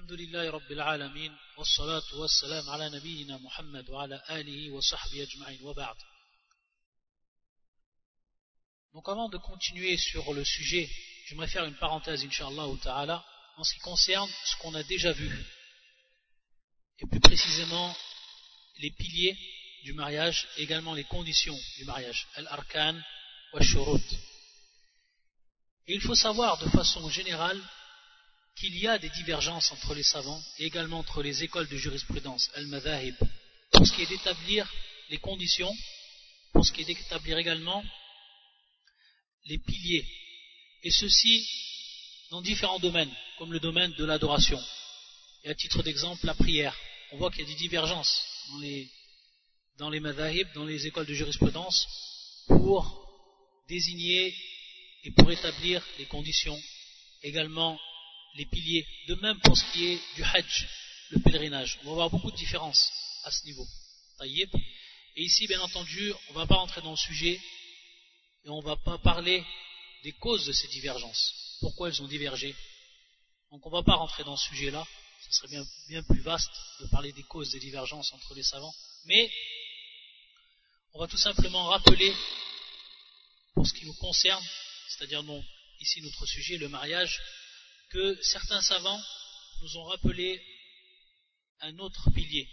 الحمد 0.00 0.12
لله 0.12 0.50
رب 0.50 0.72
العالمين 0.72 1.36
والصلاة 1.58 2.14
والسلام 2.14 2.70
على 2.70 2.90
نبينا 2.90 3.38
محمد 3.38 3.90
وعلى 3.90 4.22
آله 4.30 4.70
وصحبه 4.70 5.22
أجمعين 5.22 5.62
وبعد 5.62 5.96
Donc 8.92 9.08
avant 9.08 9.28
de 9.28 9.36
continuer 9.36 9.98
sur 9.98 10.32
le 10.32 10.42
sujet, 10.44 10.88
j'aimerais 11.26 11.48
faire 11.48 11.66
une 11.66 11.76
parenthèse, 11.76 12.24
Inch'Allah 12.24 12.66
ta'ala, 12.82 13.22
en 13.58 13.64
ce 13.64 13.74
qui 13.74 13.80
concerne 13.80 14.30
ce 14.46 14.56
qu'on 14.56 14.74
a 14.74 14.82
déjà 14.84 15.12
vu. 15.12 15.30
Et 17.00 17.06
plus 17.06 17.20
précisément, 17.20 17.94
les 18.78 18.90
piliers 18.92 19.36
du 19.84 19.92
mariage, 19.92 20.48
également 20.56 20.94
les 20.94 21.04
conditions 21.04 21.58
du 21.76 21.84
mariage, 21.84 22.26
al-arkan 22.36 22.98
wa 23.52 23.60
shurut. 23.60 24.08
Et 25.88 25.94
il 25.94 26.00
faut 26.00 26.14
savoir 26.14 26.56
de 26.58 26.68
façon 26.70 27.08
générale 27.10 27.62
qu'il 28.55 28.77
y 28.77 28.87
a 28.87 28.97
des 28.97 29.09
divergences 29.09 29.71
entre 29.71 29.93
les 29.93 30.03
savants 30.03 30.41
et 30.59 30.65
également 30.65 30.99
entre 30.99 31.23
les 31.23 31.43
écoles 31.43 31.67
de 31.67 31.77
jurisprudence, 31.77 32.49
al-madhahib, 32.55 33.15
pour 33.71 33.87
ce 33.87 33.93
qui 33.93 34.03
est 34.03 34.07
d'établir 34.09 34.71
les 35.09 35.17
conditions, 35.17 35.73
pour 36.53 36.65
ce 36.65 36.71
qui 36.71 36.81
est 36.81 36.85
d'établir 36.85 37.37
également 37.37 37.83
les 39.45 39.57
piliers, 39.57 40.05
et 40.83 40.91
ceci 40.91 41.47
dans 42.29 42.41
différents 42.41 42.79
domaines, 42.79 43.13
comme 43.37 43.51
le 43.51 43.59
domaine 43.59 43.91
de 43.93 44.05
l'adoration. 44.05 44.61
Et 45.43 45.49
à 45.49 45.55
titre 45.55 45.83
d'exemple, 45.83 46.25
la 46.25 46.33
prière. 46.33 46.77
On 47.11 47.17
voit 47.17 47.29
qu'il 47.29 47.41
y 47.41 47.43
a 47.43 47.47
des 47.47 47.55
divergences 47.55 48.23
dans 48.49 48.59
les, 48.59 48.89
dans 49.77 49.91
dans 50.55 50.65
les 50.65 50.87
écoles 50.87 51.05
de 51.05 51.13
jurisprudence, 51.13 51.87
pour 52.47 53.07
désigner 53.67 54.33
et 55.03 55.11
pour 55.11 55.31
établir 55.31 55.83
les 55.97 56.05
conditions, 56.05 56.59
également 57.23 57.79
les 58.35 58.45
piliers. 58.45 58.85
De 59.07 59.15
même 59.15 59.39
pour 59.41 59.57
ce 59.57 59.63
qui 59.71 59.85
est 59.85 60.01
du 60.15 60.23
hajj, 60.23 60.67
le 61.11 61.19
pèlerinage. 61.19 61.79
On 61.83 61.87
va 61.87 61.91
avoir 61.91 62.09
beaucoup 62.09 62.31
de 62.31 62.37
différences 62.37 62.91
à 63.23 63.31
ce 63.31 63.45
niveau. 63.45 63.67
Et 64.23 65.23
ici, 65.23 65.47
bien 65.47 65.59
entendu, 65.61 66.13
on 66.29 66.33
ne 66.33 66.37
va 66.37 66.47
pas 66.47 66.55
rentrer 66.55 66.81
dans 66.81 66.91
le 66.91 66.97
sujet 66.97 67.39
et 68.45 68.49
on 68.49 68.61
ne 68.61 68.65
va 68.65 68.75
pas 68.77 68.97
parler 68.99 69.43
des 70.03 70.11
causes 70.13 70.45
de 70.45 70.53
ces 70.53 70.67
divergences. 70.67 71.57
Pourquoi 71.59 71.89
elles 71.89 72.01
ont 72.01 72.07
divergé. 72.07 72.55
Donc 73.51 73.65
on 73.65 73.69
ne 73.69 73.75
va 73.75 73.83
pas 73.83 73.95
rentrer 73.95 74.23
dans 74.23 74.37
ce 74.37 74.47
sujet-là. 74.49 74.85
Ce 75.27 75.33
serait 75.33 75.49
bien, 75.49 75.63
bien 75.87 76.03
plus 76.03 76.21
vaste 76.21 76.51
de 76.79 76.87
parler 76.87 77.11
des 77.13 77.23
causes 77.23 77.51
des 77.51 77.59
divergences 77.59 78.11
entre 78.13 78.33
les 78.33 78.43
savants. 78.43 78.73
Mais 79.05 79.31
on 80.93 80.99
va 80.99 81.07
tout 81.07 81.17
simplement 81.17 81.65
rappeler, 81.65 82.13
pour 83.53 83.67
ce 83.67 83.73
qui 83.73 83.85
nous 83.85 83.93
concerne, 83.93 84.43
c'est-à-dire 84.89 85.23
ici 85.79 86.01
notre 86.01 86.25
sujet, 86.25 86.57
le 86.57 86.69
mariage, 86.69 87.21
que 87.91 88.23
certains 88.23 88.61
savants 88.61 89.03
nous 89.61 89.77
ont 89.77 89.83
rappelé 89.85 90.41
un 91.59 91.77
autre 91.79 92.09
pilier, 92.11 92.49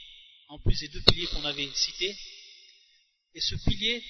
en 0.49 0.59
plus 0.59 0.79
des 0.81 0.89
deux 0.89 1.03
piliers 1.03 1.27
qu'on 1.29 1.45
avait 1.45 1.71
cités. 1.75 2.17
Et 3.35 3.41
ce 3.41 3.55
pilier 3.69 4.05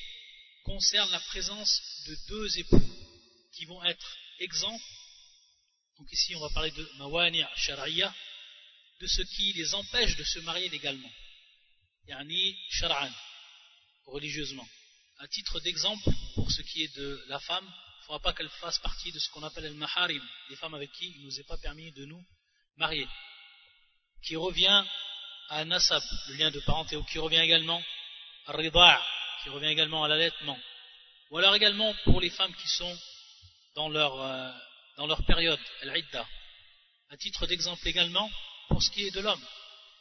concerne 0.64 1.10
la 1.10 1.20
présence 1.20 1.80
de 2.06 2.16
deux 2.28 2.58
époux 2.58 2.82
qui 3.52 3.64
vont 3.66 3.82
être 3.84 4.16
exempts. 4.40 4.80
Donc 5.98 6.10
ici, 6.12 6.34
on 6.34 6.40
va 6.40 6.50
parler 6.50 6.70
de 6.70 6.90
mawani' 6.98 7.44
shar'iyya, 7.56 8.14
de 9.00 9.06
ce 9.06 9.22
qui 9.22 9.52
les 9.52 9.74
empêche 9.74 10.16
de 10.16 10.24
se 10.24 10.38
marier 10.40 10.68
légalement. 10.68 11.12
Yani 12.06 12.56
shar'an, 12.70 13.12
religieusement. 14.06 14.68
À 15.18 15.28
titre 15.28 15.60
d'exemple, 15.60 16.10
pour 16.34 16.50
ce 16.50 16.62
qui 16.62 16.84
est 16.84 16.96
de 16.96 17.24
la 17.28 17.40
femme, 17.40 17.68
faudra 18.08 18.20
pas 18.20 18.32
qu'elle 18.32 18.48
fasse 18.48 18.78
partie 18.78 19.12
de 19.12 19.18
ce 19.18 19.28
qu'on 19.30 19.42
appelle 19.42 19.64
le 19.64 19.74
maharim, 19.74 20.22
les 20.48 20.56
femmes 20.56 20.72
avec 20.72 20.90
qui 20.92 21.08
il 21.08 21.20
ne 21.20 21.24
nous 21.26 21.40
est 21.40 21.46
pas 21.46 21.58
permis 21.58 21.92
de 21.92 22.06
nous 22.06 22.24
marier. 22.78 23.06
Qui 24.24 24.34
revient 24.34 24.82
à 25.50 25.64
nasab, 25.66 26.02
le 26.28 26.36
lien 26.36 26.50
de 26.50 26.58
parenté, 26.60 26.96
ou 26.96 27.04
qui 27.04 27.18
revient 27.18 27.40
également 27.40 27.82
à 28.46 28.52
rida' 28.52 29.02
qui 29.42 29.50
revient 29.50 29.68
également 29.68 30.04
à 30.04 30.08
l'allaitement. 30.08 30.58
Ou 31.30 31.38
alors 31.38 31.54
également 31.54 31.94
pour 32.04 32.22
les 32.22 32.30
femmes 32.30 32.54
qui 32.54 32.68
sont 32.68 32.98
dans 33.74 33.90
leur, 33.90 34.18
euh, 34.22 34.52
dans 34.96 35.06
leur 35.06 35.22
période, 35.26 35.60
al-idda. 35.82 36.26
À 37.10 37.16
titre 37.18 37.46
d'exemple 37.46 37.86
également, 37.86 38.30
pour 38.68 38.82
ce 38.82 38.90
qui 38.90 39.06
est 39.06 39.14
de 39.14 39.20
l'homme. 39.20 39.44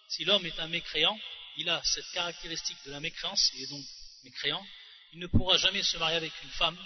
Si 0.08 0.24
l'homme 0.24 0.46
est 0.46 0.60
un 0.62 0.68
mécréant, 0.68 1.20
il 1.58 1.70
a 1.70 1.82
cette 1.84 2.10
caractéristique 2.14 2.78
de 2.86 2.92
la 2.92 3.02
mécréance, 3.02 3.52
il 3.56 3.64
est 3.64 3.70
donc 3.70 3.84
mécréant, 4.24 4.66
il 5.12 5.20
ne 5.20 5.28
pourra 5.28 5.58
jamais 5.58 5.84
se 5.84 5.98
marier 5.98 6.16
avec 6.16 6.32
une 6.44 6.50
femme 6.52 6.78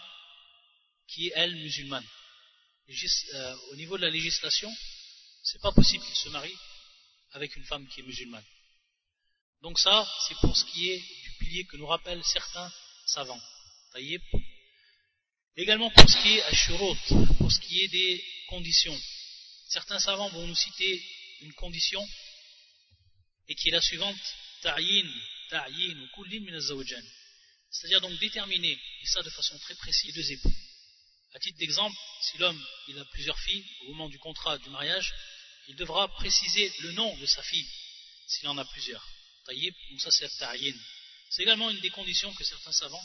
qui 1.14 1.28
est, 1.28 1.34
elle, 1.36 1.56
musulmane. 1.56 2.06
Euh, 3.34 3.56
au 3.72 3.76
niveau 3.76 3.98
de 3.98 4.02
la 4.04 4.10
législation, 4.10 4.74
c'est 5.44 5.62
pas 5.62 5.72
possible 5.72 6.04
qu'il 6.06 6.16
se 6.16 6.30
marie 6.30 6.56
avec 7.32 7.56
une 7.56 7.64
femme 7.66 7.88
qui 7.88 8.02
est 8.02 8.04
musulmane. 8.04 8.44
Donc 9.62 9.80
ça, 9.80 10.08
c'est 10.28 10.36
pour 10.40 10.56
ce 10.56 10.66
qui 10.66 10.90
est 10.90 11.00
du 11.00 11.32
pilier 11.40 11.66
que 11.66 11.78
nous 11.78 11.88
rappellent 11.88 12.24
certains 12.24 12.72
savants. 13.06 13.42
Également 15.56 15.92
pour 15.92 16.10
ce 16.10 16.18
qui 16.22 16.38
est 16.38 16.44
ashurut, 16.44 16.98
pour 17.38 17.52
ce 17.52 17.60
qui 17.60 17.82
est 17.82 17.88
des 17.90 18.24
conditions. 18.48 18.98
Certains 19.70 20.00
savants 20.00 20.30
vont 20.30 20.48
nous 20.48 20.56
citer 20.56 21.04
une 21.42 21.54
condition 21.54 22.06
et 23.48 23.56
qui 23.56 23.70
est 23.70 23.74
la 23.74 23.82
suivante 23.82 24.18
ta'yin, 24.62 25.10
ta'yin 25.50 26.00
ou 26.00 26.08
kullin 26.16 26.42
min 26.42 26.60
C'est-à-dire 27.70 28.02
donc 28.02 28.18
déterminer, 28.20 28.72
et 28.72 29.06
ça 29.06 29.22
de 29.22 29.30
façon 29.30 29.58
très 29.60 29.76
précise, 29.76 30.14
deux 30.16 30.32
époux. 30.32 30.54
À 31.34 31.40
titre 31.40 31.58
d'exemple, 31.60 31.96
si 32.22 32.38
l'homme 32.38 32.62
a 33.00 33.06
plusieurs 33.06 33.40
filles 33.40 33.66
au 33.84 33.92
moment 33.92 34.10
du 34.10 34.20
contrat 34.20 34.58
du 34.58 34.70
mariage, 34.70 35.14
il 35.68 35.76
devra 35.76 36.08
préciser 36.10 36.72
le 36.82 36.92
nom 36.92 37.16
de 37.18 37.26
sa 37.26 37.42
fille 37.44 37.70
s'il 38.28 38.48
en 38.48 38.58
a 38.58 38.66
plusieurs. 38.66 39.08
Donc 39.48 40.02
ça 40.02 40.12
c'est. 40.12 40.28
C'est 41.30 41.44
également 41.44 41.70
une 41.70 41.80
des 41.80 41.90
conditions 41.90 42.34
que 42.34 42.44
certains 42.44 42.74
savants 42.74 43.04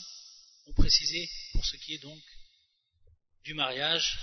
ont 0.67 0.73
précisé 0.73 1.29
pour 1.53 1.65
ce 1.65 1.77
qui 1.77 1.93
est 1.93 2.03
donc 2.03 2.21
du 3.43 3.53
mariage. 3.53 4.19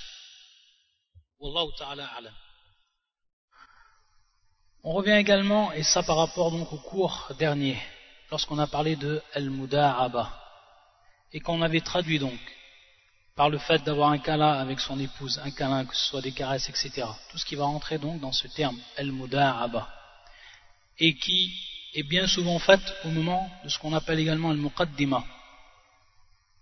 Wallahu 1.39 1.75
ta'ala. 1.79 2.11
On 4.83 4.93
revient 4.93 5.13
également, 5.13 5.73
et 5.73 5.83
ça 5.83 6.03
par 6.03 6.19
rapport 6.19 6.51
donc 6.51 6.71
au 6.73 6.79
cours 6.79 7.33
dernier, 7.39 7.83
lorsqu'on 8.31 8.59
a 8.59 8.67
parlé 8.67 8.97
de 8.97 9.23
Al-Muda'aba, 9.33 10.41
et 11.33 11.41
qu'on 11.41 11.63
avait 11.63 11.81
traduit 11.81 12.19
donc 12.19 12.39
par 13.34 13.50
le 13.50 13.59
fait 13.59 13.83
d'avoir 13.83 14.11
un 14.11 14.19
câlin 14.19 14.53
avec 14.53 14.78
son 14.78 14.99
épouse, 15.00 15.41
un 15.45 15.50
câlin, 15.50 15.84
que 15.84 15.97
ce 15.97 16.06
soit 16.06 16.21
des 16.21 16.33
caresses, 16.33 16.69
etc. 16.69 17.06
Tout 17.31 17.39
ce 17.39 17.45
qui 17.45 17.56
va 17.56 17.65
rentrer 17.65 17.99
donc 17.99 18.21
dans 18.21 18.33
ce 18.33 18.47
terme, 18.47 18.78
Al-Muda'aba, 18.97 19.89
et 20.99 21.17
qui 21.17 21.53
est 21.94 22.05
bien 22.05 22.27
souvent 22.28 22.59
fait 22.61 22.81
au 23.05 23.09
moment 23.09 23.50
de 23.65 23.69
ce 23.69 23.78
qu'on 23.78 23.93
appelle 23.93 24.21
également 24.21 24.50
Al-Muqaddima, 24.50 25.25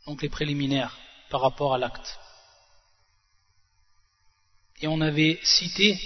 donc 0.06 0.22
les 0.22 0.31
préliminaires 0.31 0.97
par 1.28 1.43
rapport 1.43 1.75
à 1.75 1.78
l'acte. 1.78 2.19
Et 4.81 4.87
on 4.88 5.00
avait 5.00 5.38
cité 5.43 6.00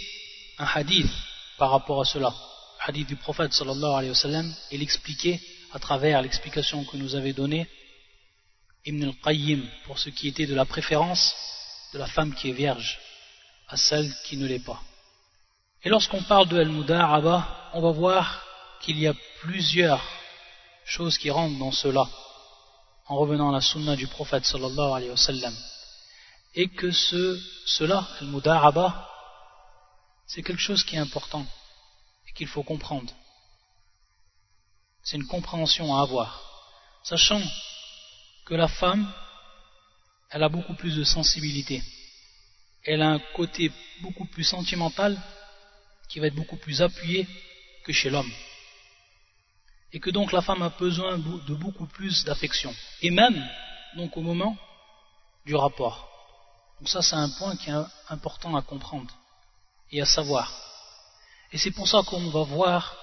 un 0.58 0.66
hadith 0.66 1.10
par 1.58 1.70
rapport 1.70 2.00
à 2.00 2.04
cela, 2.04 2.34
le 2.80 2.88
hadith 2.88 3.06
du 3.06 3.16
prophète 3.16 3.52
sallallahu 3.52 3.94
alayhi 3.94 4.10
wa 4.10 4.16
sallam, 4.16 4.54
et 4.72 4.78
l'expliquer 4.78 5.40
à 5.72 5.78
travers 5.78 6.22
l'explication 6.22 6.84
que 6.84 6.96
nous 6.96 7.14
avait 7.14 7.32
donnée 7.32 7.68
Ibn 8.86 9.02
al-Qayyim 9.02 9.62
pour 9.84 9.98
ce 9.98 10.10
qui 10.10 10.28
était 10.28 10.46
de 10.46 10.54
la 10.54 10.64
préférence 10.64 11.34
de 11.92 11.98
la 11.98 12.06
femme 12.06 12.34
qui 12.34 12.50
est 12.50 12.52
vierge 12.52 12.98
à 13.68 13.76
celle 13.76 14.12
qui 14.24 14.36
ne 14.36 14.46
l'est 14.46 14.64
pas. 14.64 14.80
Et 15.82 15.88
lorsqu'on 15.88 16.22
parle 16.22 16.48
de 16.48 16.58
Al-Muda'aba, 16.58 17.70
on 17.74 17.80
va 17.80 17.90
voir 17.90 18.42
qu'il 18.80 18.98
y 18.98 19.08
a 19.08 19.14
plusieurs 19.40 20.02
choses 20.84 21.18
qui 21.18 21.30
rentrent 21.30 21.58
dans 21.58 21.72
cela 21.72 22.08
en 23.08 23.16
revenant 23.16 23.50
à 23.50 23.52
la 23.52 23.60
sunna 23.60 23.96
du 23.96 24.06
prophète 24.06 24.44
sallallahu 24.44 24.92
alayhi 24.92 25.10
wa 25.10 25.16
sallam 25.16 25.54
et 26.54 26.68
que 26.68 26.90
ce, 26.90 27.40
cela, 27.66 28.06
Al-Muda'aba, 28.20 29.08
c'est 30.26 30.42
quelque 30.42 30.62
chose 30.62 30.84
qui 30.84 30.96
est 30.96 31.00
important 31.00 31.44
et 32.28 32.32
qu'il 32.32 32.46
faut 32.46 32.62
comprendre. 32.62 33.12
C'est 35.02 35.16
une 35.16 35.26
compréhension 35.26 35.96
à 35.96 36.02
avoir, 36.02 36.40
sachant 37.02 37.42
que 38.46 38.54
la 38.54 38.68
femme, 38.68 39.12
elle 40.30 40.44
a 40.44 40.48
beaucoup 40.48 40.74
plus 40.74 40.96
de 40.96 41.04
sensibilité. 41.04 41.82
Elle 42.84 43.02
a 43.02 43.10
un 43.10 43.18
côté 43.34 43.72
beaucoup 44.00 44.24
plus 44.26 44.44
sentimental 44.44 45.20
qui 46.08 46.20
va 46.20 46.28
être 46.28 46.36
beaucoup 46.36 46.56
plus 46.56 46.80
appuyé 46.80 47.26
que 47.84 47.92
chez 47.92 48.08
l'homme. 48.08 48.30
Et 49.92 49.98
que 49.98 50.10
donc 50.10 50.30
la 50.30 50.42
femme 50.42 50.62
a 50.62 50.68
besoin 50.68 51.18
de 51.18 51.54
beaucoup 51.54 51.86
plus 51.86 52.24
d'affection. 52.24 52.72
Et 53.02 53.10
même, 53.10 53.44
donc 53.96 54.16
au 54.16 54.22
moment 54.22 54.56
du 55.44 55.56
rapport. 55.56 56.08
Donc 56.78 56.88
ça, 56.88 57.02
c'est 57.02 57.16
un 57.16 57.30
point 57.38 57.56
qui 57.56 57.70
est 57.70 57.84
important 58.08 58.54
à 58.54 58.62
comprendre 58.62 59.12
et 59.90 60.00
à 60.00 60.06
savoir. 60.06 60.52
Et 61.52 61.58
c'est 61.58 61.70
pour 61.72 61.88
ça 61.88 62.02
qu'on 62.06 62.28
va 62.30 62.42
voir, 62.42 62.96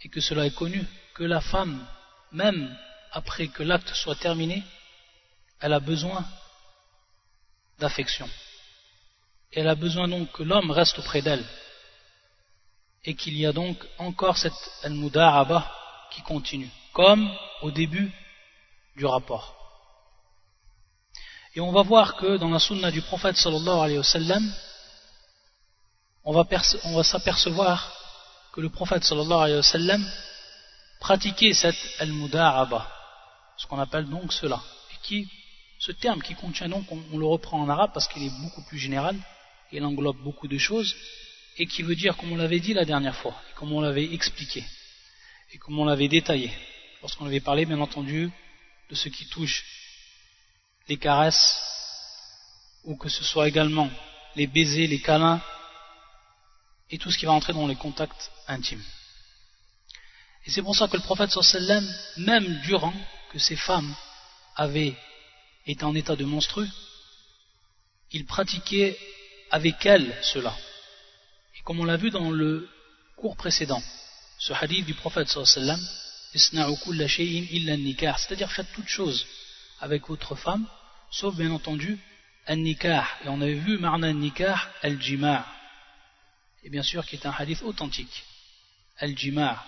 et 0.00 0.08
que 0.08 0.20
cela 0.20 0.46
est 0.46 0.54
connu, 0.54 0.84
que 1.14 1.24
la 1.24 1.40
femme, 1.40 1.86
même 2.32 2.76
après 3.12 3.48
que 3.48 3.62
l'acte 3.62 3.92
soit 3.94 4.16
terminé, 4.16 4.62
elle 5.60 5.72
a 5.72 5.80
besoin 5.80 6.24
d'affection. 7.78 8.28
Elle 9.52 9.68
a 9.68 9.74
besoin 9.74 10.08
donc 10.08 10.32
que 10.32 10.42
l'homme 10.42 10.70
reste 10.70 10.98
auprès 10.98 11.22
d'elle. 11.22 11.44
et 13.04 13.14
qu'il 13.14 13.36
y 13.36 13.46
a 13.46 13.52
donc 13.52 13.76
encore 13.98 14.38
cette 14.38 14.70
al-mudaraba 14.82 15.68
qui 16.12 16.22
continue, 16.22 16.70
comme 16.92 17.28
au 17.62 17.70
début 17.70 18.12
du 18.96 19.06
rapport. 19.06 19.56
Et 21.54 21.60
on 21.60 21.72
va 21.72 21.82
voir 21.82 22.16
que 22.16 22.36
dans 22.36 22.50
la 22.50 22.58
sunna 22.58 22.90
du 22.90 23.02
prophète 23.02 23.36
sallallahu 23.36 23.80
alayhi 23.80 23.98
wa 23.98 24.04
sallam, 24.04 24.54
on 26.24 26.32
va, 26.32 27.02
s'apercevoir 27.02 27.92
que 28.52 28.60
le 28.60 28.68
prophète 28.68 29.04
sallallahu 29.04 29.40
alayhi 29.40 29.56
wa 29.56 29.62
sallam 29.62 30.12
pratiquait 31.00 31.52
cette 31.52 31.84
al-mudaraba, 31.98 32.88
ce 33.62 33.68
qu'on 33.68 33.78
appelle 33.78 34.08
donc 34.08 34.32
cela, 34.32 34.60
et 34.92 34.96
qui, 35.04 35.28
ce 35.78 35.92
terme 35.92 36.20
qui 36.20 36.34
contient 36.34 36.68
donc, 36.68 36.84
on, 36.90 37.16
le 37.16 37.24
reprend 37.24 37.62
en 37.62 37.68
arabe 37.68 37.92
parce 37.94 38.08
qu'il 38.08 38.24
est 38.24 38.40
beaucoup 38.40 38.62
plus 38.62 38.78
général, 38.78 39.16
il 39.70 39.84
englobe 39.84 40.18
beaucoup 40.18 40.48
de 40.48 40.58
choses, 40.58 40.96
et 41.58 41.66
qui 41.66 41.82
veut 41.82 41.94
dire, 41.94 42.16
comme 42.16 42.32
on 42.32 42.36
l'avait 42.36 42.58
dit 42.58 42.74
la 42.74 42.84
dernière 42.84 43.14
fois, 43.14 43.40
et 43.50 43.54
comme 43.54 43.72
on 43.72 43.80
l'avait 43.80 44.12
expliqué, 44.12 44.64
et 45.52 45.58
comme 45.58 45.78
on 45.78 45.84
l'avait 45.84 46.08
détaillé, 46.08 46.50
lorsqu'on 47.02 47.26
avait 47.26 47.40
parlé 47.40 47.64
bien 47.64 47.80
entendu 47.80 48.32
de 48.90 48.94
ce 48.96 49.08
qui 49.08 49.26
touche 49.28 49.64
les 50.88 50.96
caresses, 50.96 51.56
ou 52.82 52.96
que 52.96 53.08
ce 53.08 53.22
soit 53.22 53.46
également 53.46 53.88
les 54.34 54.48
baisers, 54.48 54.88
les 54.88 55.00
câlins, 55.00 55.40
et 56.90 56.98
tout 56.98 57.12
ce 57.12 57.18
qui 57.18 57.26
va 57.26 57.32
entrer 57.32 57.52
dans 57.52 57.68
les 57.68 57.76
contacts 57.76 58.32
intimes. 58.48 58.82
Et 60.46 60.50
c'est 60.50 60.62
pour 60.62 60.74
ça 60.74 60.88
que 60.88 60.96
le 60.96 61.02
prophète 61.02 61.30
sallam, 61.30 61.86
même 62.16 62.60
durant 62.62 62.92
que 63.32 63.38
ces 63.38 63.56
femmes 63.56 63.94
avaient 64.56 64.94
été 65.66 65.84
en 65.84 65.94
état 65.94 66.16
de 66.16 66.24
monstru, 66.24 66.68
il 68.10 68.26
pratiquait 68.26 68.98
avec 69.50 69.86
elles 69.86 70.14
cela. 70.22 70.54
Et 71.56 71.62
comme 71.62 71.80
on 71.80 71.84
l'a 71.84 71.96
vu 71.96 72.10
dans 72.10 72.30
le 72.30 72.68
cours 73.16 73.36
précédent, 73.36 73.82
ce 74.38 74.52
hadith 74.52 74.84
du 74.84 74.94
prophète 74.94 75.28
sallam, 75.28 75.80
c'est-à-dire 76.32 76.70
faites 78.50 78.72
toutes 78.74 78.88
choses 78.88 79.26
avec 79.80 80.08
votre 80.08 80.34
femme, 80.34 80.66
sauf 81.10 81.36
bien 81.36 81.50
entendu 81.50 81.98
al-nikah. 82.46 83.06
Et 83.24 83.28
on 83.28 83.40
avait 83.40 83.54
vu 83.54 83.78
marna 83.78 84.08
al-nikah 84.08 84.60
al-jima' 84.82 85.46
et 86.64 86.70
bien 86.70 86.82
sûr 86.82 87.06
qui 87.06 87.16
est 87.16 87.26
un 87.26 87.34
hadith 87.36 87.62
authentique. 87.62 88.24
Al-Jima' 88.98 89.64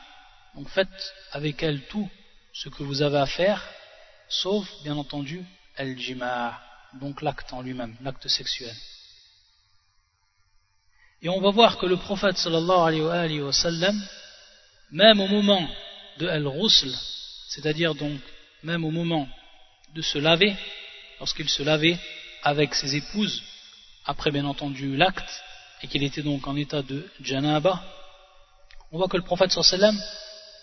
Donc 0.54 0.68
faites 0.68 1.14
avec 1.32 1.62
elle 1.62 1.82
tout 1.86 2.08
ce 2.54 2.68
que 2.68 2.84
vous 2.84 3.02
avez 3.02 3.18
à 3.18 3.26
faire, 3.26 3.62
sauf 4.28 4.66
bien 4.84 4.96
entendu 4.96 5.44
Al-Jima' 5.76 6.58
donc 7.00 7.20
l'acte 7.20 7.52
en 7.52 7.60
lui-même, 7.60 7.96
l'acte 8.00 8.28
sexuel. 8.28 8.74
Et 11.20 11.28
on 11.28 11.40
va 11.40 11.50
voir 11.50 11.78
que 11.78 11.86
le 11.86 11.96
prophète 11.96 12.38
sallallahu 12.38 13.10
alayhi 13.10 13.40
wa 13.40 13.52
sallam, 13.52 14.00
même 14.92 15.20
au 15.20 15.26
moment 15.26 15.68
de 16.18 16.28
Al-Rusl, 16.28 16.94
c'est-à-dire 17.48 17.94
donc 17.96 18.20
même 18.62 18.84
au 18.84 18.92
moment 18.92 19.28
de 19.94 20.02
se 20.02 20.18
laver, 20.18 20.54
lorsqu'il 21.18 21.48
se 21.48 21.64
lavait 21.64 21.98
avec 22.44 22.74
ses 22.74 22.94
épouses, 22.94 23.42
après 24.04 24.30
bien 24.30 24.44
entendu 24.44 24.96
l'acte, 24.96 25.42
et 25.82 25.88
qu'il 25.88 26.04
était 26.04 26.22
donc 26.22 26.46
en 26.46 26.54
état 26.54 26.82
de 26.82 27.10
janaba, 27.20 27.82
on 28.92 28.98
voit 28.98 29.08
que 29.08 29.16
le 29.16 29.24
prophète 29.24 29.50
sallam, 29.50 29.98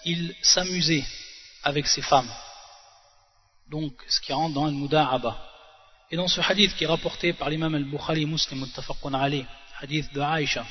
il 0.05 0.33
s'amusait 0.41 1.03
avec 1.62 1.86
ses 1.86 2.02
femmes. 2.02 2.30
Donc, 3.70 3.92
ce 4.08 4.20
qui 4.20 4.32
rentre 4.32 4.54
dans 4.54 4.66
le 4.66 4.72
muda'aba. 4.72 5.36
Et 6.10 6.16
dans 6.16 6.28
ce 6.28 6.40
hadith 6.40 6.74
qui 6.76 6.84
est 6.84 6.86
rapporté 6.86 7.32
par 7.32 7.50
l'imam 7.50 7.74
al-Bukhari 7.74 8.26
muslim 8.26 8.60
muttafaqun 8.60 9.14
alayh, 9.14 9.44
hadith 9.80 10.12
de 10.12 10.20
Aïcha, 10.20 10.64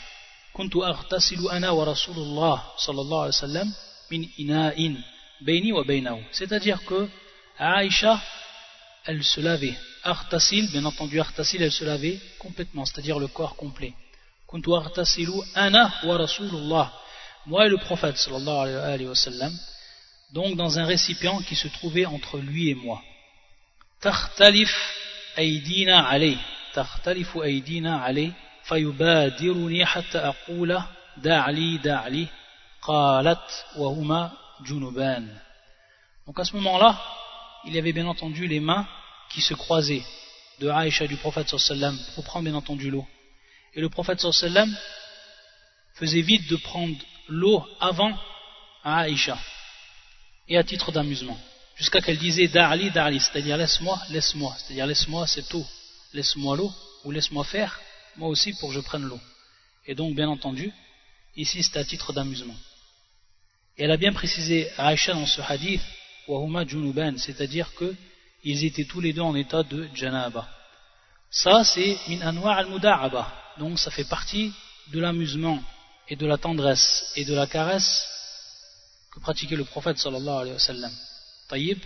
كنت 0.55 0.75
أغتسل 0.75 1.49
أنا 1.51 1.69
ورسول 1.69 2.15
الله 2.15 2.63
صلى 2.77 3.01
الله 3.01 3.19
عليه 3.19 3.29
وسلم 3.29 3.73
من 4.11 4.27
إناء 4.39 4.95
بيني 5.41 5.73
وبينه 5.73 6.23
c'est-à-dire 6.31 6.79
que 6.85 7.09
Aïcha 7.59 8.21
elle 9.05 9.23
se 9.23 9.41
lavait 9.41 9.75
Artasil, 10.03 10.71
bien 10.71 10.85
entendu 10.85 11.19
Artasil 11.19 11.61
elle 11.61 11.71
se 11.71 11.83
lavait 11.83 12.19
complètement 12.39 12.85
c'est-à-dire 12.85 13.19
le 13.19 13.27
corps 13.27 13.55
complet 13.57 13.93
moi 17.45 17.65
et 17.65 17.69
le 17.69 17.77
prophète 17.77 18.17
sallallahu 18.17 18.75
alayhi 18.75 19.07
wa 19.07 19.15
sallam 19.15 19.53
donc 20.33 20.55
dans 20.55 20.79
un 20.79 20.85
récipient 20.85 21.39
qui 21.41 21.55
se 21.55 21.67
trouvait 21.67 22.05
entre 22.05 22.37
lui 22.39 22.69
et 22.69 22.75
moi 22.75 23.01
تختلف 24.01 24.71
أيدينا 25.37 25.99
عليه 25.99 26.37
تختلف 26.73 27.37
أيدينا 27.37 27.97
عليه 27.97 28.31
فيبادرني 28.63 29.85
حتى 29.85 30.17
أقول 30.17 30.81
دع 31.17 31.49
لي 31.49 31.77
دع 31.77 32.07
لي 32.07 32.27
قالت 32.81 33.65
وهما 33.77 34.31
جنبان 34.65 35.37
donc 36.27 36.39
à 36.39 36.43
ce 36.43 36.55
moment-là 36.55 37.01
il 37.65 37.73
y 37.73 37.79
avait 37.79 37.93
bien 37.93 38.05
entendu 38.05 38.47
les 38.47 38.59
mains 38.59 38.87
qui 39.31 39.41
se 39.41 39.53
croisaient 39.53 40.03
de 40.59 40.69
Aïcha 40.69 41.07
du 41.07 41.17
prophète 41.17 41.49
sallallahu 41.49 41.97
pour 42.13 42.23
prendre 42.23 42.45
bien 42.45 42.55
entendu 42.55 42.91
l'eau 42.91 43.07
et 43.73 43.81
le 43.81 43.89
prophète 43.89 44.19
sallam 44.19 44.69
faisait 45.95 46.21
vite 46.21 46.47
de 46.49 46.57
prendre 46.57 46.95
l'eau 47.27 47.65
avant 47.79 48.13
à 48.83 48.99
Aïcha, 48.99 49.37
et 50.50 50.58
à 50.58 50.64
titre 50.64 50.90
d'amusement, 50.90 51.38
jusqu'à 51.76 52.00
qu'elle 52.00 52.18
disait 52.18 52.48
Da'ali, 52.48 52.90
Da'ali, 52.90 53.20
c'est-à-dire 53.20 53.56
laisse-moi, 53.56 53.98
laisse-moi, 54.10 54.54
c'est-à-dire 54.58 54.86
laisse-moi 54.86 55.26
cette 55.28 55.54
eau, 55.54 55.64
laisse-moi 56.12 56.56
l'eau, 56.56 56.72
ou 57.04 57.12
laisse-moi 57.12 57.44
faire, 57.44 57.80
moi 58.16 58.28
aussi 58.28 58.52
pour 58.54 58.70
que 58.70 58.74
je 58.74 58.80
prenne 58.80 59.04
l'eau. 59.04 59.20
Et 59.86 59.94
donc, 59.94 60.14
bien 60.16 60.28
entendu, 60.28 60.72
ici 61.36 61.62
c'est 61.62 61.78
à 61.78 61.84
titre 61.84 62.12
d'amusement. 62.12 62.56
Et 63.78 63.84
elle 63.84 63.92
a 63.92 63.96
bien 63.96 64.12
précisé 64.12 64.68
à 64.76 64.88
Aïcha 64.88 65.14
dans 65.14 65.24
ce 65.24 65.40
hadith, 65.40 65.80
Wahuma 66.26 66.66
Junuban, 66.66 67.16
c'est-à-dire 67.16 67.70
qu'ils 67.78 68.64
étaient 68.64 68.84
tous 68.84 69.00
les 69.00 69.12
deux 69.12 69.22
en 69.22 69.36
état 69.36 69.62
de 69.62 69.88
janaba. 69.94 70.48
Ça, 71.30 71.62
c'est 71.62 71.96
min 72.08 72.20
anwa 72.22 72.56
al-muda'aba, 72.56 73.32
donc 73.58 73.78
ça 73.78 73.92
fait 73.92 74.08
partie 74.08 74.52
de 74.88 74.98
l'amusement 74.98 75.62
et 76.08 76.16
de 76.16 76.26
la 76.26 76.38
tendresse 76.38 77.12
et 77.14 77.24
de 77.24 77.34
la 77.34 77.46
caresse 77.46 78.04
que 79.12 79.20
pratiquait 79.20 79.56
le 79.56 79.64
prophète 79.64 79.98
sallallahu 79.98 80.42
alayhi 80.42 80.52
wa 80.52 80.58
sallam. 80.58 80.92
Taïb, 81.48 81.78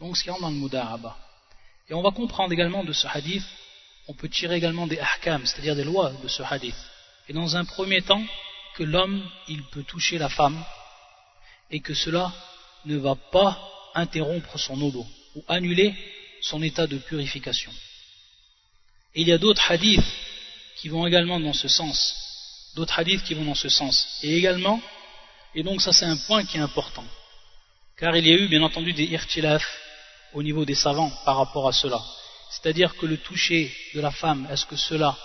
donc 0.00 0.16
ce 0.16 0.24
qui 0.24 0.30
rentre 0.30 0.42
dans 0.42 0.50
le 0.50 0.56
muda'aba. 0.56 1.16
Et 1.88 1.94
on 1.94 2.02
va 2.02 2.10
comprendre 2.10 2.52
également 2.52 2.84
de 2.84 2.92
ce 2.92 3.06
hadith, 3.06 3.44
on 4.08 4.14
peut 4.14 4.28
tirer 4.28 4.56
également 4.56 4.86
des 4.86 4.98
ahkam, 4.98 5.44
c'est-à-dire 5.46 5.76
des 5.76 5.84
lois 5.84 6.12
de 6.22 6.28
ce 6.28 6.42
hadith. 6.42 6.76
Et 7.28 7.32
dans 7.32 7.56
un 7.56 7.64
premier 7.64 8.02
temps, 8.02 8.22
que 8.76 8.82
l'homme, 8.84 9.28
il 9.48 9.62
peut 9.64 9.82
toucher 9.82 10.18
la 10.18 10.28
femme, 10.28 10.62
et 11.70 11.80
que 11.80 11.94
cela 11.94 12.32
ne 12.84 12.96
va 12.96 13.14
pas 13.14 13.58
interrompre 13.94 14.58
son 14.58 14.80
odo, 14.80 15.06
ou 15.34 15.44
annuler 15.48 15.94
son 16.42 16.62
état 16.62 16.86
de 16.86 16.98
purification. 16.98 17.72
Et 19.14 19.22
il 19.22 19.28
y 19.28 19.32
a 19.32 19.38
d'autres 19.38 19.70
hadiths 19.70 20.04
qui 20.76 20.88
vont 20.88 21.06
également 21.06 21.40
dans 21.40 21.52
ce 21.52 21.68
sens, 21.68 22.14
d'autres 22.74 22.98
hadiths 22.98 23.24
qui 23.24 23.34
vont 23.34 23.44
dans 23.44 23.54
ce 23.54 23.68
sens. 23.68 24.18
Et 24.22 24.36
également, 24.36 24.80
et 25.54 25.62
donc 25.62 25.80
ça 25.80 25.92
c'est 25.92 26.06
un 26.06 26.16
point 26.26 26.44
qui 26.44 26.56
est 26.56 26.60
important, 26.60 27.04
car 27.96 28.16
il 28.16 28.26
y 28.26 28.32
a 28.32 28.36
eu 28.36 28.48
bien 28.48 28.62
entendu 28.62 28.92
des 28.92 29.04
irtilaf 29.04 29.64
au 30.32 30.42
niveau 30.42 30.64
des 30.64 30.74
savants 30.74 31.12
par 31.24 31.36
rapport 31.36 31.68
à 31.68 31.72
cela. 31.72 32.00
C'est-à-dire 32.50 32.96
que 32.96 33.06
le 33.06 33.16
toucher 33.16 33.72
de 33.94 34.00
la 34.00 34.10
femme, 34.10 34.46
est-ce 34.50 34.66
que 34.66 34.76
cela 34.76 35.16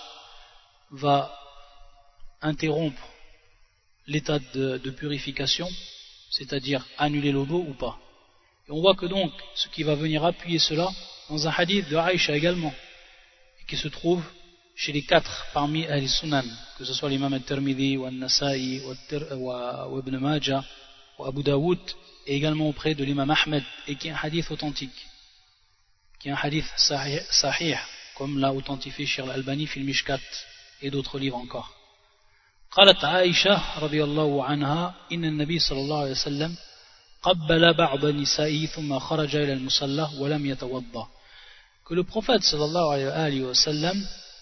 va 0.90 1.36
interrompre 2.40 3.02
l'état 4.06 4.38
de, 4.38 4.90
purification, 4.90 5.68
c'est-à-dire 6.30 6.84
annuler 6.98 7.32
l'odo 7.32 7.56
ou 7.56 7.74
pas? 7.74 7.98
Et 8.68 8.72
on 8.72 8.80
voit 8.80 8.94
que 8.94 9.06
donc, 9.06 9.32
ce 9.54 9.68
qui 9.68 9.82
va 9.82 9.94
venir 9.94 10.24
appuyer 10.24 10.58
cela, 10.58 10.88
dans 11.28 11.46
un 11.46 11.52
hadith 11.56 11.88
de 11.88 11.96
Aïcha 11.96 12.36
également, 12.36 12.74
qui 13.66 13.76
se 13.76 13.88
trouve 13.88 14.22
chez 14.76 14.92
les 14.92 15.02
quatre 15.02 15.46
parmi 15.54 15.86
les 15.86 16.08
sunan 16.08 16.44
que 16.76 16.84
ce 16.84 16.92
soit 16.92 17.08
l'imam 17.08 17.32
al-Tirmidhi, 17.32 17.96
ou 17.96 18.04
al-Nasa'i, 18.04 18.82
ou 18.84 19.98
Ibn 19.98 20.18
Majah, 20.18 20.62
ou 21.18 21.24
Abu 21.24 21.42
Dawood, 21.42 21.80
et 22.26 22.36
également 22.36 22.68
auprès 22.68 22.94
de 22.94 23.02
l'imam 23.02 23.30
Ahmed, 23.30 23.64
et 23.88 23.96
qui 23.96 24.08
est 24.08 24.10
un 24.10 24.18
hadith 24.22 24.50
authentique, 24.50 25.06
qui 26.20 26.28
est 26.28 26.32
un 26.32 26.36
hadith 26.36 26.66
sahih, 26.76 27.78
comme 28.16 28.38
l'a 28.38 28.52
authentifié 28.52 29.06
Shir 29.06 29.24
al-Albani, 29.24 29.66
fil 29.66 29.84
Mishkat, 29.84 30.20
et 30.82 30.90
d'autres 30.90 31.18
livres 31.18 31.38
encore. 31.38 31.72
قالت 32.70 33.04
عائشة 33.04 33.78
رضي 33.78 34.04
الله 34.04 34.44
عنها 34.44 34.94
إن 35.12 35.24
النبي 35.24 35.58
صلى 35.58 35.80
الله 35.80 36.00
عليه 36.00 36.10
وسلم 36.10 36.56
قبل 37.22 37.74
بعض 37.74 38.06
نسائه 38.06 38.66
ثم 38.66 38.98
خرج 38.98 39.36
إلى 39.36 39.52
المصلى 39.52 40.10
ولم 40.18 40.46
يتوضأ 40.46 41.08
que 41.86 41.94
le 41.94 42.02
prophète 42.04 42.42
sallallahu 42.42 42.90
alayhi 42.90 43.42
wa 43.42 43.54
sallam 43.54 43.96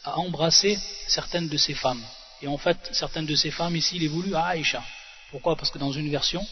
a 0.05 0.19
embrassé 0.19 0.79
certaines 1.09 1.49
de 1.49 1.57
ses 1.57 1.75
femmes. 1.75 2.03
Et 2.43 2.47
en 2.47 2.59
fait, 2.59 2.79
certaines 2.93 3.27
de 3.27 3.35
ses 3.35 3.51
femmes 3.51 3.77
ici, 3.77 3.97
il 3.97 4.05
est 4.05 4.09
voulu 4.09 4.35
à 4.35 4.47
Aïcha. 4.47 4.83
Pourquoi? 5.31 5.57
Parce 5.57 5.71
que 5.71 5.79
dans 5.79 5.93
une 5.93 6.11
version, 6.11 6.47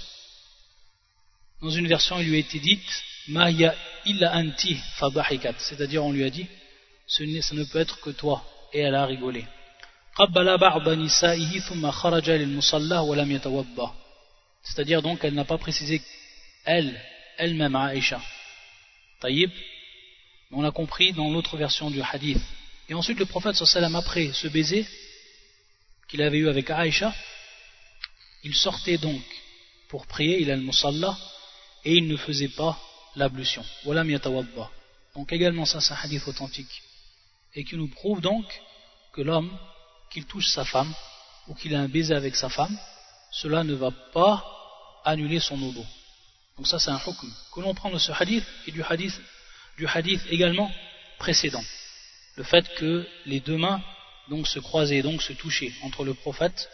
dans 1.61 1.71
une 1.71 1.87
version, 1.87 2.19
il 2.19 2.29
lui 2.29 2.37
a 2.37 2.39
été 2.39 2.59
dit 2.59 2.81
Mahya 3.29 3.75
illa 4.07 4.35
anti 4.37 4.75
fadahikat. 4.97 5.55
C'est-à-dire, 5.59 6.05
on 6.05 6.13
lui 6.13 6.25
a 6.25 6.31
dit 6.31 6.47
Ça 7.07 7.25
ne 7.25 7.65
peut 7.65 7.79
être 7.79 8.01
que 8.01 8.11
toi. 8.11 8.45
Et 8.73 8.81
elle 8.81 8.95
a 8.95 9.05
rigolé. 9.05 9.45
c'est-à-dire 14.63 15.03
donc 15.03 15.25
elle 15.25 15.35
n'a 15.35 15.45
pas 15.45 15.59
précisé 15.59 16.03
elle 16.65 17.01
elle-même 17.39 17.75
Aïcha 17.77 18.21
Taïb 19.21 19.51
on 20.51 20.61
l'a 20.61 20.71
compris 20.71 21.13
dans 21.13 21.31
l'autre 21.31 21.57
version 21.57 21.91
du 21.91 22.03
hadith 22.03 22.41
et 22.89 22.95
ensuite 22.95 23.19
le 23.19 23.27
prophète 23.27 23.55
sallam 23.55 23.95
après 23.95 24.33
ce 24.33 24.49
baiser 24.49 24.87
qu'il 26.09 26.23
avait 26.23 26.39
eu 26.39 26.49
avec 26.49 26.71
Aïcha 26.71 27.15
il 28.45 28.55
sortait 28.55 28.99
donc 28.99 29.23
pour 29.89 30.07
prier 30.07 30.41
il 30.41 30.51
a 30.51 30.57
le 30.57 30.63
musalla 30.63 31.17
et 31.85 31.95
il 31.95 32.07
ne 32.07 32.17
faisait 32.17 32.49
pas 32.49 32.79
l'ablution 33.17 33.65
donc 35.15 35.33
également 35.33 35.65
ça 35.65 35.81
c'est 35.81 35.93
un 35.93 35.99
hadith 36.03 36.27
authentique 36.27 36.83
et 37.55 37.65
qui 37.65 37.77
nous 37.77 37.89
prouve 37.89 38.21
donc 38.21 38.47
que 39.13 39.21
l'homme, 39.21 39.51
qu'il 40.11 40.25
touche 40.25 40.49
sa 40.49 40.65
femme 40.65 40.93
ou 41.49 41.55
qu'il 41.55 41.75
a 41.75 41.81
un 41.81 41.89
baiser 41.89 42.15
avec 42.15 42.35
sa 42.35 42.49
femme, 42.49 42.77
cela 43.31 43.65
ne 43.65 43.75
va 43.75 43.91
pas 44.13 44.45
annuler 45.05 45.41
son 45.41 45.61
odo. 45.63 45.85
Donc 46.57 46.67
ça 46.67 46.79
c'est 46.79 46.91
un 46.91 46.99
hukm 46.99 47.31
que 47.53 47.61
l'on 47.61 47.75
prend 47.75 47.91
de 47.91 47.99
ce 47.99 48.13
hadith 48.13 48.45
et 48.67 48.73
du 48.73 48.83
hadith, 48.83 49.21
du 49.77 49.87
hadith 49.87 50.23
également 50.31 50.71
précédent. 51.19 51.63
Le 52.37 52.45
fait 52.45 52.67
que 52.75 53.07
les 53.27 53.41
deux 53.41 53.57
mains 53.57 53.83
donc 54.29 54.47
se 54.47 54.59
croisaient, 54.59 55.03
donc 55.03 55.23
se 55.23 55.33
touchaient 55.33 55.73
entre 55.83 56.05
le 56.05 56.15
prophète 56.15 56.69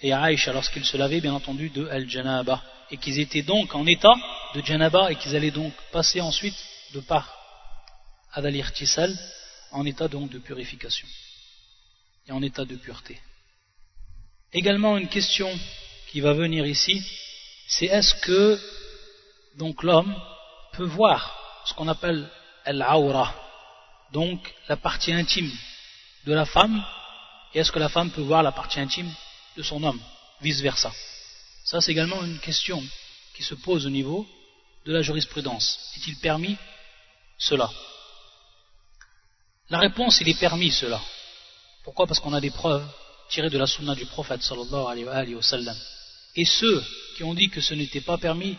et 0.00 0.12
Aïcha 0.12 0.52
lorsqu'ils 0.52 0.84
se 0.84 0.96
lavaient 0.96 1.20
bien 1.20 1.34
entendu 1.34 1.70
de 1.70 1.86
Al-Janaba 1.88 2.62
et 2.90 2.96
qu'ils 2.96 3.18
étaient 3.20 3.42
donc 3.42 3.74
en 3.74 3.86
état 3.86 4.14
de 4.54 4.62
Janaba 4.62 5.10
et 5.10 5.16
qu'ils 5.16 5.34
allaient 5.36 5.50
donc 5.50 5.72
passer 5.92 6.20
ensuite 6.20 6.56
de 6.94 7.00
par 7.00 7.32
Adalir 8.32 8.72
Tissal 8.72 9.16
en 9.72 9.84
état 9.84 10.08
donc 10.08 10.30
de 10.30 10.38
purification 10.38 11.06
et 12.26 12.32
en 12.32 12.42
état 12.42 12.64
de 12.64 12.76
pureté. 12.76 13.20
Également 14.52 14.96
une 14.96 15.08
question 15.08 15.50
qui 16.08 16.20
va 16.20 16.32
venir 16.32 16.64
ici, 16.64 17.04
c'est 17.66 17.86
est-ce 17.86 18.14
que 18.16 18.60
donc 19.56 19.82
l'homme 19.82 20.14
peut 20.72 20.84
voir 20.84 21.62
ce 21.66 21.74
qu'on 21.74 21.88
appelle 21.88 22.28
al-aura, 22.64 23.34
donc 24.12 24.54
la 24.68 24.76
partie 24.76 25.12
intime 25.12 25.50
de 26.26 26.32
la 26.32 26.44
femme, 26.46 26.84
et 27.52 27.60
est-ce 27.60 27.72
que 27.72 27.78
la 27.78 27.88
femme 27.88 28.10
peut 28.10 28.22
voir 28.22 28.42
la 28.42 28.52
partie 28.52 28.80
intime 28.80 29.12
de 29.56 29.62
son 29.62 29.82
homme, 29.82 30.00
vice 30.40 30.60
versa. 30.60 30.92
Ça 31.64 31.80
c'est 31.80 31.92
également 31.92 32.22
une 32.24 32.38
question 32.38 32.82
qui 33.34 33.42
se 33.42 33.54
pose 33.54 33.86
au 33.86 33.90
niveau 33.90 34.26
de 34.84 34.92
la 34.92 35.02
jurisprudence. 35.02 35.92
Est-il 35.96 36.16
permis 36.16 36.56
cela? 37.38 37.70
La 39.70 39.78
réponse, 39.78 40.20
il 40.20 40.28
est 40.28 40.38
permis 40.38 40.70
cela. 40.70 41.00
Pourquoi? 41.84 42.06
Parce 42.06 42.20
qu'on 42.20 42.34
a 42.34 42.40
des 42.40 42.50
preuves 42.50 42.86
tirées 43.30 43.50
de 43.50 43.58
la 43.58 43.66
sunna 43.66 43.94
du 43.94 44.06
prophète 44.06 44.42
sallallahu. 44.42 45.76
Et 46.36 46.44
ceux 46.44 46.84
qui 47.16 47.24
ont 47.24 47.34
dit 47.34 47.48
que 47.48 47.60
ce 47.60 47.74
n'était 47.74 48.00
pas 48.00 48.18
permis, 48.18 48.56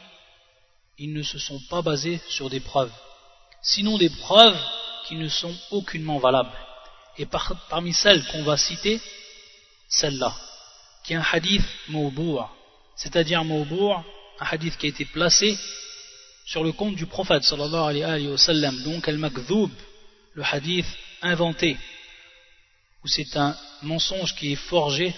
ils 0.98 1.14
ne 1.14 1.24
se 1.24 1.38
sont 1.38 1.60
pas 1.70 1.82
basés 1.82 2.20
sur 2.30 2.50
des 2.50 2.60
preuves. 2.60 2.92
Sinon 3.62 3.98
des 3.98 4.10
preuves 4.10 4.60
qui 5.08 5.16
ne 5.16 5.30
sont 5.30 5.56
aucunement 5.72 6.18
valables. 6.18 6.58
Et 7.18 7.28
parmi 7.70 7.94
celles 7.94 8.26
qu'on 8.28 8.44
va 8.44 8.58
citer, 8.58 9.00
celle-là, 9.88 10.34
qui 11.04 11.14
est 11.14 11.18
un 11.18 11.26
hadith 11.32 11.64
mawboua, 11.90 12.52
c'est-à-dire 12.96 13.44
mawboua, 13.44 14.04
un 14.40 14.46
hadith 14.46 14.78
qui 14.78 14.88
a 14.88 14.90
été 14.90 15.06
placé 15.06 15.58
sur 16.46 16.64
le 16.64 16.72
compte 16.72 16.96
du 16.96 17.06
prophète 17.06 17.44
sallallahu 17.44 18.04
alayhi 18.04 18.28
wa 18.28 18.38
sallam, 18.38 18.84
donc 18.84 19.08
al-makdhoub, 19.08 19.72
le 20.34 20.44
hadith 20.44 20.86
inventé, 21.22 21.78
ou 23.04 23.08
c'est 23.08 23.38
un 23.38 23.56
mensonge 23.84 24.36
qui 24.36 24.54
est 24.54 24.56
forgé 24.56 25.14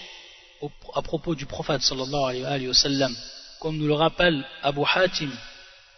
à 0.94 1.02
propos 1.02 1.36
du 1.36 1.46
prophète 1.46 1.82
sallallahu 1.82 2.46
alayhi 2.46 2.68
wa 2.68 2.74
sallam, 2.74 3.16
comme 3.60 3.78
nous 3.78 3.88
le 3.88 3.94
rappelle 3.94 4.46
Abu 4.62 4.82
Hatim 4.86 5.32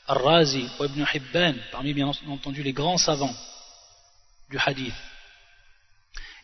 al-Razi 0.08 0.66
ou 0.80 0.86
Ibn 0.86 1.06
Hibban, 1.14 1.56
parmi 1.72 1.94
bien 1.94 2.12
entendu 2.28 2.64
les 2.64 2.74
grands 2.74 2.98
savants 2.98 3.36
du 4.51 4.59
hadith. 4.59 4.95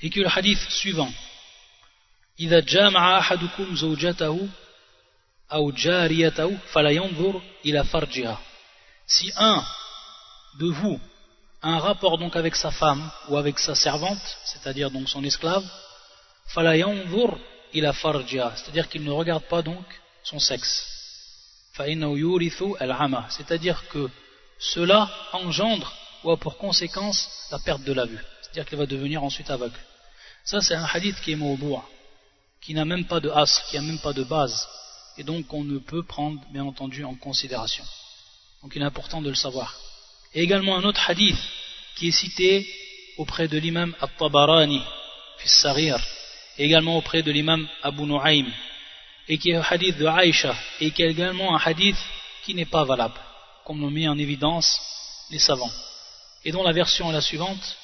Et 0.03 0.11
que 0.11 0.21
le 0.21 0.29
hadith 0.29 0.61
suivant, 0.71 1.13
إذا 2.41 2.61
جامع 2.61 3.19
أحدكم 3.19 3.77
زوجته 3.77 4.49
أو 5.53 5.71
جاريته 5.71 6.57
فلا 6.73 6.91
ينظر 6.91 7.43
إلى 7.65 7.85
فرجها. 7.85 8.39
Si 9.07 9.33
un 9.37 9.63
de 10.59 10.67
vous 10.67 11.01
un 11.63 11.79
rapport 11.79 12.17
donc 12.17 12.37
avec 12.37 12.57
sa 12.57 12.71
femme 12.71 13.11
ou 13.29 13.37
avec 13.37 13.59
sa 13.59 13.75
servante, 13.75 14.39
c'est-à-dire 14.45 14.91
donc 14.91 15.09
son 15.09 15.23
esclave, 15.25 15.65
il 17.73 17.87
a 17.87 17.93
c'est-à-dire 17.93 18.89
qu'il 18.89 19.05
ne 19.05 19.11
regarde 19.11 19.45
pas 19.45 19.63
donc 19.63 19.85
son 20.23 20.39
sexe. 20.39 20.87
C'est-à-dire 23.37 23.89
que 23.89 24.11
cela 24.59 25.11
engendre 25.33 25.93
ou 26.26 26.32
a 26.32 26.38
pour 26.38 26.58
conséquence 26.58 27.30
la 27.52 27.60
perte 27.60 27.84
de 27.84 27.94
la 27.94 28.06
vue. 28.06 28.20
C'est-à-dire 28.42 28.66
qu'il 28.66 28.78
va 28.78 28.86
devenir 28.86 29.24
ensuite 29.24 29.50
aveugle. 29.50 29.80
Ça 30.44 30.62
c'est 30.62 30.76
un 30.76 30.86
hadith 30.86 31.20
qui 31.22 31.32
est 31.32 31.36
mawboua, 31.36 31.88
qui 32.62 32.74
n'a 32.74 32.86
même 32.86 33.06
pas 33.06 33.20
de 33.20 33.30
as, 33.30 33.64
qui 33.70 33.76
n'a 33.76 33.84
même 33.84 34.00
pas 34.00 34.14
de 34.14 34.24
base, 34.24 34.68
et 35.18 35.24
donc 35.24 35.54
on 35.54 35.64
ne 35.64 35.78
peut 35.78 36.04
prendre 36.04 36.42
bien 36.52 36.66
entendu 36.66 37.04
en 37.04 37.16
considération. 37.16 37.84
Donc 38.62 38.76
il 38.76 38.82
est 38.82 38.86
important 38.86 39.22
de 39.22 39.30
le 39.30 39.36
savoir. 39.36 39.76
Et 40.34 40.42
également 40.42 40.78
un 40.78 40.84
autre 40.84 41.10
hadith 41.10 41.38
qui 41.96 42.10
est 42.10 42.12
cité 42.12 42.68
auprès 43.18 43.48
de 43.48 43.58
l'imam 43.58 43.96
At-Tabarani, 44.02 44.82
fils 45.38 45.66
et 46.58 46.66
également 46.66 46.98
auprès 46.98 47.22
de 47.22 47.32
l'imam 47.32 47.68
Abu 47.84 48.04
Nu'aym, 48.04 48.48
et 49.28 49.38
qui 49.38 49.52
est 49.52 49.56
un 49.56 49.66
hadith 49.70 49.98
de 49.98 50.06
Aïcha, 50.06 50.56
et 50.80 50.92
qui 50.92 51.04
est 51.04 51.12
également 51.12 51.56
un 51.56 51.62
hadith 51.64 51.98
qui 52.44 52.54
n'est 52.54 52.66
pas 52.66 52.84
valable, 52.84 53.20
comme 53.66 53.82
l'ont 53.82 53.92
mis 53.92 54.08
en 54.08 54.18
évidence 54.18 54.80
les 55.32 55.40
savants, 55.40 55.72
et 56.46 56.52
dont 56.52 56.64
la 56.64 56.72
version 56.72 57.10
est 57.10 57.14
la 57.14 57.22
suivante, 57.22 57.78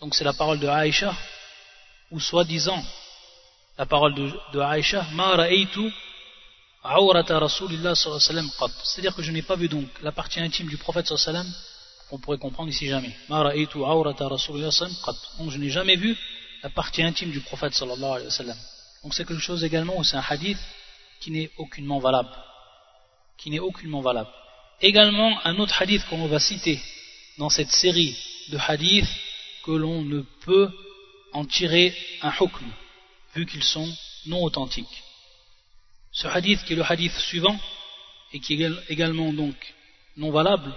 donc 0.00 0.14
c'est 0.14 0.24
la 0.24 0.32
parole 0.32 0.58
de 0.58 0.66
Aïcha, 0.66 1.14
ou 2.10 2.18
soi-disant 2.18 2.82
la 3.76 3.86
parole 3.86 4.14
de, 4.14 4.32
de 4.52 4.60
Aïcha, 4.60 5.06
Ma 5.12 5.36
ra'aytu 5.36 5.92
c'est-à-dire 8.84 9.14
que 9.14 9.22
je 9.22 9.32
n'ai 9.32 9.42
pas 9.42 9.56
vu 9.56 9.68
donc 9.68 9.88
la 10.02 10.12
partie 10.12 10.40
intime 10.40 10.68
du 10.68 10.76
prophète 10.76 11.06
sallallahu 11.06 11.46
on 12.10 12.18
pourrait 12.18 12.38
comprendre 12.38 12.70
ici 12.70 12.86
jamais. 12.86 13.14
Donc 13.28 13.44
je 15.50 15.58
n'ai 15.58 15.68
jamais 15.70 15.96
vu 15.96 16.16
la 16.62 16.70
partie 16.70 17.02
intime 17.02 17.30
du 17.30 17.40
prophète 17.40 17.74
sallallahu 17.74 18.10
alayhi 18.10 18.26
wa 18.26 18.30
sallam. 18.30 18.56
Donc 19.02 19.12
c'est 19.12 19.26
quelque 19.26 19.42
chose 19.42 19.64
également 19.64 19.98
où 19.98 20.04
c'est 20.04 20.16
un 20.16 20.24
hadith 20.26 20.58
qui 21.20 21.30
n'est 21.30 21.50
aucunement 21.58 21.98
valable. 21.98 22.30
Qui 23.36 23.50
n'est 23.50 23.58
aucunement 23.58 24.00
valable. 24.00 24.30
Également 24.80 25.44
un 25.44 25.58
autre 25.58 25.82
hadith 25.82 26.06
qu'on 26.08 26.26
va 26.26 26.38
citer 26.38 26.80
dans 27.38 27.48
cette 27.48 27.70
série 27.70 28.16
de 28.50 28.58
hadiths 28.58 29.08
que 29.64 29.70
l'on 29.70 30.02
ne 30.02 30.20
peut 30.44 30.70
en 31.32 31.44
tirer 31.44 31.94
un 32.22 32.32
hukm 32.32 32.72
vu 33.34 33.46
qu'ils 33.46 33.64
sont 33.64 33.88
non 34.26 34.42
authentiques. 34.42 35.02
Ce 36.12 36.26
hadith 36.26 36.64
qui 36.64 36.72
est 36.72 36.76
le 36.76 36.90
hadith 36.90 37.12
suivant 37.12 37.58
et 38.32 38.40
qui 38.40 38.62
est 38.62 38.70
également 38.88 39.32
donc 39.32 39.54
non 40.16 40.30
valable 40.30 40.74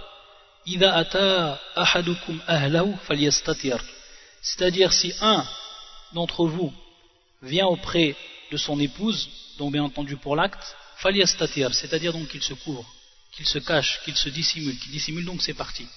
c'est-à-dire 4.42 4.92
si 4.92 5.12
un 5.20 5.44
d'entre 6.12 6.46
vous 6.46 6.72
vient 7.42 7.66
auprès 7.66 8.14
de 8.52 8.56
son 8.56 8.78
épouse, 8.78 9.28
donc 9.58 9.72
bien 9.72 9.82
entendu 9.82 10.16
pour 10.16 10.36
l'acte, 10.36 10.76
c'est-à-dire 11.02 12.12
donc 12.12 12.28
qu'il 12.28 12.42
se 12.42 12.54
couvre, 12.54 12.88
qu'il 13.32 13.46
se 13.46 13.58
cache, 13.58 14.00
qu'il 14.04 14.14
se 14.14 14.28
dissimule, 14.28 14.78
qu'il 14.78 14.92
dissimule 14.92 15.24
donc 15.24 15.42
ses 15.42 15.54
parties. 15.54 15.88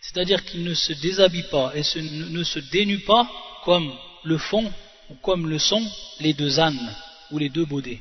C'est-à-dire 0.00 0.44
qu'il 0.44 0.62
ne 0.62 0.74
se 0.74 0.92
déshabille 0.92 1.48
pas 1.50 1.72
et 1.74 1.82
ne 2.00 2.44
se 2.44 2.60
dénue 2.70 3.00
pas 3.00 3.28
comme 3.64 3.92
le 4.22 4.38
font 4.38 4.72
ou 5.10 5.14
comme 5.16 5.48
le 5.48 5.58
sont 5.58 5.84
les 6.20 6.32
deux 6.32 6.60
ânes 6.60 6.94
ou 7.32 7.38
les 7.38 7.48
deux 7.48 7.64
baudets. 7.64 7.98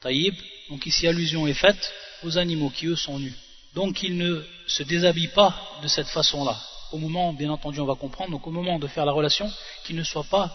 Taïb, 0.00 0.34
donc 0.68 0.84
ici 0.86 1.06
allusion 1.06 1.46
est 1.46 1.54
faite 1.54 1.92
aux 2.24 2.38
animaux 2.38 2.70
qui 2.70 2.86
eux 2.86 2.96
sont 2.96 3.20
nus. 3.20 3.34
Donc 3.74 4.02
ils 4.02 4.16
ne 4.16 4.42
se 4.66 4.82
déshabillent 4.82 5.28
pas 5.28 5.54
de 5.80 5.86
cette 5.86 6.08
façon-là. 6.08 6.56
Au 6.90 6.98
moment, 6.98 7.32
bien 7.32 7.50
entendu, 7.50 7.78
on 7.78 7.86
va 7.86 7.94
comprendre, 7.94 8.32
donc 8.32 8.48
au 8.48 8.50
moment 8.50 8.80
de 8.80 8.88
faire 8.88 9.06
la 9.06 9.12
relation, 9.12 9.48
qu'ils 9.84 9.94
ne 9.94 10.02
soient 10.02 10.26
pas 10.28 10.50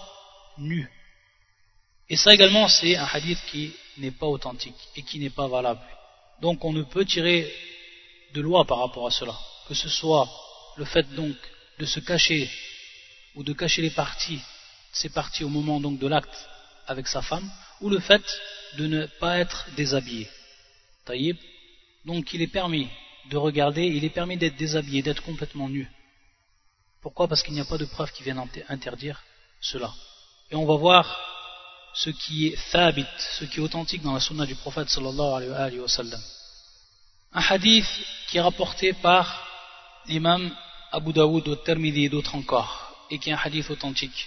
nus. 0.57 0.89
Et 2.09 2.17
ça 2.17 2.33
également, 2.33 2.67
c'est 2.67 2.97
un 2.97 3.05
hadith 3.05 3.39
qui 3.51 3.71
n'est 3.99 4.11
pas 4.11 4.27
authentique 4.27 4.75
et 4.97 5.03
qui 5.03 5.19
n'est 5.19 5.29
pas 5.29 5.47
valable. 5.47 5.79
Donc 6.43 6.65
on 6.65 6.73
ne 6.73 6.83
peut 6.83 7.05
tirer 7.05 7.49
de 8.33 8.41
loi 8.41 8.65
par 8.65 8.79
rapport 8.79 9.07
à 9.07 9.11
cela. 9.11 9.33
Que 9.69 9.73
ce 9.73 9.87
soit 9.87 10.27
le 10.75 10.83
fait 10.83 11.07
donc 11.15 11.37
de 11.79 11.85
se 11.85 12.01
cacher 12.01 12.51
ou 13.35 13.43
de 13.43 13.53
cacher 13.53 13.81
les 13.81 13.91
parties, 13.91 14.41
ces 14.91 15.07
parties 15.07 15.45
au 15.45 15.49
moment 15.49 15.79
donc 15.79 15.99
de 15.99 16.07
l'acte 16.07 16.49
avec 16.85 17.07
sa 17.07 17.21
femme, 17.21 17.49
ou 17.79 17.89
le 17.89 17.99
fait 17.99 18.25
de 18.77 18.87
ne 18.87 19.05
pas 19.21 19.39
être 19.39 19.67
déshabillé. 19.77 20.27
Taïb. 21.05 21.37
Donc 22.03 22.33
il 22.33 22.41
est 22.41 22.53
permis 22.59 22.89
de 23.31 23.37
regarder, 23.37 23.85
il 23.85 24.03
est 24.03 24.09
permis 24.09 24.35
d'être 24.35 24.57
déshabillé, 24.57 25.01
d'être 25.01 25.23
complètement 25.23 25.69
nu. 25.69 25.89
Pourquoi? 27.01 27.29
Parce 27.29 27.41
qu'il 27.41 27.53
n'y 27.53 27.61
a 27.61 27.71
pas 27.73 27.77
de 27.77 27.85
preuve 27.85 28.11
qui 28.11 28.21
vienne 28.23 28.43
interdire 28.67 29.23
cela. 29.61 29.93
Et 30.51 30.55
on 30.55 30.65
va 30.65 30.75
voir 30.75 31.32
ce 31.94 32.10
qui 32.10 32.48
est 32.48 32.58
thabit, 32.70 33.06
ce 33.38 33.44
qui 33.44 33.58
est 33.58 33.62
authentique 33.62 34.02
dans 34.02 34.14
la 34.14 34.20
sunna 34.20 34.46
du 34.46 34.54
prophète 34.54 34.88
sallallahu 34.88 35.52
alayhi 35.52 35.80
wa 35.80 35.88
sallam. 35.88 36.20
Un 37.32 37.40
hadith 37.40 37.88
qui 38.28 38.38
est 38.38 38.40
rapporté 38.40 38.92
par 38.92 39.46
l'imam 40.06 40.50
Abu 40.92 41.12
Daoud 41.12 41.46
au 41.48 41.56
Tirmidhi 41.56 42.04
et 42.04 42.08
d'autres 42.08 42.34
encore, 42.34 42.94
et 43.10 43.18
qui 43.18 43.30
est 43.30 43.32
un 43.32 43.40
hadith 43.42 43.68
authentique, 43.70 44.26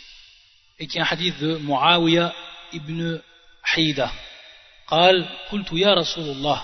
et 0.80 0.88
qui 0.88 0.98
est 0.98 1.02
un 1.02 1.06
hadith 1.06 1.40
de 1.40 1.58
Muawiyah 1.58 2.34
ibn 2.74 3.20
Haïda. 3.64 4.12
قال 4.92 5.26
قلت 5.52 5.74
يا 5.74 5.94
رسول 5.94 6.30
الله 6.30 6.62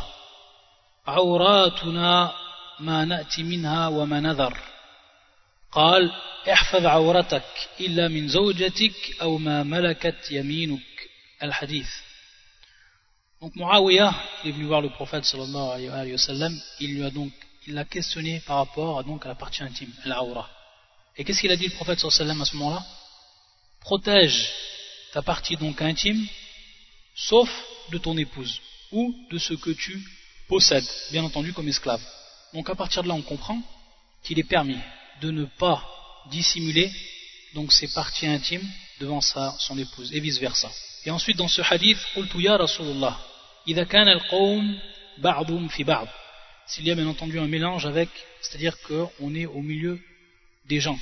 عوراتنا 1.08 2.34
ما 2.80 3.06
نأتي 3.06 3.44
منها 3.44 3.88
وما 3.88 4.20
نذر 4.20 4.58
قال 5.72 6.12
احفظ 6.52 6.86
عورتك 6.86 7.70
إلا 7.80 8.08
من 8.08 8.28
زوجتك 8.28 9.22
أو 9.22 9.38
ما 9.38 9.64
ملكت 9.64 10.32
يمينك 10.32 10.91
al-hadith. 11.43 11.89
Donc 13.41 13.55
Muawiyah 13.57 14.15
est 14.45 14.53
venu 14.53 14.65
voir 14.65 14.81
le 14.81 14.91
prophète 14.91 15.25
sallallahu 15.25 15.89
alayhi 15.89 16.13
wa 16.13 16.19
sallam, 16.19 16.61
il 16.81 16.95
lui 16.95 17.05
a 17.05 17.11
donc 17.11 17.33
il 17.67 17.75
l'a 17.75 17.85
questionné 17.85 18.41
par 18.41 18.57
rapport 18.57 18.99
à, 18.99 19.03
donc, 19.03 19.25
à 19.25 19.29
la 19.29 19.35
partie 19.35 19.63
intime, 19.63 19.93
l'aura. 20.05 20.51
Et 21.17 21.25
qu'est-ce 21.25 21.41
qu'il 21.41 21.51
a 21.51 21.57
dit 21.57 21.67
le 21.67 21.75
prophète 21.75 22.01
sallallahu 22.01 22.41
à 22.41 22.45
ce 22.45 22.57
moment-là? 22.57 22.85
Protège 23.81 24.51
ta 25.13 25.23
partie 25.23 25.57
donc 25.57 25.81
intime, 25.83 26.27
sauf 27.15 27.49
de 27.91 27.99
ton 27.99 28.17
épouse, 28.17 28.61
ou 28.91 29.15
de 29.31 29.39
ce 29.39 29.55
que 29.55 29.71
tu 29.71 30.03
possèdes, 30.49 30.87
bien 31.11 31.25
entendu 31.25 31.53
comme 31.53 31.69
esclave. 31.69 32.03
Donc 32.53 32.69
à 32.71 32.75
partir 32.75 33.03
de 33.03 33.09
là, 33.09 33.15
on 33.15 33.23
comprend 33.23 33.61
qu'il 34.23 34.39
est 34.39 34.45
permis 34.45 34.79
de 35.21 35.31
ne 35.31 35.45
pas 35.45 35.85
dissimuler 36.31 36.91
donc 37.55 37.73
ses 37.73 37.89
parties 37.89 38.27
intimes 38.27 38.67
devant 39.01 39.21
sa, 39.21 39.55
son 39.59 39.79
épouse, 39.79 40.13
et 40.13 40.21
vice 40.21 40.39
versa. 40.39 40.71
Et 41.06 41.12
ensuite, 41.12 41.38
dans 41.38 41.48
ce 41.48 41.62
hadith, 41.62 42.00
قلت 42.16 42.36
يا 42.36 42.56
رسول 42.56 42.88
الله 42.88 43.18
إذا 43.68 43.84
كان 43.84 44.08
القوم 44.08 44.80
بعضهم 45.18 45.68
في 45.68 45.84
بعض 45.84 46.08
s'il 46.68 46.86
y 46.86 46.92
a 46.92 46.96
bien 46.96 47.08
entendu 47.08 47.40
un 47.40 47.48
mélange 47.48 47.86
avec, 47.86 48.10
c'est-à-dire 48.42 48.76
qu'on 48.82 49.34
est 49.36 49.46
au 49.46 49.62
milieu 49.62 50.00
des 50.66 50.80
gens. 50.82 51.00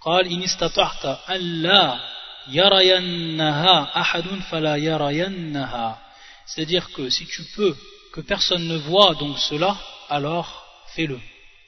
قال 0.00 0.26
إن 0.26 0.42
استطعت 0.42 1.04
أن 1.30 1.62
لا 1.62 2.00
يرينها 2.48 4.00
أحد 4.00 4.24
فلا 4.50 4.76
يرينها 4.76 5.98
c'est-à-dire 6.46 6.90
que 6.92 7.08
si 7.10 7.26
tu 7.26 7.44
peux 7.56 7.76
que 8.12 8.20
personne 8.20 8.66
ne 8.66 8.76
voit 8.76 9.14
donc 9.14 9.38
cela 9.38 9.76
alors 10.08 10.64
fais-le 10.94 11.20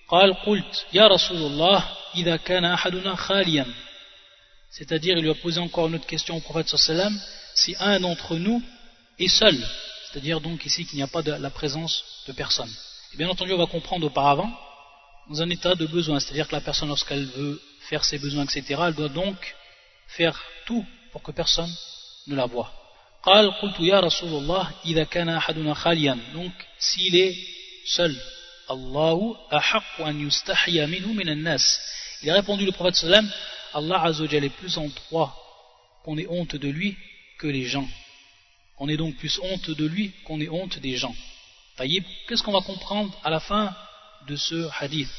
قال 0.09 0.35
قلت 0.35 0.87
يا 0.93 1.07
رسول 1.07 1.37
الله 1.37 1.85
إذا 2.17 2.37
كان 2.37 2.65
أحدنا 2.65 3.15
خاليا 3.15 3.67
c'est-à-dire 4.71 5.19
il 5.19 5.23
lui 5.23 5.31
a 5.31 5.35
posé 5.35 5.61
encore 5.61 5.89
une 5.89 5.97
autre 5.97 6.07
question 6.07 6.37
au 6.37 6.41
prophète 6.41 6.69
sallam 6.69 7.15
si 7.58 7.76
un 7.80 8.00
d'entre 8.00 8.36
nous 8.36 8.62
est 9.18 9.28
seul, 9.28 9.58
c'est-à-dire 10.06 10.40
donc 10.42 10.66
ici 10.66 10.86
qu'il 10.86 10.98
n'y 10.98 11.04
a 11.04 11.08
pas 11.08 11.24
de 11.24 11.32
la 11.32 11.50
présence 11.50 12.04
de 12.28 12.34
personne. 12.34 12.72
Et 13.14 13.18
bien 13.18 13.28
entendu, 13.30 13.54
on 13.54 13.58
va 13.58 13.66
comprendre 13.66 14.06
auparavant, 14.06 14.52
dans 15.30 15.42
un 15.42 15.50
état 15.50 15.74
de 15.76 15.88
besoin, 15.88 16.20
c'est-à-dire 16.20 16.48
que 16.48 16.56
la 16.56 16.62
personne, 16.62 16.88
lorsqu'elle 16.88 17.26
veut 17.26 17.62
faire 17.90 18.06
ses 18.06 18.20
besoins, 18.20 18.46
etc., 18.46 18.64
elle 18.88 18.94
doit 18.94 19.10
donc 19.10 19.56
faire 20.08 20.40
tout 20.66 20.86
pour 21.12 21.24
que 21.24 21.32
personne 21.32 21.74
ne 22.28 22.36
la 22.36 22.46
voie. 22.46 22.72
donc 26.34 26.54
s'il 26.80 27.16
est 27.16 27.36
seul 27.86 28.16
Allahu 28.70 29.34
il 32.22 32.30
a 32.30 32.34
répondu 32.34 32.66
le 32.66 32.72
prophète 32.72 32.96
sallam 32.96 33.30
Allah 33.74 34.04
azawajal 34.04 34.44
est 34.44 34.50
plus 34.50 34.78
en 34.78 34.88
droit 34.88 35.36
qu'on 36.04 36.18
ait 36.18 36.28
honte 36.30 36.56
de 36.56 36.68
lui 36.70 36.98
que 37.38 37.48
les 37.48 37.66
gens. 37.66 37.88
On 38.80 38.90
est 38.90 38.98
donc 38.98 39.16
plus 39.16 39.40
honte 39.42 39.72
de 39.72 39.86
lui 39.86 40.12
qu'on 40.26 40.40
est 40.40 40.50
honte 40.50 40.80
des 40.80 40.98
gens. 40.98 41.16
Qu'est-ce 41.78 42.44
qu'on 42.44 42.52
va 42.52 42.62
comprendre 42.62 43.16
à 43.24 43.30
la 43.30 43.40
fin 43.40 43.76
de 44.28 44.36
ce 44.36 44.70
hadith? 44.80 45.10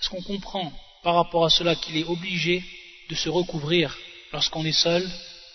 Est-ce 0.00 0.08
qu'on 0.10 0.22
comprend 0.22 0.72
par 1.02 1.14
rapport 1.14 1.44
à 1.44 1.50
cela 1.50 1.74
qu'il 1.74 1.96
est 1.96 2.04
obligé 2.04 2.64
de 3.08 3.14
se 3.14 3.28
recouvrir 3.28 3.96
lorsqu'on 4.32 4.64
est 4.64 4.72
seul, 4.72 5.08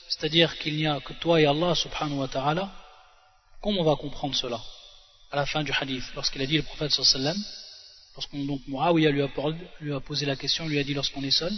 c'est-à-dire 0.09 0.57
qu'il 0.59 0.75
n'y 0.75 0.87
a 0.87 0.99
que 0.99 1.13
toi 1.13 1.41
et 1.41 1.45
Allah 1.45 1.75
subhanahu 1.75 2.19
wa 2.19 2.27
ta'ala? 2.27 2.71
Comment 3.61 3.81
on 3.81 3.85
va 3.85 3.95
comprendre 3.95 4.35
cela 4.35 4.59
à 5.31 5.37
la 5.37 5.45
fin 5.45 5.63
du 5.63 5.71
hadith 5.71 6.03
Lorsqu'il 6.13 6.41
a 6.41 6.45
dit 6.45 6.57
le 6.57 6.63
prophète 6.63 6.91
sallallahu 6.91 7.37
lorsqu'on 8.15 8.45
donc 8.45 8.61
Muawiyah 8.67 9.11
lui 9.11 9.21
a, 9.21 9.29
lui 9.81 9.93
a 9.93 9.99
posé 9.99 10.25
la 10.25 10.35
question, 10.35 10.67
lui 10.67 10.79
a 10.79 10.83
dit 10.83 10.93
lorsqu'on 10.93 11.23
est 11.23 11.31
seul, 11.31 11.53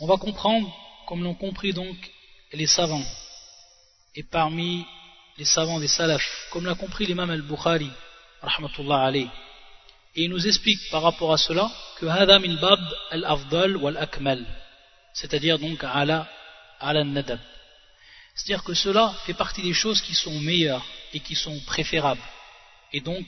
On 0.00 0.06
va 0.06 0.16
comprendre, 0.16 0.76
comme 1.06 1.22
l'ont 1.22 1.34
compris 1.34 1.72
donc 1.72 1.96
les 2.52 2.66
savants, 2.66 3.04
et 4.16 4.24
parmi 4.24 4.84
les 5.38 5.44
savants 5.44 5.78
des 5.78 5.86
salafs, 5.88 6.48
comme 6.50 6.66
l'a 6.66 6.74
compris 6.74 7.06
l'imam 7.06 7.30
al-Bukhari, 7.30 7.90
rahmatullah 8.42 9.12
Et 9.14 9.28
il 10.16 10.30
nous 10.30 10.46
explique 10.46 10.80
par 10.90 11.02
rapport 11.02 11.32
à 11.32 11.38
cela 11.38 11.70
que 11.98 12.06
c'est-à-dire 15.14 15.58
donc 15.58 15.84
ala, 15.84 16.28
ala 16.80 17.04
nadab. 17.04 17.38
C'est-à-dire 18.34 18.64
que 18.64 18.74
cela 18.74 19.14
fait 19.26 19.34
partie 19.34 19.62
des 19.62 19.72
choses 19.72 20.00
qui 20.02 20.14
sont 20.14 20.40
meilleures 20.40 20.84
et 21.14 21.20
qui 21.20 21.36
sont 21.36 21.58
préférables, 21.66 22.20
et 22.92 23.00
donc 23.00 23.26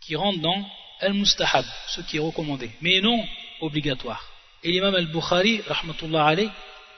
qui 0.00 0.16
rentrent 0.16 0.40
dans 0.40 0.66
al-mustahab, 1.00 1.64
ce 1.88 2.00
qui 2.02 2.16
est 2.16 2.20
recommandé, 2.20 2.70
mais 2.80 3.00
non 3.00 3.26
obligatoire. 3.60 4.24
Et 4.62 4.72
l'imam 4.72 4.94
al-Bukhari, 4.94 5.62
rahmatullah 5.66 6.34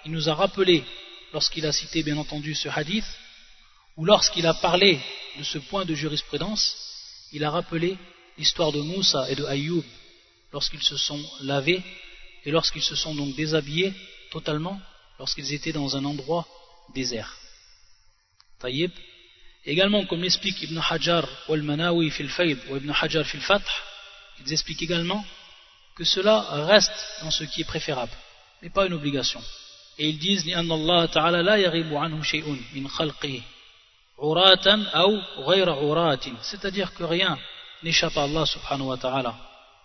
il 0.04 0.12
nous 0.12 0.28
a 0.28 0.34
rappelé, 0.34 0.84
lorsqu'il 1.32 1.66
a 1.66 1.72
cité 1.72 2.02
bien 2.02 2.16
entendu 2.16 2.54
ce 2.54 2.68
hadith, 2.68 3.04
ou 3.96 4.04
lorsqu'il 4.04 4.46
a 4.46 4.54
parlé 4.54 4.98
de 5.38 5.44
ce 5.44 5.58
point 5.58 5.84
de 5.84 5.94
jurisprudence, 5.94 6.76
il 7.32 7.44
a 7.44 7.50
rappelé 7.50 7.98
l'histoire 8.38 8.72
de 8.72 8.80
Moussa 8.80 9.30
et 9.30 9.34
de 9.34 9.44
Ayyub, 9.44 9.84
lorsqu'ils 10.52 10.82
se 10.82 10.96
sont 10.96 11.22
lavés 11.42 11.82
et 12.44 12.50
lorsqu'ils 12.50 12.82
se 12.82 12.94
sont 12.94 13.14
donc 13.14 13.34
déshabillés 13.36 13.92
totalement, 14.30 14.80
lorsqu'ils 15.18 15.52
étaient 15.52 15.72
dans 15.72 15.96
un 15.96 16.04
endroit 16.04 16.46
désert. 16.94 17.36
Taïb. 18.58 18.90
Également, 19.66 20.06
comme 20.06 20.22
l'explique 20.22 20.62
Ibn 20.62 20.78
Hajar 20.78 21.28
al-Manawi 21.48 22.10
fil 22.10 22.30
ou 22.70 22.76
Ibn 22.76 22.90
Hajar 22.90 23.26
fil 23.26 23.42
Fath, 23.42 23.62
ils 24.44 24.52
expliquent 24.52 24.82
également 24.82 25.24
que 25.96 26.04
cela 26.04 26.40
reste 26.66 26.92
dans 27.22 27.30
ce 27.30 27.44
qui 27.44 27.60
est 27.62 27.64
préférable, 27.64 28.12
mais 28.62 28.70
pas 28.70 28.86
une 28.86 28.94
obligation. 28.94 29.42
Et 29.98 30.08
ils 30.08 30.18
disent 30.18 30.44
c'est-à-dire 36.42 36.94
que 36.94 37.04
rien 37.04 37.38
n'échappe 37.82 38.16
à 38.16 38.22
Allah 38.24 38.46
subhanahu 38.46 38.88
wa 38.88 38.96
ta'ala 38.96 39.34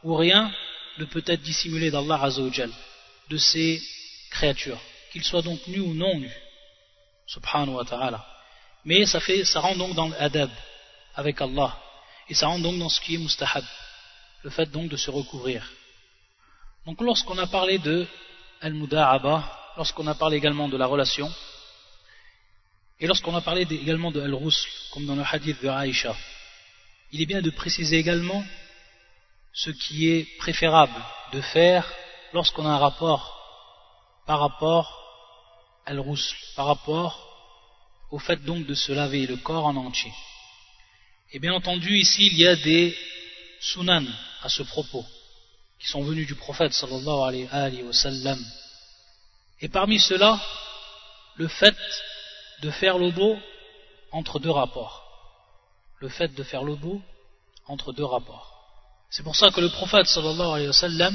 ou 0.03 0.15
rien 0.15 0.51
ne 0.97 1.05
peut 1.05 1.23
être 1.25 1.41
dissimulé 1.41 1.91
d'Allah 1.91 2.21
azawajal 2.23 2.71
de 3.29 3.37
ses 3.37 3.81
créatures 4.31 4.79
qu'ils 5.11 5.23
soient 5.23 5.41
donc 5.41 5.65
nus 5.67 5.79
ou 5.79 5.93
non 5.93 6.17
nus 6.17 6.31
subhanahu 7.27 7.75
wa 7.75 7.85
ta'ala. 7.85 8.25
Mais 8.85 9.05
ça, 9.05 9.19
fait, 9.19 9.43
ça 9.45 9.59
rend 9.59 9.75
donc 9.75 9.95
dans 9.95 10.09
l'adab 10.09 10.51
avec 11.15 11.41
Allah 11.41 11.77
et 12.29 12.33
ça 12.33 12.47
rend 12.47 12.59
donc 12.59 12.77
dans 12.77 12.89
ce 12.89 13.01
qui 13.01 13.15
est 13.15 13.17
mustahab 13.17 13.63
le 14.45 14.49
fait 14.51 14.69
donc 14.71 14.87
de 14.89 14.97
se 14.97 15.11
recouvrir 15.11 15.61
donc 16.85 17.01
lorsqu'on 17.01 17.37
a 17.39 17.47
parlé 17.47 17.79
de 17.79 18.05
Al-Muda'aba, 18.61 19.73
lorsqu'on 19.75 20.05
a 20.07 20.13
parlé 20.13 20.37
également 20.37 20.69
de 20.69 20.77
la 20.77 20.85
relation, 20.85 21.31
et 22.99 23.07
lorsqu'on 23.07 23.35
a 23.35 23.41
parlé 23.41 23.63
également 23.63 24.11
de 24.11 24.21
Al-Rusl, 24.21 24.69
comme 24.91 25.05
dans 25.05 25.15
le 25.15 25.23
hadith 25.23 25.61
de 25.61 25.67
Aïcha, 25.67 26.15
il 27.11 27.21
est 27.21 27.25
bien 27.25 27.41
de 27.41 27.49
préciser 27.49 27.97
également 27.97 28.45
ce 29.51 29.71
qui 29.71 30.09
est 30.09 30.37
préférable 30.37 31.01
de 31.33 31.41
faire 31.41 31.91
lorsqu'on 32.33 32.65
a 32.65 32.69
un 32.69 32.77
rapport 32.77 33.31
par 34.27 34.39
rapport 34.39 34.87
à 35.85 35.91
Al-Rusl, 35.91 36.35
par 36.55 36.67
rapport 36.67 37.13
au 38.11 38.19
fait 38.19 38.43
donc 38.43 38.65
de 38.67 38.75
se 38.75 38.91
laver 38.91 39.25
le 39.25 39.37
corps 39.37 39.65
en 39.65 39.75
entier. 39.75 40.13
Et 41.31 41.39
bien 41.39 41.53
entendu, 41.53 41.97
ici, 41.97 42.27
il 42.27 42.37
y 42.37 42.47
a 42.47 42.55
des 42.55 42.95
sunan 43.59 44.05
à 44.45 44.49
ce 44.49 44.61
propos 44.61 45.03
qui 45.79 45.87
sont 45.87 46.03
venus 46.03 46.27
du 46.27 46.35
prophète 46.35 46.71
sallallahu 46.71 47.47
alayhi 47.51 47.81
wa 47.83 47.93
sallam. 47.93 48.39
Et 49.59 49.69
parmi 49.69 49.99
cela, 49.99 50.39
le 51.35 51.47
fait 51.47 51.75
de 52.61 52.69
faire 52.69 52.99
le 52.99 53.09
beau 53.09 53.37
entre 54.11 54.39
deux 54.39 54.51
rapports. 54.51 55.03
Le 55.99 56.09
fait 56.09 56.33
de 56.35 56.43
faire 56.43 56.63
le 56.63 56.75
beau 56.75 57.01
entre 57.65 57.91
deux 57.91 58.05
rapports. 58.05 58.47
C'est 59.09 59.23
pour 59.23 59.35
ça 59.35 59.49
que 59.49 59.61
le 59.61 59.69
prophète 59.69 60.05
sallallahu 60.05 60.51
alayhi 60.55 60.69
wa 60.69 61.11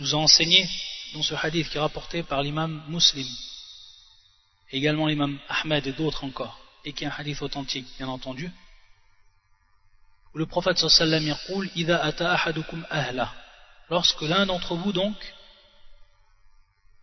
nous 0.00 0.14
a 0.16 0.18
enseigné 0.18 0.68
dans 1.14 1.22
ce 1.22 1.34
hadith 1.34 1.68
qui 1.68 1.76
est 1.76 1.80
rapporté 1.80 2.24
par 2.24 2.42
l'imam 2.42 2.82
muslim, 2.88 3.28
également 4.72 5.06
l'imam 5.06 5.38
Ahmed 5.48 5.86
et 5.86 5.92
d'autres 5.92 6.24
encore, 6.24 6.58
et 6.84 6.92
qui 6.92 7.04
est 7.04 7.06
un 7.06 7.14
hadith 7.16 7.40
authentique, 7.40 7.86
bien 7.98 8.08
entendu, 8.08 8.50
où 10.34 10.38
le 10.38 10.46
prophète 10.46 10.78
sallallahu 10.78 11.32
alayhi 11.48 11.84
wa 11.84 12.12
sallam 12.12 13.28
lorsque 13.90 14.22
l'un 14.22 14.46
d'entre 14.46 14.74
vous 14.74 14.92
donc 14.92 15.14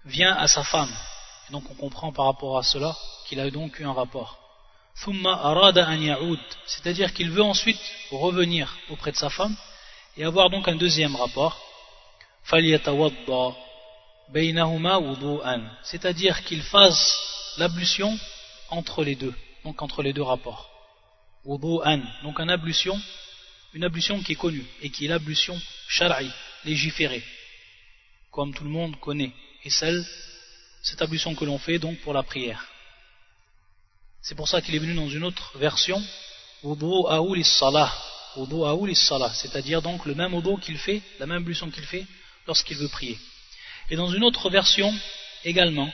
vient 0.05 0.33
à 0.35 0.47
sa 0.47 0.63
femme. 0.63 0.91
Et 1.47 1.51
donc 1.53 1.69
on 1.69 1.75
comprend 1.75 2.11
par 2.11 2.25
rapport 2.25 2.57
à 2.57 2.63
cela 2.63 2.95
qu'il 3.27 3.39
a 3.39 3.49
donc 3.49 3.79
eu 3.79 3.85
un 3.85 3.93
rapport 3.93 4.37
c'est-à-dire 6.65 7.13
qu'il 7.13 7.31
veut 7.31 7.43
ensuite 7.43 7.79
revenir 8.11 8.75
auprès 8.89 9.11
de 9.11 9.17
sa 9.17 9.29
femme 9.29 9.55
et 10.17 10.25
avoir 10.25 10.49
donc 10.49 10.67
un 10.67 10.75
deuxième 10.75 11.15
rapport 11.15 11.57
c'est-à-dire 15.83 16.43
qu'il 16.43 16.61
fasse 16.61 17.19
l'ablution 17.57 18.19
entre 18.69 19.03
les 19.05 19.15
deux 19.15 19.33
donc 19.63 19.81
entre 19.81 20.03
les 20.03 20.11
deux 20.11 20.23
rapports 20.23 20.70
donc 21.45 22.39
une 22.39 22.49
ablution 22.49 22.99
une 23.73 23.83
ablution 23.83 24.21
qui 24.21 24.33
est 24.33 24.35
connue 24.35 24.65
et 24.81 24.89
qui 24.89 25.05
est 25.05 25.07
l'ablution 25.07 25.59
shar'i 25.87 26.29
légiférée 26.65 27.23
comme 28.31 28.53
tout 28.53 28.63
le 28.63 28.69
monde 28.69 28.99
connaît. 28.99 29.33
Et 29.63 29.69
celle 29.69 30.03
cette 30.81 31.01
ablution 31.01 31.35
que 31.35 31.45
l'on 31.45 31.59
fait 31.59 31.77
donc 31.77 31.99
pour 31.99 32.13
la 32.13 32.23
prière. 32.23 32.65
C'est 34.21 34.35
pour 34.35 34.47
ça 34.47 34.61
qu'il 34.61 34.73
est 34.73 34.79
venu 34.79 34.95
dans 34.95 35.09
une 35.09 35.23
autre 35.23 35.57
version 35.57 36.01
c'est-à-dire 39.33 39.81
donc 39.81 40.05
le 40.05 40.13
même 40.15 40.33
wudu 40.33 40.59
qu'il 40.61 40.77
fait 40.77 41.01
la 41.19 41.25
même 41.25 41.41
ablution 41.41 41.71
qu'il 41.71 41.83
fait 41.85 42.05
lorsqu'il 42.47 42.77
veut 42.77 42.87
prier. 42.87 43.17
Et 43.89 43.95
dans 43.95 44.11
une 44.11 44.23
autre 44.23 44.49
version 44.49 44.93
également 45.43 45.91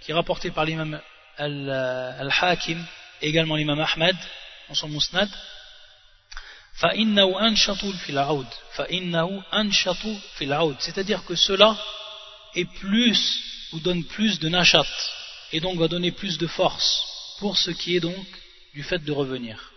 qui 0.00 0.10
est 0.10 0.14
rapportée 0.14 0.50
par 0.50 0.66
l'imam 0.66 1.00
al-Hakim 1.38 2.84
et 3.22 3.28
également 3.28 3.56
l'imam 3.56 3.80
Ahmed 3.80 4.16
dans 4.72 4.76
son 4.76 4.88
musnad 4.88 5.28
c'est-à-dire 10.80 11.24
que 11.26 11.34
cela 11.34 11.76
est 12.54 12.64
plus 12.80 13.20
ou 13.72 13.80
donne 13.80 14.02
plus 14.04 14.38
de 14.38 14.48
nachat 14.48 14.86
et 15.52 15.60
donc 15.60 15.78
va 15.78 15.88
donner 15.88 16.10
plus 16.10 16.38
de 16.38 16.46
force 16.46 17.02
pour 17.38 17.58
ce 17.58 17.70
qui 17.70 17.96
est 17.96 18.00
donc 18.00 18.26
du 18.72 18.82
fait 18.82 19.04
de 19.04 19.12
revenir. 19.12 19.72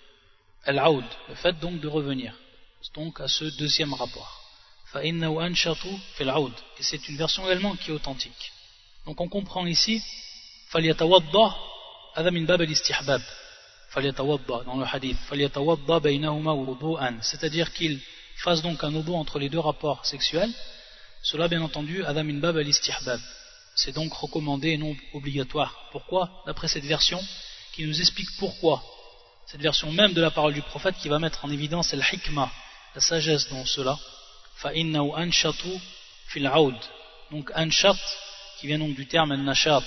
Al-aoud 0.63 1.05
le 1.27 1.35
fait 1.35 1.59
donc 1.59 1.81
de 1.81 1.89
revenir. 1.89 2.33
Donc 2.93 3.19
à 3.19 3.27
ce 3.27 3.45
deuxième 3.57 3.93
rapport. 3.93 4.33
et 4.95 5.11
c'est 6.89 7.09
une 7.09 7.17
version 7.17 7.45
également 7.45 7.75
qui 7.75 7.91
est 7.91 7.93
authentique. 7.93 8.51
Donc 9.05 9.19
on 9.19 9.27
comprend 9.27 9.65
ici 9.65 10.01
dans 13.93 14.77
le 14.77 14.85
hadith. 14.85 15.17
c'est-à-dire 17.21 17.73
qu'il 17.73 17.99
fasse 18.37 18.61
donc 18.61 18.83
un 18.83 18.93
wudu 18.93 19.11
entre 19.11 19.39
les 19.39 19.49
deux 19.49 19.59
rapports 19.59 20.05
sexuels. 20.05 20.51
Cela 21.23 21.47
bien 21.47 21.61
entendu 21.61 22.03
bab 22.03 22.57
al 22.57 22.67
c'est 23.75 23.91
donc 23.91 24.13
recommandé 24.13 24.69
et 24.69 24.77
non 24.77 24.95
obligatoire. 25.13 25.89
Pourquoi? 25.91 26.43
D'après 26.45 26.69
cette 26.69 26.85
version 26.85 27.21
qui 27.73 27.85
nous 27.85 27.99
explique 27.99 28.29
pourquoi. 28.39 28.81
Cette 29.47 29.61
version 29.61 29.91
même 29.91 30.13
de 30.13 30.21
la 30.21 30.31
parole 30.31 30.53
du 30.53 30.61
prophète 30.61 30.95
qui 31.01 31.09
va 31.09 31.19
mettre 31.19 31.43
en 31.43 31.51
évidence 31.51 31.93
la 31.93 32.05
hikmah 32.09 32.51
la 32.95 33.01
sagesse 33.01 33.49
dans 33.49 33.65
cela. 33.65 33.99
Donc 37.31 37.51
anshat 37.53 37.93
qui 38.59 38.67
vient 38.67 38.79
donc 38.79 38.95
du 38.95 39.05
terme 39.05 39.33
an-nashat 39.33 39.83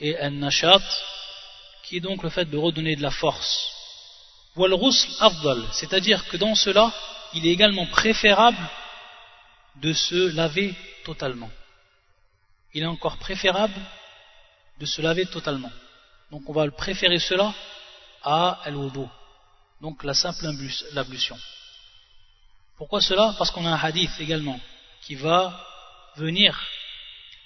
et 0.00 0.18
an-nashat 0.18 0.82
qui 1.86 1.98
est 1.98 2.00
donc 2.00 2.22
le 2.22 2.30
fait 2.30 2.44
de 2.44 2.56
redonner 2.56 2.96
de 2.96 3.02
la 3.02 3.10
force. 3.10 3.72
c'est-à-dire 5.72 6.26
que 6.28 6.36
dans 6.36 6.54
cela, 6.54 6.92
il 7.34 7.46
est 7.46 7.50
également 7.50 7.86
préférable 7.86 8.58
de 9.76 9.92
se 9.92 10.34
laver 10.34 10.74
totalement. 11.04 11.50
Il 12.74 12.82
est 12.82 12.86
encore 12.86 13.18
préférable 13.18 13.80
de 14.80 14.86
se 14.86 15.00
laver 15.00 15.26
totalement. 15.26 15.70
Donc 16.30 16.48
on 16.48 16.52
va 16.52 16.68
préférer 16.70 17.18
cela 17.18 17.54
à 18.22 18.60
al 18.64 18.76
donc 19.80 20.02
la 20.04 20.14
simple 20.14 20.46
ablution. 20.96 21.36
Pourquoi 22.76 23.00
cela? 23.00 23.34
Parce 23.38 23.50
qu'on 23.50 23.66
a 23.66 23.70
un 23.70 23.78
hadith 23.78 24.10
également 24.18 24.58
qui 25.02 25.14
va 25.14 25.58
venir 26.16 26.58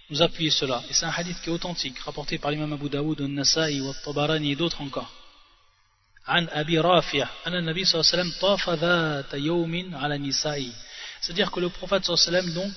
nous 0.10 0.21
appuyer 0.21 0.51
cela. 0.51 0.84
Et 0.89 0.93
c'est 0.93 1.06
un 1.06 1.13
hadith 1.15 1.41
qui 1.41 1.49
est 1.49 1.54
authentique, 1.54 1.97
rapporté 1.99 2.38
par 2.38 2.51
l'imam 2.51 2.71
Abu 2.73 2.89
Daoud, 2.89 3.21
al-Nasa'i, 3.21 3.80
al-Tabarani 3.80 4.51
et 4.51 4.56
d'autres 4.56 4.82
encore. 4.82 5.12
عن 6.28 6.47
أبي 6.49 6.80
رافع 6.80 7.30
أن 7.47 7.56
النبي 7.56 7.86
صلى 7.86 8.01
الله 8.01 8.12
عليه 8.12 8.21
وسلم 8.21 8.41
طاف 8.41 8.69
ذات 8.69 9.34
يوم 9.34 9.95
على 9.95 10.15
النساء 10.15 10.71
c'est-à-dire 11.21 11.51
que 11.51 11.60
le 11.60 11.69
prophète 11.69 12.04
صلى 12.04 12.15
الله 12.15 12.25
عليه 12.25 12.38
وسلم 12.38 12.54
donc 12.54 12.73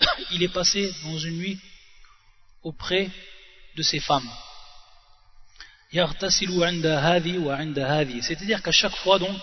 il 0.31 0.43
est 0.43 0.53
passé 0.53 0.93
dans 1.03 1.17
une 1.17 1.37
nuit 1.37 1.59
auprès 2.63 3.09
de 3.75 3.81
ses 3.81 3.99
femmes 3.99 4.29
يغتسل 5.93 6.63
عند 6.63 6.85
هذه 6.85 7.37
وعند 7.37 7.79
هذه 7.79 8.21
c'est-à-dire 8.21 8.61
qu'à 8.61 8.71
chaque 8.71 8.95
fois 8.95 9.17
donc 9.17 9.37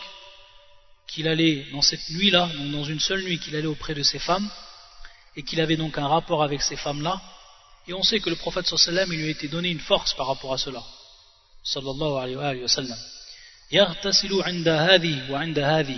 qu'il 1.08 1.26
allait 1.26 1.66
dans 1.72 1.82
cette 1.82 2.10
nuit-là 2.10 2.48
donc 2.56 2.70
dans 2.70 2.84
une 2.84 3.00
seule 3.00 3.22
nuit 3.24 3.40
qu'il 3.40 3.56
allait 3.56 3.66
auprès 3.66 3.94
de 3.94 4.04
ses 4.04 4.20
femmes 4.20 4.48
et 5.36 5.42
qu'il 5.42 5.60
avait 5.60 5.76
donc 5.76 5.98
un 5.98 6.08
rapport 6.08 6.42
avec 6.42 6.62
ces 6.62 6.76
femmes-là 6.76 7.20
et 7.86 7.94
on 7.94 8.02
sait 8.02 8.20
que 8.20 8.30
le 8.30 8.36
prophète 8.36 8.66
sallam 8.66 9.12
il 9.12 9.18
lui 9.20 9.28
a 9.28 9.30
été 9.30 9.48
donné 9.48 9.70
une 9.70 9.80
force 9.80 10.14
par 10.14 10.26
rapport 10.26 10.52
à 10.52 10.58
cela 10.58 10.82
sallallahu 11.64 12.14
alayhi 12.22 12.62
wa 12.62 12.68
sallam 12.68 12.98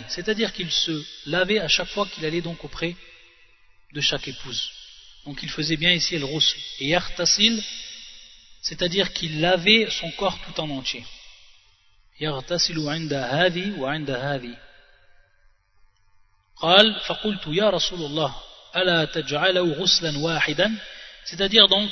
c'est-à-dire 0.09 0.53
qu'il 0.53 0.71
se 0.71 1.05
lavait 1.27 1.61
à 1.61 1.69
chaque 1.69 1.89
fois 1.89 2.07
qu'il 2.07 2.25
allait 2.25 2.41
donc 2.41 2.65
auprès 2.65 2.97
de 3.93 4.01
chaque 4.01 4.27
épouse 4.29 4.71
donc 5.27 5.43
il 5.43 5.51
faisait 5.51 5.77
bien 5.77 5.93
ici 5.93 6.19
le 6.19 6.25
roussel 6.25 6.61
et 6.81 6.89
yartasil 6.89 7.63
c'est-à-dire 8.63 9.13
qu'il 9.13 9.41
lavait 9.41 9.89
son 9.91 10.11
corps 10.13 10.39
tout 10.45 10.61
en 10.61 10.71
entier 10.71 11.05
يغتسل 12.21 12.89
عند 12.89 13.13
هذه 13.13 13.81
وعند 13.81 14.11
هذه 14.11 14.57
قال 16.57 17.01
فقلت 17.01 17.47
يا 17.47 17.71
رسول 17.71 18.03
الله 18.03 18.35
c'est-à-dire 21.26 21.68
donc 21.68 21.90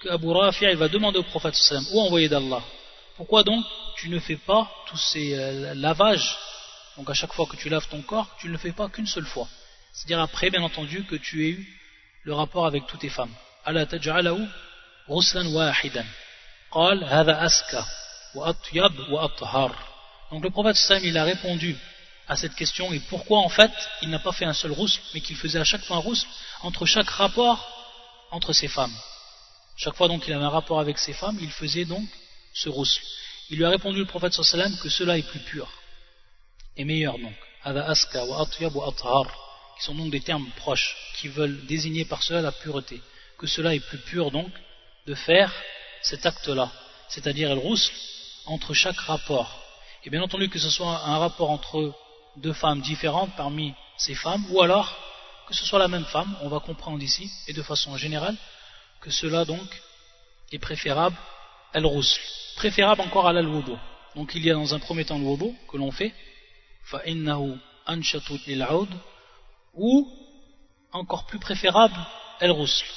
que 0.00 0.08
Abu 0.08 0.30
Rafi' 0.32 0.64
il 0.64 0.76
va 0.76 0.88
demander 0.88 1.18
au 1.18 1.22
prophète 1.22 1.54
sallam 1.54 1.84
ou 1.92 2.00
envoyé 2.00 2.28
d'Allah 2.28 2.62
pourquoi 3.16 3.42
donc 3.42 3.64
tu 3.96 4.08
ne 4.08 4.18
fais 4.18 4.36
pas 4.36 4.70
tous 4.88 4.96
ces 4.96 5.34
euh, 5.34 5.74
lavages? 5.74 6.36
Donc 6.96 7.10
à 7.10 7.14
chaque 7.14 7.32
fois 7.32 7.46
que 7.46 7.56
tu 7.56 7.68
laves 7.68 7.88
ton 7.88 8.02
corps 8.02 8.28
tu 8.40 8.46
ne 8.46 8.52
le 8.52 8.58
fais 8.58 8.72
pas 8.72 8.88
qu'une 8.88 9.06
seule 9.06 9.26
fois. 9.26 9.48
C'est-à-dire 9.92 10.20
après 10.20 10.50
bien 10.50 10.62
entendu 10.62 11.04
que 11.04 11.16
tu 11.16 11.46
aies 11.46 11.50
eu 11.50 11.78
le 12.24 12.34
rapport 12.34 12.66
avec 12.66 12.86
toutes 12.86 13.00
tes 13.00 13.08
femmes 13.08 13.34
ala 13.64 13.86
taj'alahu 13.86 14.46
ghuslan 15.08 15.46
wahidan 15.52 16.06
aska 16.72 17.84
wa 18.34 18.48
atyab 18.48 18.92
donc 20.30 20.44
le 20.44 20.50
prophète 20.50 20.76
sallam 20.76 21.04
il 21.04 21.16
a 21.16 21.24
répondu 21.24 21.76
à 22.28 22.36
cette 22.36 22.54
question 22.54 22.92
et 22.92 23.00
pourquoi 23.00 23.38
en 23.38 23.48
fait 23.48 23.72
il 24.02 24.10
n'a 24.10 24.18
pas 24.18 24.32
fait 24.32 24.44
un 24.44 24.52
seul 24.52 24.72
rousse 24.72 25.00
mais 25.14 25.20
qu'il 25.20 25.36
faisait 25.36 25.58
à 25.58 25.64
chaque 25.64 25.84
fois 25.84 25.96
un 25.96 26.00
rousse 26.00 26.26
entre 26.62 26.84
chaque 26.86 27.08
rapport 27.08 27.60
entre 28.30 28.52
ses 28.52 28.68
femmes. 28.68 28.94
Chaque 29.76 29.94
fois 29.94 30.08
donc 30.08 30.24
qu'il 30.24 30.34
avait 30.34 30.44
un 30.44 30.50
rapport 30.50 30.80
avec 30.80 30.98
ses 30.98 31.12
femmes, 31.12 31.38
il 31.40 31.50
faisait 31.50 31.84
donc 31.84 32.06
ce 32.52 32.68
rousse. 32.68 33.00
Il 33.50 33.58
lui 33.58 33.64
a 33.64 33.70
répondu 33.70 33.98
le 33.98 34.06
prophète 34.06 34.34
sallam 34.34 34.76
que 34.78 34.88
cela 34.88 35.16
est 35.16 35.22
plus 35.22 35.40
pur 35.40 35.68
et 36.76 36.84
meilleur 36.84 37.18
donc. 37.18 37.34
aska 37.64 38.24
wa 38.24 38.46
wa 38.74 39.24
qui 39.76 39.84
sont 39.84 39.94
donc 39.94 40.10
des 40.10 40.20
termes 40.20 40.48
proches 40.56 40.96
qui 41.16 41.28
veulent 41.28 41.64
désigner 41.66 42.04
par 42.04 42.22
cela 42.22 42.40
la 42.40 42.52
pureté. 42.52 43.00
Que 43.38 43.46
cela 43.46 43.74
est 43.74 43.80
plus 43.80 43.98
pur 43.98 44.30
donc 44.30 44.50
de 45.06 45.14
faire 45.14 45.52
cet 46.02 46.26
acte-là, 46.26 46.70
c'est-à-dire 47.08 47.54
le 47.54 47.60
rousse 47.60 47.90
entre 48.46 48.74
chaque 48.74 48.98
rapport. 48.98 49.60
Et 50.04 50.10
bien 50.10 50.22
entendu 50.22 50.48
que 50.48 50.58
ce 50.58 50.70
soit 50.70 51.04
un 51.04 51.18
rapport 51.18 51.50
entre 51.50 51.94
deux 52.38 52.52
femmes 52.52 52.80
différentes 52.80 53.34
parmi 53.36 53.74
ces 53.96 54.14
femmes, 54.14 54.44
ou 54.50 54.62
alors 54.62 54.96
que 55.46 55.54
ce 55.54 55.64
soit 55.64 55.78
la 55.78 55.88
même 55.88 56.04
femme, 56.04 56.36
on 56.42 56.48
va 56.48 56.60
comprendre 56.60 57.02
ici, 57.02 57.30
et 57.46 57.52
de 57.52 57.62
façon 57.62 57.96
générale, 57.96 58.36
que 59.00 59.10
cela 59.10 59.44
donc 59.44 59.68
est 60.52 60.58
préférable 60.58 61.16
à 61.74 61.80
roussel 61.80 62.22
préférable 62.56 63.02
encore 63.02 63.28
à 63.28 63.32
la 63.32 63.42
Donc 64.16 64.32
il 64.34 64.44
y 64.44 64.50
a 64.50 64.54
dans 64.54 64.74
un 64.74 64.80
premier 64.80 65.04
temps 65.04 65.18
le 65.18 65.70
que 65.70 65.76
l'on 65.76 65.92
fait, 65.92 66.12
ou 69.74 70.12
encore 70.92 71.26
plus 71.26 71.38
préférable 71.38 72.00
el 72.40 72.50
roussel 72.50 72.88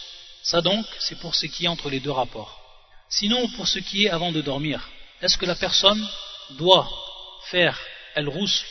Ça 0.44 0.62
donc, 0.62 0.86
c'est 0.98 1.20
pour 1.20 1.36
ce 1.36 1.46
qui 1.46 1.66
est 1.66 1.68
entre 1.68 1.92
les 1.92 2.00
deux 2.00 2.12
rapports. 2.12 2.60
Sinon, 3.10 3.48
pour 3.50 3.68
ce 3.68 3.78
qui 3.78 4.06
est 4.06 4.10
avant 4.10 4.32
de 4.32 4.42
dormir, 4.42 4.90
est-ce 5.22 5.38
que 5.38 5.46
la 5.46 5.54
personne 5.54 6.04
doit 6.52 6.90
faire 7.52 7.80
el 8.16 8.28
roussel 8.28 8.68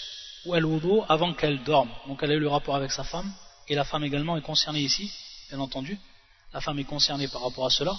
ou 0.47 0.55
el 0.55 0.65
wudu 0.65 1.01
avant 1.09 1.35
qu'elle 1.35 1.63
dorme. 1.63 1.91
Donc 2.07 2.23
elle 2.23 2.33
a 2.33 2.35
eu 2.35 2.41
le 2.41 2.49
rapport 2.49 2.77
avec 2.77 2.93
sa 2.93 3.05
femme, 3.05 3.33
et 3.69 3.75
la 3.75 3.85
femme 3.85 4.05
également 4.05 4.37
est 4.37 4.43
concernée 4.43 4.81
ici, 4.81 5.13
bien 5.49 5.61
entendu. 5.61 5.99
La 6.53 6.61
femme 6.61 6.79
est 6.79 6.85
concernée 6.85 7.29
par 7.29 7.43
rapport 7.43 7.67
à 7.67 7.71
cela. 7.71 7.97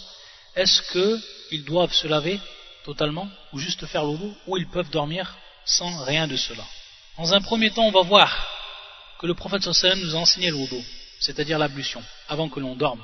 Est-ce 0.55 0.81
qu'ils 0.91 1.63
doivent 1.63 1.93
se 1.93 2.07
laver 2.07 2.39
totalement, 2.83 3.29
ou 3.53 3.59
juste 3.59 3.85
faire 3.85 4.03
le 4.03 4.09
wudu, 4.09 4.33
ou 4.47 4.57
ils 4.57 4.67
peuvent 4.67 4.89
dormir 4.89 5.37
sans 5.65 6.03
rien 6.03 6.27
de 6.27 6.35
cela? 6.35 6.63
Dans 7.17 7.33
un 7.33 7.41
premier 7.41 7.71
temps, 7.71 7.85
on 7.85 7.91
va 7.91 8.01
voir 8.01 8.29
que 9.19 9.27
le 9.27 9.35
prophète 9.35 9.61
sallam 9.61 9.99
nous 9.99 10.15
a 10.15 10.19
enseigné 10.19 10.49
le 10.49 10.55
wudu, 10.55 10.83
c'est-à-dire 11.19 11.59
l'ablution, 11.59 12.03
avant 12.27 12.49
que 12.49 12.59
l'on 12.59 12.75
dorme. 12.75 13.03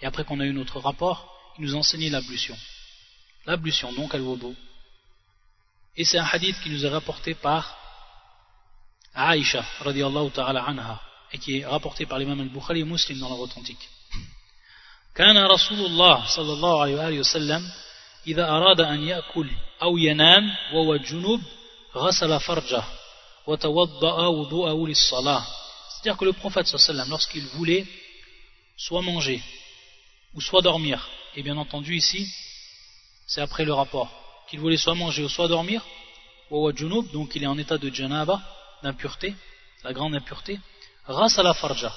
Et 0.00 0.06
après 0.06 0.24
qu'on 0.24 0.40
a 0.40 0.46
eu 0.46 0.52
notre 0.52 0.80
rapport, 0.80 1.30
il 1.58 1.64
nous 1.64 1.74
a 1.74 1.78
enseigné 1.78 2.08
l'ablution. 2.08 2.56
L'ablution, 3.46 3.92
donc, 3.92 4.14
al-wudu. 4.14 4.54
Et 5.96 6.04
c'est 6.04 6.18
un 6.18 6.24
hadith 6.24 6.58
qui 6.62 6.70
nous 6.70 6.84
est 6.86 6.88
rapporté 6.88 7.34
par 7.34 7.76
Aïcha, 9.13 9.65
radiallahu 9.79 10.31
ta'ala 10.31 10.63
anha, 10.63 11.01
et 11.31 11.37
qui 11.37 11.59
est 11.59 11.65
rapporté 11.65 12.05
par 12.05 12.19
l'imam 12.19 12.39
al-Bukhari 12.39 12.81
et 12.81 12.83
Muslim 12.83 13.19
dans 13.19 13.29
leur 13.29 13.39
authentique. 13.39 13.89
كان 15.15 15.37
رسول 15.37 15.79
الله 15.85 16.25
صلى 16.35 16.53
الله 16.53 16.81
عليه 16.81 16.95
وآله 16.95 17.19
وسلم 17.19 17.71
إذا 18.27 18.49
أراد 18.49 18.81
أن 18.81 19.03
يأكل 19.03 19.49
أو 19.81 19.97
ينام 19.97 20.55
وهو 20.73 20.95
جنوب 20.95 21.41
غسل 21.95 22.39
فرجه 22.39 22.83
وتوضأ 23.47 24.27
وضوءه 24.27 24.87
للصلاة 24.87 25.43
c'est-à-dire 25.89 26.17
que 26.17 26.25
le 26.25 26.33
prophète 26.33 26.67
sallam 26.67 27.09
lorsqu'il 27.09 27.45
voulait 27.55 27.85
soit 28.77 29.01
manger 29.01 29.41
ou 30.33 30.41
soit 30.41 30.61
dormir 30.61 31.07
et 31.35 31.43
bien 31.43 31.57
entendu 31.57 31.95
ici 31.95 32.27
c'est 33.25 33.41
après 33.41 33.63
le 33.63 33.73
rapport 33.73 34.11
qu'il 34.49 34.59
voulait 34.59 34.77
soit 34.77 34.95
manger 34.95 35.23
ou 35.23 35.29
soit 35.29 35.47
dormir 35.47 35.81
ou 36.51 36.69
junub 36.75 37.09
donc 37.11 37.35
il 37.35 37.43
est 37.43 37.47
en 37.47 37.57
état 37.57 37.77
de 37.77 37.89
janaba 37.89 38.41
d'impureté 38.82 39.34
la 39.84 39.92
grande 39.92 40.14
impureté 40.14 40.58
ras 41.06 41.38
à 41.38 41.42
la 41.42 41.54
farja. 41.54 41.92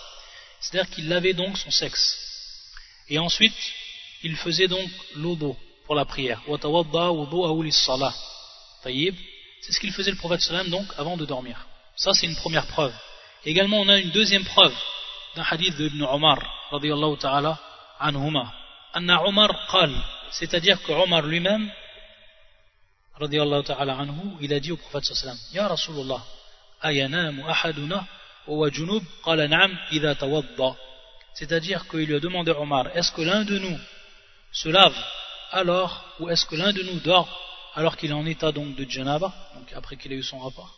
C'est-à-dire 0.60 0.90
qu'il 0.94 1.10
lavait 1.10 1.34
donc 1.34 1.58
son 1.58 1.72
sexe. 1.72 2.18
Et 3.10 3.20
ensuite 3.20 3.56
il 4.24 4.36
faisait 4.38 4.68
donc 4.68 4.90
l'odo 5.16 5.58
pour 5.86 5.96
la 5.96 6.06
prière. 6.06 6.42
C'est 9.62 9.72
ce 9.72 9.80
qu'il 9.80 9.92
faisait 9.92 10.12
le 10.12 10.18
prophète 10.18 10.42
sallam 10.42 10.70
donc 10.70 10.88
avant 10.98 11.18
de 11.18 11.26
dormir. 11.26 11.66
Ça 11.96 12.12
c'est 12.14 12.26
une 12.26 12.36
première 12.36 12.68
preuve. 12.68 12.94
Également 13.46 13.82
on 13.82 13.90
a 13.90 13.98
une 13.98 14.12
deuxième 14.12 14.46
preuve 14.46 14.76
d'un 15.36 15.44
hadith 15.44 15.76
de 15.78 15.88
Ibn 15.88 16.04
Omar 16.04 16.40
radiyallahu 16.72 17.18
ta'ala 17.18 17.60
anhuma. 18.00 18.54
Anna 18.94 19.24
Omar 19.26 19.68
qal 19.72 19.92
c'est-à-dire 20.32 20.82
que 20.84 20.92
Omar 20.94 21.24
lui-même 21.24 21.70
radiyallahu 23.20 23.64
ta'ala 23.64 23.98
anhu 23.98 24.38
il 24.40 24.54
a 24.54 24.60
dit 24.60 24.72
au 24.72 24.78
prophète 24.78 25.04
sallam 25.04 25.38
ya 25.52 25.68
Rasulullah 25.68 26.24
junub 28.72 29.04
qala 29.24 29.48
na'am 29.48 29.72
idha 29.92 30.16
tawadda 30.16 30.76
c'est-à-dire 31.34 31.88
qu'il 31.88 32.06
lui 32.06 32.16
a 32.16 32.20
demandé 32.20 32.52
Omar 32.52 32.96
est-ce 32.96 33.12
que 33.12 33.22
l'un 33.22 33.44
de 33.44 33.58
nous 33.58 33.80
se 34.52 34.70
lave 34.70 34.96
alors 35.52 35.92
ou 36.20 36.30
est-ce 36.30 36.46
que 36.46 36.56
l'un 36.56 36.74
de 36.74 36.84
nous 36.84 37.00
dort 37.00 37.30
alors 37.76 37.98
qu'il 37.98 38.12
est 38.12 38.14
en 38.14 38.26
état 38.26 38.52
donc 38.52 38.76
de 38.76 38.90
janaba 38.90 39.34
donc 39.56 39.72
après 39.74 39.96
qu'il 39.98 40.12
a 40.12 40.16
eu 40.16 40.24
son 40.24 40.40
rapport? 40.40 40.78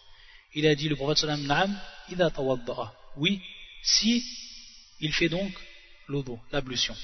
Il 0.53 0.65
a 0.67 0.75
dit 0.75 0.87
le 0.87 0.95
prophète 0.95 1.17
sallam 1.17 1.43
na'am 1.45 1.77
idha 2.09 2.29
tawadda 2.29 2.93
oui 3.17 3.41
si 3.83 4.23
il 4.99 5.13
fait 5.13 5.29
donc 5.29 5.51
l'ablution. 6.51 6.95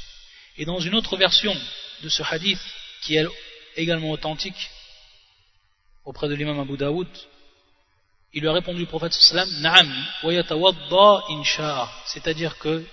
Et 0.58 0.66
dans 0.66 0.80
une 0.80 0.96
autre 0.96 1.18
version 1.18 1.56
de 2.04 2.10
ce 2.10 2.24
hadith 2.24 2.60
qui 3.02 3.16
est 3.16 3.26
également 3.76 4.12
authentique 4.12 4.70
auprès 6.06 6.28
de 6.28 6.36
l'imam 6.36 6.60
Abu 6.60 6.78
Daoud 6.78 7.08
il 8.34 8.42
lui 8.42 8.48
a 8.48 8.54
répondu 8.54 8.80
le 8.80 8.86
prophète 8.86 9.14
sallam 9.14 9.50
na'am 9.62 10.06
wa 10.24 11.24
insha'a 11.30 11.90
c'est-à-dire 12.06 12.58
que 12.58 12.86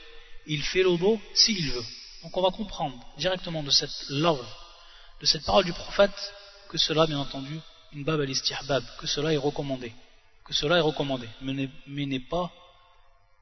il 0.49 0.63
fait 0.63 0.83
l'odo 0.83 1.21
s'il 1.35 1.71
veut. 1.71 1.85
Donc 2.23 2.37
on 2.37 2.43
va 2.43 2.51
comprendre 2.51 2.99
directement 3.19 3.63
de 3.63 3.71
cette 3.71 4.09
love, 4.09 4.47
de 5.21 5.27
cette 5.27 5.45
parole 5.45 5.65
du 5.65 5.73
prophète, 5.73 6.35
que 6.69 6.79
cela, 6.79 7.07
bien 7.07 7.19
entendu, 7.19 7.61
une 7.93 8.05
bab 8.05 8.21
al 8.21 8.31
istihbab, 8.31 8.83
que 8.99 9.07
cela 9.07 9.33
est 9.33 9.37
recommandé. 9.37 9.93
Que 10.45 10.55
cela 10.55 10.79
est 10.79 10.81
recommandé, 10.81 11.29
mais 11.43 11.69
n'est 12.07 12.21
pas 12.21 12.51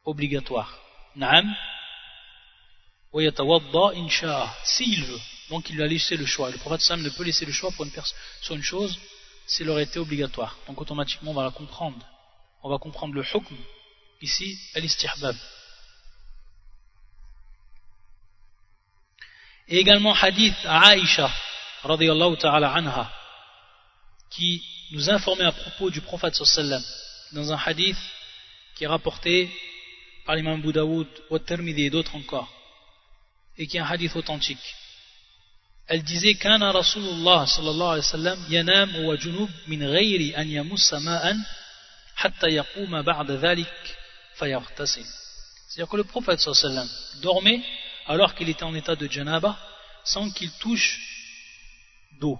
obligatoire. 0.05 0.79
Naam, 1.15 1.55
insha'a, 3.15 4.55
s'il 4.65 5.05
veut. 5.05 5.21
Donc 5.49 5.71
il 5.71 5.77
lui 5.77 5.83
a 5.83 5.87
laissé 5.87 6.17
le 6.17 6.27
choix. 6.27 6.51
le 6.51 6.59
prophète 6.59 6.99
ne 6.99 7.09
peut 7.11 7.23
laisser 7.23 7.47
le 7.47 7.53
choix 7.53 7.71
pour 7.71 7.85
une 7.85 7.93
sur 8.43 8.57
une 8.57 8.63
chose 8.63 8.99
s'il 9.47 9.71
aurait 9.71 9.85
été 9.85 9.99
obligatoire. 9.99 10.57
Donc 10.67 10.81
automatiquement 10.81 11.31
on 11.31 11.35
va 11.35 11.45
la 11.45 11.51
comprendre. 11.51 12.05
On 12.63 12.69
va 12.69 12.79
comprendre 12.79 13.15
le 13.15 13.23
hukm, 13.23 13.57
ici, 14.21 14.59
al-istihbab. 14.75 15.37
Et 19.69 19.79
également 19.79 20.15
hadith 20.15 20.57
à 20.65 20.89
Aïcha, 20.89 21.31
qui 24.31 24.65
nous 24.93 25.11
informait 25.11 25.45
à 25.45 25.53
propos 25.53 25.91
du 25.91 26.01
prophète 26.01 26.35
sallam, 26.35 26.83
dans 27.33 27.53
un 27.53 27.59
hadith 27.65 27.99
qui 28.75 28.85
est 28.85 28.89
rapporté 28.89 29.51
par 30.25 30.35
l'imam 30.35 30.61
Boudaoud, 30.61 31.09
au 31.31 31.39
Tirmidhi 31.39 31.85
et 31.85 31.91
d'autres 31.91 32.17
encore, 32.17 32.49
et 33.57 33.67
qui 33.67 33.77
est 33.77 33.81
un 33.81 33.87
hadith 33.87 34.15
authentique. 34.17 34.75
Elle 35.89 36.03
disait. 36.03 36.35
C'est-à-dire 45.69 45.91
que 45.91 45.97
le 45.97 46.05
prophète 46.05 46.41
dormait 47.21 47.63
alors 48.07 48.35
qu'il 48.35 48.49
était 48.49 48.65
en 48.65 48.75
état 48.75 48.97
de 48.97 49.11
janaba 49.11 49.59
sans 50.05 50.31
qu'il 50.31 50.51
touche 50.53 50.99
d'eau. 52.21 52.39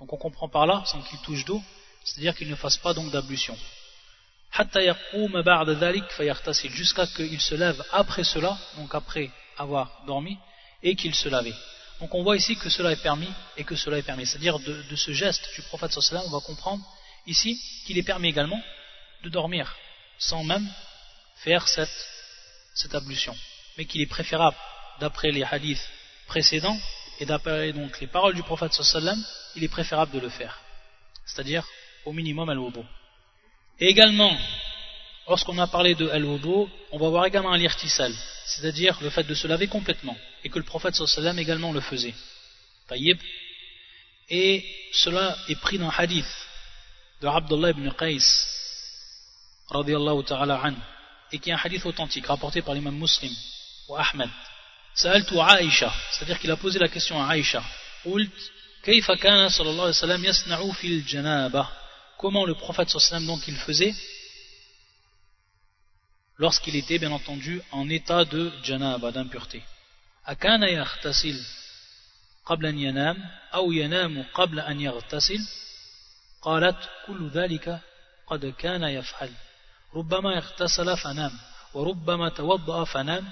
Donc 0.00 0.12
on 0.12 0.16
comprend 0.16 0.48
par 0.48 0.66
là, 0.66 0.82
sans 0.86 1.00
qu'il 1.02 1.18
touche 1.20 1.44
d'eau, 1.44 1.62
c'est-à-dire 2.04 2.34
qu'il 2.34 2.50
ne 2.50 2.56
fasse 2.56 2.76
pas 2.76 2.92
donc 2.92 3.10
d'ablution. 3.10 3.56
Jusqu'à 6.70 7.06
qu'il 7.06 7.40
se 7.40 7.54
lève 7.54 7.84
après 7.92 8.24
cela, 8.24 8.58
donc 8.76 8.94
après 8.94 9.30
avoir 9.56 10.02
dormi, 10.06 10.36
et 10.82 10.94
qu'il 10.94 11.14
se 11.14 11.28
lavait. 11.28 11.54
Donc 12.04 12.14
on 12.14 12.22
voit 12.22 12.36
ici 12.36 12.54
que 12.54 12.68
cela 12.68 12.92
est 12.92 13.02
permis 13.02 13.32
et 13.56 13.64
que 13.64 13.76
cela 13.76 13.96
est 13.96 14.02
permis. 14.02 14.26
C'est-à-dire 14.26 14.58
de, 14.58 14.94
ce 14.94 15.12
geste 15.12 15.48
du 15.54 15.62
prophète 15.62 15.90
sallallahu 15.90 16.28
on 16.28 16.38
va 16.38 16.44
comprendre 16.44 16.84
ici 17.26 17.58
qu'il 17.86 17.96
est 17.96 18.02
permis 18.02 18.28
également 18.28 18.60
de 19.22 19.30
dormir 19.30 19.74
sans 20.18 20.44
même 20.44 20.68
faire 21.36 21.66
cette, 21.66 21.96
cette 22.74 22.94
ablution. 22.94 23.34
Mais 23.78 23.86
qu'il 23.86 24.02
est 24.02 24.06
préférable 24.06 24.54
d'après 25.00 25.30
les 25.30 25.44
hadiths 25.44 25.88
précédents 26.26 26.76
et 27.20 27.24
d'après 27.24 27.72
donc 27.72 27.98
les 28.02 28.06
paroles 28.06 28.34
du 28.34 28.42
prophète 28.42 28.74
sallam, 28.74 29.24
il 29.56 29.64
est 29.64 29.68
préférable 29.68 30.12
de 30.12 30.20
le 30.20 30.28
faire. 30.28 30.60
C'est-à-dire 31.24 31.66
au 32.04 32.12
minimum 32.12 32.50
al-wudu. 32.50 32.84
Et 33.80 33.86
également, 33.86 34.36
lorsqu'on 35.26 35.56
a 35.56 35.68
parlé 35.68 35.94
de 35.94 36.06
al-wudu, 36.10 36.70
on 36.92 36.98
va 36.98 37.08
voir 37.08 37.24
également 37.24 37.54
l'irtisal, 37.54 38.12
c'est-à-dire 38.45 38.97
le 39.01 39.09
fait 39.09 39.23
de 39.23 39.33
se 39.33 39.47
laver 39.47 39.67
complètement, 39.67 40.17
et 40.43 40.49
que 40.49 40.59
le 40.59 40.65
prophète 40.65 40.95
sallam 40.95 41.37
également 41.39 41.71
le 41.71 41.81
faisait. 41.81 42.15
Taïb. 42.87 43.17
Et 44.29 44.65
cela 44.93 45.35
est 45.47 45.59
pris 45.59 45.77
dans 45.77 45.89
un 45.89 45.93
hadith 45.97 46.33
de 47.21 47.27
Abdullah 47.27 47.71
ibn 47.71 47.89
Qais, 47.91 48.19
ta'ala 49.69 50.73
et 51.31 51.39
qui 51.39 51.49
est 51.49 51.53
un 51.53 51.59
hadith 51.63 51.85
authentique, 51.85 52.27
rapporté 52.27 52.61
par 52.61 52.73
l'imam 52.75 52.95
muslim, 52.95 53.33
ou 53.87 53.95
Ahmed, 53.95 54.29
سألت 54.95 55.33
عائشة 55.33 55.91
c'est-à-dire 56.11 56.39
qu'il 56.39 56.51
a 56.51 56.57
posé 56.57 56.79
la 56.79 56.87
question 56.87 57.21
à 57.21 57.27
Aïcha 57.27 57.63
قلت 58.05 58.51
كيف 58.83 59.11
كان 59.11 59.49
صلى 59.49 59.69
الله 59.69 59.83
عليه 59.83 59.93
وسلم 59.93 60.25
يصنع 60.25 60.71
في 60.71 60.87
الجنابة 60.87 61.67
comment 62.17 62.45
le 62.45 62.55
prophète 62.55 62.89
صلى 62.89 62.97
الله 62.97 63.07
عليه 63.07 63.15
وسلم 63.15 63.27
donc 63.27 63.47
il 63.47 63.55
faisait 63.55 63.93
lorsqu'il 66.37 66.75
était 66.75 66.99
bien 66.99 67.11
entendu 67.11 67.61
en 67.71 67.89
état 67.89 68.25
de 68.25 68.51
janaba 68.63 69.11
d'impureté 69.11 69.63
أكان 70.27 70.63
يغتسل 70.63 71.45
قبل 72.45 72.65
أن 72.65 72.79
ينام 72.79 73.17
أو 73.53 73.71
ينام 73.71 74.25
قبل 74.33 74.59
أن 74.59 74.79
يغتسل 74.79 75.39
قالت 76.41 76.89
كل 77.07 77.29
ذلك 77.29 77.79
قد 78.27 78.45
كان 78.45 78.83
يفعل 78.83 79.31
ربما 79.95 80.37
اغتسل 80.37 80.97
فنام 80.97 81.31
وربما 81.73 82.29
توضأ 82.29 82.83
فنام 82.83 83.29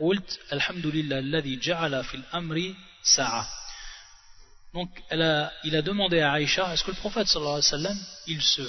قلت 0.00 0.40
الحمد 0.52 0.86
لله 0.86 1.18
الذي 1.18 1.56
جعل 1.56 2.04
في 2.04 2.14
الأمر 2.14 2.74
ساعة 3.16 3.46
donc 4.74 4.90
elle 5.08 5.22
a, 5.22 5.52
il 5.64 5.74
a 5.76 5.82
demandé 5.82 6.20
à 6.20 6.32
Aïcha 6.32 6.72
est-ce 6.74 6.84
que 6.84 6.90
le 6.90 6.96
prophète 6.96 7.26
sallallahu 7.26 7.52
alayhi 7.58 7.72
wa 7.72 7.78
sallam 7.78 7.98
il 8.26 8.42
se 8.42 8.62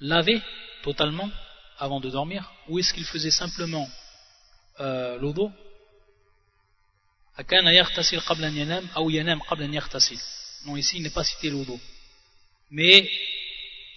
lavait 0.00 0.42
totalement 0.82 1.30
avant 1.79 1.99
de 1.99 2.09
dormir 2.09 2.51
Ou 2.67 2.79
est-ce 2.79 2.93
qu'il 2.93 3.05
faisait 3.05 3.31
simplement 3.31 3.87
euh, 4.79 5.17
l'odo? 5.17 5.51
Non, 10.65 10.77
ici 10.77 10.97
il 10.97 11.03
n'est 11.03 11.09
pas 11.09 11.23
cité 11.23 11.49
l'odo. 11.49 11.79
Mais 12.71 13.09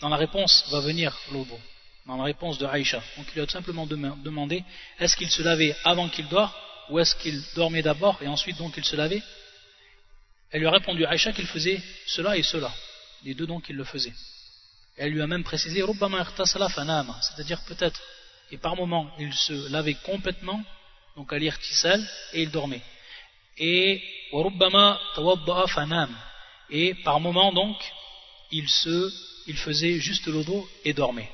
dans 0.00 0.08
la 0.08 0.16
réponse 0.16 0.64
va 0.70 0.80
venir 0.80 1.16
l'odo. 1.32 1.58
Dans 2.06 2.16
la 2.16 2.24
réponse 2.24 2.58
de 2.58 2.66
Aïcha. 2.66 3.02
Donc 3.16 3.26
il 3.28 3.34
lui 3.34 3.40
a 3.42 3.48
simplement 3.48 3.86
demandé 3.86 4.64
est-ce 4.98 5.16
qu'il 5.16 5.30
se 5.30 5.42
lavait 5.42 5.76
avant 5.84 6.08
qu'il 6.08 6.26
dort 6.28 6.56
ou 6.90 6.98
est-ce 6.98 7.14
qu'il 7.16 7.40
dormait 7.54 7.82
d'abord 7.82 8.20
et 8.22 8.28
ensuite 8.28 8.56
donc 8.56 8.76
il 8.76 8.84
se 8.84 8.96
lavait? 8.96 9.22
Elle 10.50 10.60
lui 10.60 10.66
a 10.66 10.70
répondu 10.70 11.04
Aïcha 11.04 11.32
qu'il 11.32 11.46
faisait 11.46 11.80
cela 12.06 12.36
et 12.36 12.42
cela. 12.42 12.72
Les 13.24 13.34
deux 13.34 13.46
donc 13.46 13.68
il 13.68 13.76
le 13.76 13.84
faisait 13.84 14.14
elle 14.98 15.12
lui 15.12 15.22
a 15.22 15.26
même 15.26 15.44
précisé 15.44 15.82
c'est-à-dire 17.22 17.60
peut-être 17.66 18.00
et 18.50 18.58
par 18.58 18.76
moment 18.76 19.10
il 19.18 19.32
se 19.32 19.70
lavait 19.70 19.94
complètement 19.94 20.62
donc 21.16 21.32
à 21.32 21.38
l'irtisal 21.38 22.00
et 22.32 22.42
il 22.42 22.50
dormait. 22.50 22.82
Et 23.56 24.02
et 26.70 26.94
par 27.04 27.20
moment 27.20 27.52
donc 27.52 27.76
il 28.50 28.68
se 28.68 29.12
il 29.46 29.56
faisait 29.56 29.98
juste 29.98 30.26
l'eau 30.26 30.68
et 30.84 30.92
dormait. 30.92 31.30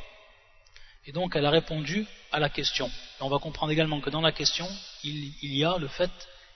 Et 1.07 1.13
donc 1.13 1.35
elle 1.35 1.47
a 1.47 1.51
répondu 1.51 2.07
à 2.33 2.39
la 2.39 2.49
question. 2.49 2.91
On 3.21 3.29
va 3.29 3.39
comprendre 3.39 3.73
également 3.73 4.01
que 4.01 4.11
dans 4.11 4.21
la 4.21 4.33
question 4.33 4.69
il, 5.03 5.33
y 5.43 5.65
a 5.65 5.79
le 5.79 5.89
fait 5.89 6.11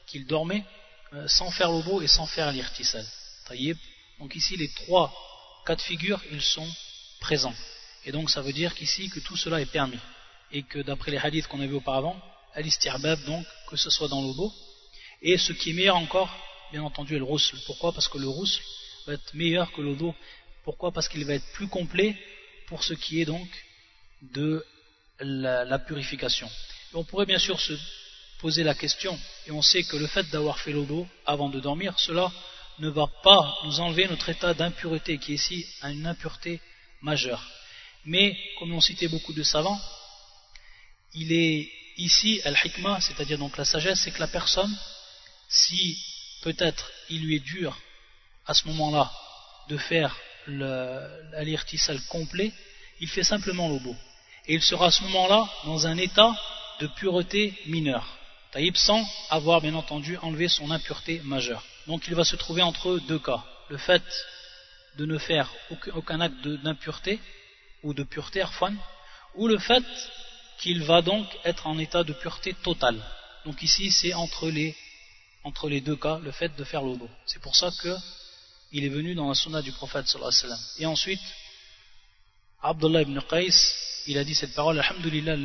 qu'il 0.07 0.27
dormait 0.27 0.65
euh, 1.15 1.27
sans 1.27 1.51
faire 1.51 1.71
l'eau 1.71 2.03
et 2.03 2.09
sans 2.09 2.27
faire 2.27 2.53
l'irtisal. 2.53 3.05
Donc 4.19 4.35
ici 4.35 4.57
les 4.57 4.69
trois 4.69 5.13
cas 5.65 5.77
de 5.77 5.81
figure 5.81 6.21
ils 6.31 6.43
sont 6.43 6.69
présents 7.21 7.55
et 8.09 8.13
donc 8.13 8.31
ça 8.31 8.41
veut 8.41 8.53
dire 8.53 8.75
qu'ici 8.75 9.11
que 9.11 9.21
tout 9.21 9.37
cela 9.37 9.61
est 9.61 9.71
permis. 9.71 9.99
Et 10.51 10.63
que 10.63 10.79
d'après 10.79 11.11
les 11.11 11.19
hadiths 11.19 11.47
qu'on 11.47 11.61
a 11.61 11.67
vus 11.67 11.75
auparavant 11.75 12.19
al 12.55 12.65
donc 13.27 13.47
que 13.69 13.77
ce 13.77 13.91
soit 13.91 14.09
dans 14.09 14.23
l'eau 14.23 14.53
et 15.21 15.37
ce 15.37 15.53
qui 15.53 15.71
est 15.71 15.73
meilleur 15.75 15.97
encore 15.97 16.35
bien 16.73 16.83
entendu 16.83 17.17
est 17.17 17.19
le 17.19 17.25
rousl 17.25 17.55
pourquoi? 17.67 17.93
Parce 17.93 18.09
que 18.09 18.17
le 18.17 18.29
rousl 18.29 18.61
va 19.07 19.13
être 19.13 19.35
meilleur 19.35 19.71
que 19.73 19.83
l'eau 19.83 20.15
pourquoi? 20.65 20.91
Parce 20.91 21.09
qu'il 21.09 21.25
va 21.27 21.35
être 21.35 21.53
plus 21.53 21.69
complet 21.69 22.17
pour 22.67 22.83
ce 22.83 22.95
qui 22.95 23.21
est 23.21 23.27
donc 23.27 23.49
de 24.23 24.65
la, 25.21 25.79
purification. 25.79 26.49
On 26.95 27.05
pourrait 27.05 27.27
bien 27.27 27.39
sûr 27.39 27.61
se 27.61 27.75
poser 28.41 28.63
la 28.63 28.75
question 28.75 29.19
et 29.47 29.51
on 29.51 29.63
sait 29.63 29.83
que 29.83 29.97
le 29.97 30.07
fait 30.07 30.29
d'avoir 30.31 30.59
fait 30.61 30.73
l'eau 30.73 31.07
avant 31.27 31.51
de 31.51 31.61
dormir 31.61 31.99
cela 31.99 32.33
ne 32.79 32.89
va 32.89 33.07
pas 33.23 33.59
nous 33.65 33.81
enlever 33.81 34.07
notre 34.09 34.31
état 34.31 34.55
d'impureté 34.55 35.19
qui 35.19 35.33
est 35.33 35.35
ici 35.35 35.67
une 35.83 36.07
impureté 36.07 36.61
majeure 37.03 37.43
mais 38.05 38.37
comme 38.59 38.71
l'ont 38.71 38.81
cité 38.81 39.09
beaucoup 39.09 39.33
de 39.33 39.43
savants 39.43 39.81
il 41.15 41.33
est 41.33 41.71
ici 41.97 42.41
al-hikmah 42.45 43.01
c'est-à-dire 43.01 43.39
donc 43.39 43.57
la 43.57 43.65
sagesse 43.65 44.01
c'est 44.03 44.11
que 44.11 44.21
la 44.21 44.29
personne 44.29 44.75
si 45.49 45.99
peut-être 46.43 46.91
il 47.11 47.23
lui 47.23 47.37
est 47.37 47.45
dur 47.45 47.77
à 48.47 48.55
ce 48.55 48.67
moment-là 48.69 49.11
de 49.69 49.77
faire 49.77 50.17
l'irtisal 50.47 52.01
complet 52.09 52.53
il 53.01 53.09
fait 53.09 53.25
simplement 53.25 53.69
l'obo 53.69 53.95
et 54.49 54.55
il 54.55 54.63
sera 54.63 54.87
à 54.87 54.91
ce 54.91 55.03
moment-là 55.05 55.49
dans 55.65 55.87
un 55.87 55.99
état 55.99 56.35
de 56.81 56.87
pureté 56.87 57.55
mineure. 57.67 58.07
Taïb 58.53 58.77
sans 58.77 59.07
avoir 59.31 59.61
bien 59.61 59.75
entendu 59.75 60.17
enlevé 60.19 60.49
son 60.49 60.71
impureté 60.71 61.21
majeure. 61.25 61.63
Donc 61.87 62.09
il 62.09 62.15
va 62.15 62.25
se 62.25 62.37
trouver 62.37 62.63
entre 62.63 62.99
deux 63.07 63.19
cas. 63.19 63.45
Le 63.69 63.77
fait 63.77 64.03
de 64.99 65.07
ne 65.07 65.19
faire 65.19 65.49
aucun 65.95 66.21
acte 66.21 66.47
d'impureté 66.65 67.21
ou 67.85 67.95
de 67.95 68.03
pureté 68.03 68.43
arfan 68.43 68.75
ou 69.37 69.47
le 69.47 69.59
fait 69.59 69.85
qu'il 70.59 70.83
va 70.83 71.01
donc 71.03 71.27
être 71.45 71.67
en 71.69 71.79
état 71.79 72.03
de 72.03 72.13
pureté 72.13 72.53
totale. 72.55 73.01
Donc 73.45 73.63
ici 73.63 73.93
c'est 73.93 74.13
entre 74.15 74.49
les, 74.51 74.77
entre 75.45 75.69
les 75.69 75.81
deux 75.81 75.97
cas 75.97 76.19
le 76.19 76.33
fait 76.33 76.55
de 76.57 76.65
faire 76.65 76.83
l'odo. 76.83 77.09
C'est 77.27 77.41
pour 77.41 77.55
ça 77.55 77.71
que 77.81 77.95
il 78.73 78.85
est 78.85 78.91
venu 78.91 79.15
dans 79.15 79.29
la 79.29 79.35
sunna 79.35 79.63
du 79.63 79.73
prophète 79.73 80.09
sallallahu 80.09 80.59
et 80.79 80.87
ensuite 80.87 81.21
Abdullah 82.61 83.03
ibn 83.03 83.19
Qais 83.31 83.55
il 84.09 84.19
a 84.19 84.25
dit 84.25 84.35
cette 84.35 84.55
parole 84.55 84.79
Alhamdulillah 84.81 85.37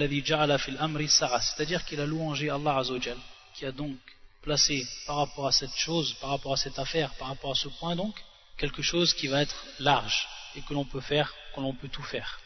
c'est-à-dire 1.40 1.86
qu'il 1.86 2.02
a 2.02 2.06
louangé 2.06 2.50
Allah 2.50 2.80
azawajal 2.80 3.18
qui 3.54 3.66
a 3.66 3.72
donc 3.72 3.98
placé 4.42 4.86
par 5.08 5.18
rapport 5.18 5.48
à 5.48 5.52
cette 5.52 5.76
chose, 5.76 6.14
par 6.20 6.32
rapport 6.32 6.54
à 6.54 6.58
cette 6.58 6.78
affaire, 6.80 7.14
par 7.16 7.30
rapport 7.30 7.52
à 7.52 7.56
ce 7.56 7.70
point 7.70 7.96
donc, 7.96 8.14
quelque 8.58 8.82
chose 8.82 9.14
qui 9.14 9.28
va 9.28 9.42
être 9.42 9.66
large 9.80 10.28
et 10.56 10.62
que 10.62 10.74
l'on 10.74 10.86
peut 10.86 11.02
faire, 11.02 11.34
que 11.56 11.60
l'on 11.60 11.74
peut 11.74 11.90
tout 11.90 12.04
faire. 12.04 12.40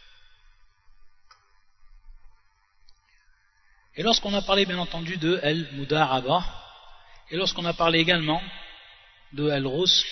Et 3.96 4.04
lorsqu'on 4.04 4.34
a 4.34 4.42
parlé 4.42 4.66
bien 4.66 4.78
entendu 4.78 5.18
de 5.18 5.40
El 5.42 5.72
Muda'aba, 5.74 6.44
et 7.30 7.36
lorsqu'on 7.36 7.66
a 7.66 7.74
parlé 7.74 8.00
également 8.00 8.42
de 9.34 9.50
El 9.50 9.66
Rusl, 9.66 10.06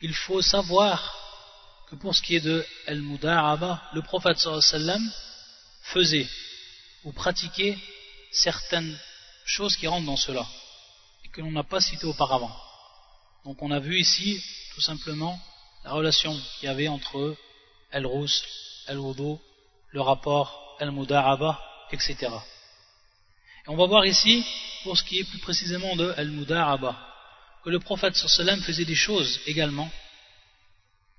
il 0.00 0.14
faut 0.14 0.42
savoir 0.42 1.22
que 1.88 1.96
pour 1.96 2.14
ce 2.14 2.22
qui 2.22 2.36
est 2.36 2.40
de 2.40 2.66
El 2.86 3.02
Muda'aba, 3.02 3.90
le 3.92 4.02
prophète 4.02 4.38
sallam 4.38 5.02
faisait 5.82 6.28
ou 7.04 7.12
pratiquait 7.12 7.78
certaines 8.32 8.98
choses 9.44 9.76
qui 9.76 9.86
rentrent 9.86 10.06
dans 10.06 10.16
cela 10.16 10.46
que 11.36 11.42
l'on 11.42 11.52
n'a 11.52 11.64
pas 11.64 11.82
cité 11.82 12.06
auparavant. 12.06 12.50
Donc 13.44 13.62
on 13.62 13.70
a 13.70 13.78
vu 13.78 14.00
ici 14.00 14.42
tout 14.74 14.80
simplement 14.80 15.38
la 15.84 15.92
relation 15.92 16.34
qu'il 16.58 16.66
y 16.66 16.72
avait 16.72 16.88
entre 16.88 17.36
El-Rous, 17.90 18.42
El-Wudu, 18.88 19.36
le 19.90 20.00
rapport 20.00 20.76
El-Muda'aba, 20.80 21.60
etc. 21.92 22.16
Et 22.22 23.68
on 23.68 23.76
va 23.76 23.86
voir 23.86 24.06
ici, 24.06 24.44
pour 24.82 24.96
ce 24.96 25.04
qui 25.04 25.18
est 25.18 25.24
plus 25.24 25.38
précisément 25.38 25.94
de 25.94 26.14
El-Muda'aba, 26.16 26.96
que 27.62 27.68
le 27.68 27.80
prophète 27.80 28.16
sallam 28.16 28.62
faisait 28.62 28.86
des 28.86 28.94
choses 28.94 29.38
également 29.46 29.90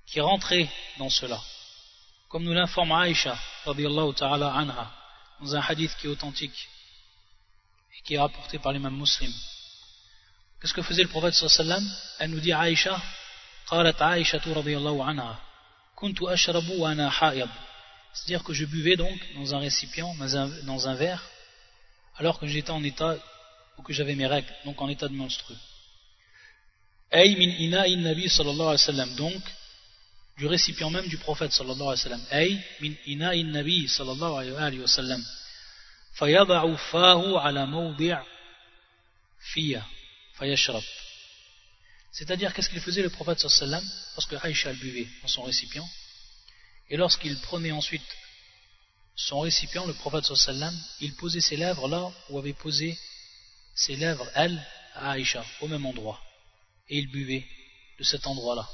qui 0.04 0.20
rentraient 0.20 0.68
dans 0.98 1.10
cela. 1.10 1.40
Comme 2.28 2.42
nous 2.42 2.52
l'informe 2.52 2.90
Aïcha, 2.90 3.38
ta'ala 3.64 4.52
anha, 4.52 4.90
dans 5.40 5.54
un 5.54 5.60
hadith 5.60 5.96
qui 6.00 6.08
est 6.08 6.10
authentique 6.10 6.68
et 7.96 8.02
qui 8.02 8.14
est 8.14 8.18
rapporté 8.18 8.58
par 8.58 8.72
l'imam 8.72 8.96
muslim. 8.96 9.32
Qu'est-ce 10.59 10.73
que 10.73 10.81
faisait 10.81 11.03
le 11.03 11.09
prophète 11.09 11.33
sallam 11.33 11.83
Elle 12.19 12.31
nous 12.31 12.39
dit 12.39 12.53
Aïcha, 12.53 13.01
قالت 13.67 14.01
عائشة 14.01 14.53
رضي 14.53 14.77
الله 14.77 15.05
عنها 15.05 15.39
كنت 15.95 16.21
أشرب 16.21 16.69
وأنا 16.69 17.09
حائض 17.09 17.49
c'est-à-dire 18.13 18.43
que 18.43 18.53
je 18.53 18.65
buvais 18.65 18.95
donc 18.95 19.19
dans 19.35 19.55
un 19.55 19.59
récipient, 19.59 20.13
dans 20.63 20.87
un 20.87 20.93
verre, 20.93 21.23
alors 22.17 22.39
que 22.39 22.45
j'étais 22.45 22.69
en 22.69 22.83
état, 22.83 23.15
ou 23.77 23.81
que 23.81 23.91
j'avais 23.91 24.13
mes 24.13 24.27
règles, 24.27 24.53
donc 24.65 24.79
en 24.81 24.87
état 24.87 25.07
de 25.07 25.13
monstrueux. 25.13 25.57
Ay 27.11 27.35
min 27.35 27.49
ina'i 27.57 27.95
nabi 27.97 28.29
sallallahu 28.29 28.61
alayhi 28.61 28.85
wa 28.85 28.93
sallam, 28.93 29.15
donc 29.15 29.41
du 30.37 30.45
récipient 30.45 30.91
même 30.91 31.07
du 31.07 31.17
prophète 31.17 31.51
sallallahu 31.53 31.81
alayhi 31.81 32.03
wa 32.03 32.03
sallam. 32.03 32.21
Ay 32.29 32.59
min 32.81 32.93
ina'i 33.07 33.43
nabi 33.43 33.87
sallallahu 33.87 34.35
alayhi 34.35 34.79
wa 34.79 34.87
sallam. 34.87 35.23
فيضع 36.13 36.75
فاه 36.75 37.39
على 37.39 37.65
موضع 37.65 38.23
فيه 39.53 39.87
c'est-à-dire, 42.12 42.52
qu'est-ce 42.52 42.70
qu'il 42.70 42.80
faisait 42.80 43.02
le 43.02 43.10
prophète 43.10 43.40
sallam 43.40 43.84
lorsque 44.16 44.34
Aïcha 44.44 44.72
le 44.72 44.78
buvait 44.78 45.08
dans 45.22 45.28
son 45.28 45.42
récipient? 45.42 45.88
Et 46.90 46.96
lorsqu'il 46.96 47.38
prenait 47.40 47.72
ensuite 47.72 48.06
son 49.14 49.40
récipient, 49.40 49.86
le 49.86 49.94
prophète 49.94 50.24
sallam, 50.24 50.74
il 51.00 51.14
posait 51.14 51.40
ses 51.40 51.56
lèvres 51.56 51.88
là 51.88 52.10
où 52.28 52.38
avait 52.38 52.52
posé 52.54 52.98
ses 53.74 53.96
lèvres, 53.96 54.28
elle, 54.34 54.64
à 54.94 55.12
Aïcha, 55.12 55.44
au 55.60 55.68
même 55.68 55.86
endroit. 55.86 56.20
Et 56.88 56.98
il 56.98 57.08
buvait 57.08 57.46
de 57.98 58.04
cet 58.04 58.26
endroit-là. 58.26 58.68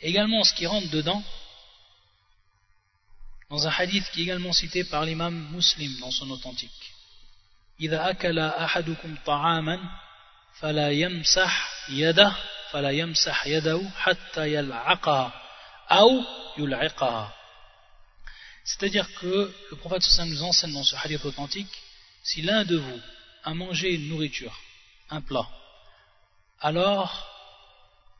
Également, 0.00 0.42
ce 0.42 0.54
qui 0.54 0.66
rentre 0.66 0.90
dedans, 0.90 1.22
dans 3.51 3.67
un 3.67 3.71
hadith 3.71 4.05
qui 4.11 4.21
est 4.21 4.23
également 4.23 4.53
cité 4.53 4.83
par 4.83 5.05
l'imam 5.05 5.33
muslim 5.51 5.99
dans 5.99 6.11
son 6.11 6.29
authentique 6.31 6.93
إذا 7.79 8.09
أكل 8.09 8.39
أحدكم 8.39 9.15
طعاما 9.25 9.79
فلا 10.59 10.91
يمسح 10.91 11.69
يده 11.89 12.35
فلا 12.71 12.89
يمسح 12.89 13.47
يده 13.47 13.89
حتى 13.97 14.53
يلعقها 14.53 15.41
أو 15.91 16.23
يلعقها 16.57 17.33
C'est-à-dire 18.65 19.07
que 19.21 19.53
le 19.71 19.77
prophète 19.77 20.01
sallam 20.01 20.33
nous 20.33 20.43
enseigne 20.43 20.73
dans 20.73 20.83
ce 20.83 20.95
hadith 20.95 21.23
authentique 21.23 21.71
si 22.23 22.41
l'un 22.41 22.65
de 22.65 22.75
vous 22.75 23.01
a 23.43 23.53
mangé 23.53 23.93
une 23.93 24.09
nourriture, 24.09 24.59
un 25.09 25.21
plat, 25.21 25.47
alors 26.59 27.25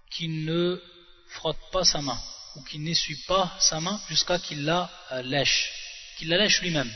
qu'il 0.09 0.45
ne 0.45 0.81
frotte 1.27 1.59
pas 1.73 1.83
sa 1.83 2.01
main 2.01 2.17
ou 2.56 2.62
qu'il 2.62 2.82
n'essuie 2.82 3.20
pas 3.26 3.50
sa 3.58 3.80
main 3.80 4.00
jusqu'à 4.08 4.38
qu'il 4.38 4.64
la 4.64 4.90
euh, 5.12 5.22
lèche, 5.22 5.72
qu'il 6.16 6.28
la 6.28 6.38
lèche 6.38 6.60
lui-même, 6.60 6.92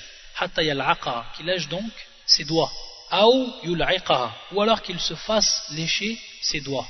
qu'il 1.36 1.46
lèche 1.46 1.68
donc 1.68 1.92
ses 2.26 2.44
doigts, 2.44 2.72
ou 3.12 4.60
alors 4.60 4.82
qu'il 4.82 5.00
se 5.00 5.14
fasse 5.14 5.64
lécher 5.70 6.20
ses 6.42 6.60
doigts. 6.60 6.86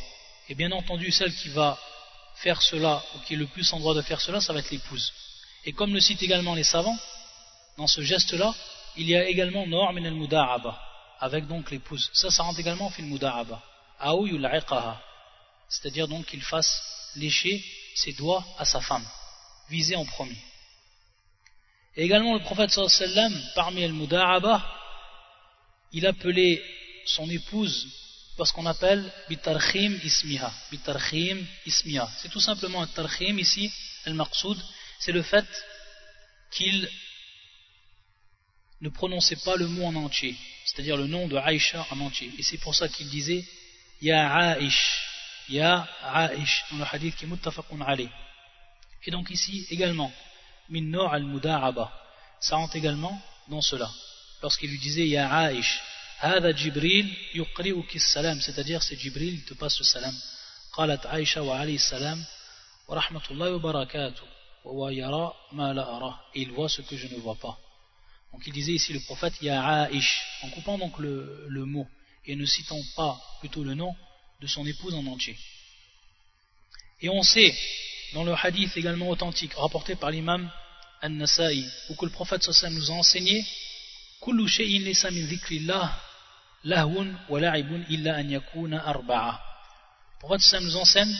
Et 0.49 0.55
bien 0.55 0.73
entendu, 0.73 1.11
celle 1.13 1.35
qui 1.35 1.49
va 1.51 1.79
faire 2.37 2.61
cela, 2.63 3.03
ou 3.15 3.19
qui 3.21 3.35
est 3.35 3.37
le 3.37 3.47
plus 3.47 3.73
en 3.73 3.81
droit 3.81 3.95
de 3.95 4.03
faire 4.03 4.21
cela, 4.21 4.41
ça 4.41 4.53
va 4.53 4.61
être 4.61 4.71
l'épouse. 4.71 5.13
Et 5.65 5.73
comme 5.73 5.93
le 5.93 6.01
citent 6.01 6.23
également 6.23 6.55
les 6.55 6.65
savants, 6.65 6.99
dans 7.77 7.87
ce 7.87 8.01
geste-là, 8.01 8.55
il 8.97 9.09
y 9.09 9.17
a 9.17 9.29
également 9.29 9.67
Noor 9.67 9.93
min 9.93 10.05
al-muda'aba, 10.05 10.81
avec 11.21 11.47
donc 11.47 11.71
l'épouse. 11.71 12.11
Ça, 12.15 12.31
ça 12.31 12.43
rentre 12.43 12.61
également 12.61 12.91
fil 12.91 13.07
muda'aba. 13.07 13.63
Aou 14.01 14.29
C'est-à-dire 15.69 16.09
donc 16.09 16.27
qu'il 16.27 16.43
fasse 16.43 17.13
lécher 17.17 17.65
ses 17.97 18.13
doigts 18.13 18.45
à 18.59 18.65
sa 18.65 18.81
femme, 18.81 19.07
visée 19.71 19.97
en 19.97 20.05
premier. 20.05 20.37
Et 21.97 22.05
également 22.05 22.35
le 22.35 22.41
prophète 22.41 22.71
sallam, 22.71 23.33
parmi 23.55 23.83
al-muda'aba, 23.83 24.63
il 25.93 26.07
appelait 26.07 26.63
son 27.07 27.29
épouse 27.31 27.89
par 28.37 28.47
ce 28.47 28.53
qu'on 28.53 28.67
appelle 28.67 29.11
bitarkhim 29.31 29.99
ismiha. 30.05 30.53
Bitarkhim 30.71 31.43
ismiha. 31.65 32.07
C'est 32.19 32.29
tout 32.29 32.41
simplement 32.41 32.83
un 32.83 33.37
ici, 33.39 33.73
al-maqsoud, 34.05 34.63
c'est 34.99 35.13
le 35.13 35.23
fait 35.23 35.47
qu'il 36.51 36.89
ne 38.83 38.91
prononçait 38.91 39.37
pas 39.37 39.57
le 39.57 39.69
mot 39.69 39.87
en 39.87 39.95
entier, 39.95 40.37
c'est-à-dire 40.67 40.99
le 40.99 41.07
nom 41.07 41.29
de 41.29 41.37
Aïcha 41.37 41.87
en 41.91 42.01
entier. 42.01 42.31
Et 42.39 42.43
c'est 42.43 42.59
pour 42.59 42.75
ça 42.75 42.89
qu'il 42.89 43.09
disait 43.09 43.43
Ya 44.03 44.31
Aïch, 44.31 45.06
Ya 45.50 45.88
Aïch, 46.04 46.66
dans 46.72 46.78
le 46.78 46.86
hadith 46.92 47.16
qui 47.16 47.26
est 47.26 47.28
muttafaqun 47.28 47.82
alayh. 47.82 48.10
Et 49.06 49.12
donc 49.12 49.30
ici 49.30 49.68
également, 49.70 50.12
min 50.70 50.94
al-muda'aba. 50.94 51.92
Ça 52.40 52.56
rentre 52.56 52.76
également 52.76 53.22
dans 53.48 53.62
cela. 53.62 53.90
Lorsqu'il 54.42 54.70
lui 54.70 54.80
disait 54.80 55.08
Ya 55.08 55.30
Aïch, 55.30 55.82
Hada 56.22 56.54
Jibril 56.54 57.10
yuqri'uki 57.34 58.00
salam, 58.00 58.40
c'est-à-dire 58.42 58.82
c'est 58.82 58.98
Jibril, 58.98 59.34
il 59.34 59.46
te 59.46 59.54
passe 59.54 59.80
le 59.80 59.86
salam. 59.86 60.16
قالت 60.72 61.06
عائشة 61.06 61.42
وعليه 61.42 61.76
السلام 61.76 62.24
ورحمة 62.88 63.22
الله 63.32 63.52
وبركاته 63.52 64.24
وهو 64.64 64.90
يرى 64.90 65.34
ما 65.52 65.74
لا 65.74 65.98
أراه 65.98 66.20
et 66.34 66.42
il 66.42 66.52
voit 66.52 66.70
ce 66.70 66.82
que 66.82 66.96
je 66.96 67.08
ne 67.08 67.16
vois 67.20 67.36
pas 67.36 67.58
donc 68.32 68.48
il 68.48 68.54
disait 68.54 68.72
ici 68.74 68.94
le 68.94 69.02
prophète 69.02 69.34
Ya 69.42 69.62
Aïch 69.62 70.22
en 70.44 70.50
coupant 70.50 70.78
donc 70.78 70.98
le, 71.00 71.46
le 71.50 71.66
mot 71.66 71.88
et 72.26 72.38
ne 72.38 72.46
citant 72.46 72.80
pas 72.96 73.20
plutôt 73.42 73.66
le 73.66 73.76
nom 73.76 73.94
de 74.41 74.47
son 74.47 74.67
épouse 74.67 74.95
en 74.95 75.07
entier. 75.07 75.37
Et 77.01 77.09
on 77.09 77.23
sait, 77.23 77.55
dans 78.15 78.25
le 78.25 78.35
hadith 78.35 78.77
également 78.77 79.09
authentique, 79.09 79.55
rapporté 79.55 79.97
par 79.97 80.11
l'imam 80.11 80.51
An-Nasa'i, 81.03 81.67
où 81.91 81.95
que 81.95 82.07
le 82.07 82.11
prophète 82.11 82.43
Sossam 82.43 82.73
nous 82.75 82.91
a 82.91 82.95
enseigné 82.95 83.45
Kullu 84.21 84.49
shay'in 84.49 84.83
laysa 84.83 85.11
min 85.11 85.27
dhikrillah 85.27 86.01
lahun 86.65 87.15
wa 87.29 87.41
la'ibun 87.41 87.85
illa 87.91 88.17
an 88.17 88.29
yakuna 88.29 88.87
arba'a. 88.87 89.41
Le 90.15 90.21
prophète 90.21 90.41
Sossam 90.41 90.65
nous 90.65 90.77
enseigne 90.77 91.15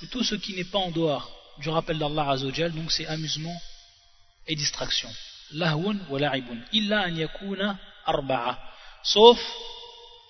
que 0.00 0.06
tout 0.06 0.24
ce 0.24 0.34
qui 0.34 0.54
n'est 0.54 0.64
pas 0.64 0.78
en 0.78 0.90
dehors 0.90 1.30
du 1.58 1.68
rappel 1.68 1.98
d'Allah 1.98 2.30
Azzawajal, 2.30 2.72
donc 2.72 2.90
c'est 2.90 3.06
amusement 3.06 3.60
et 4.48 4.56
distraction. 4.56 5.08
Lahun 5.52 5.98
wa 6.08 6.18
la'ibun 6.18 6.58
illa 6.72 7.02
an 7.06 7.14
yakuna 7.14 7.78
arba'a. 8.04 8.58
Sauf 9.04 9.38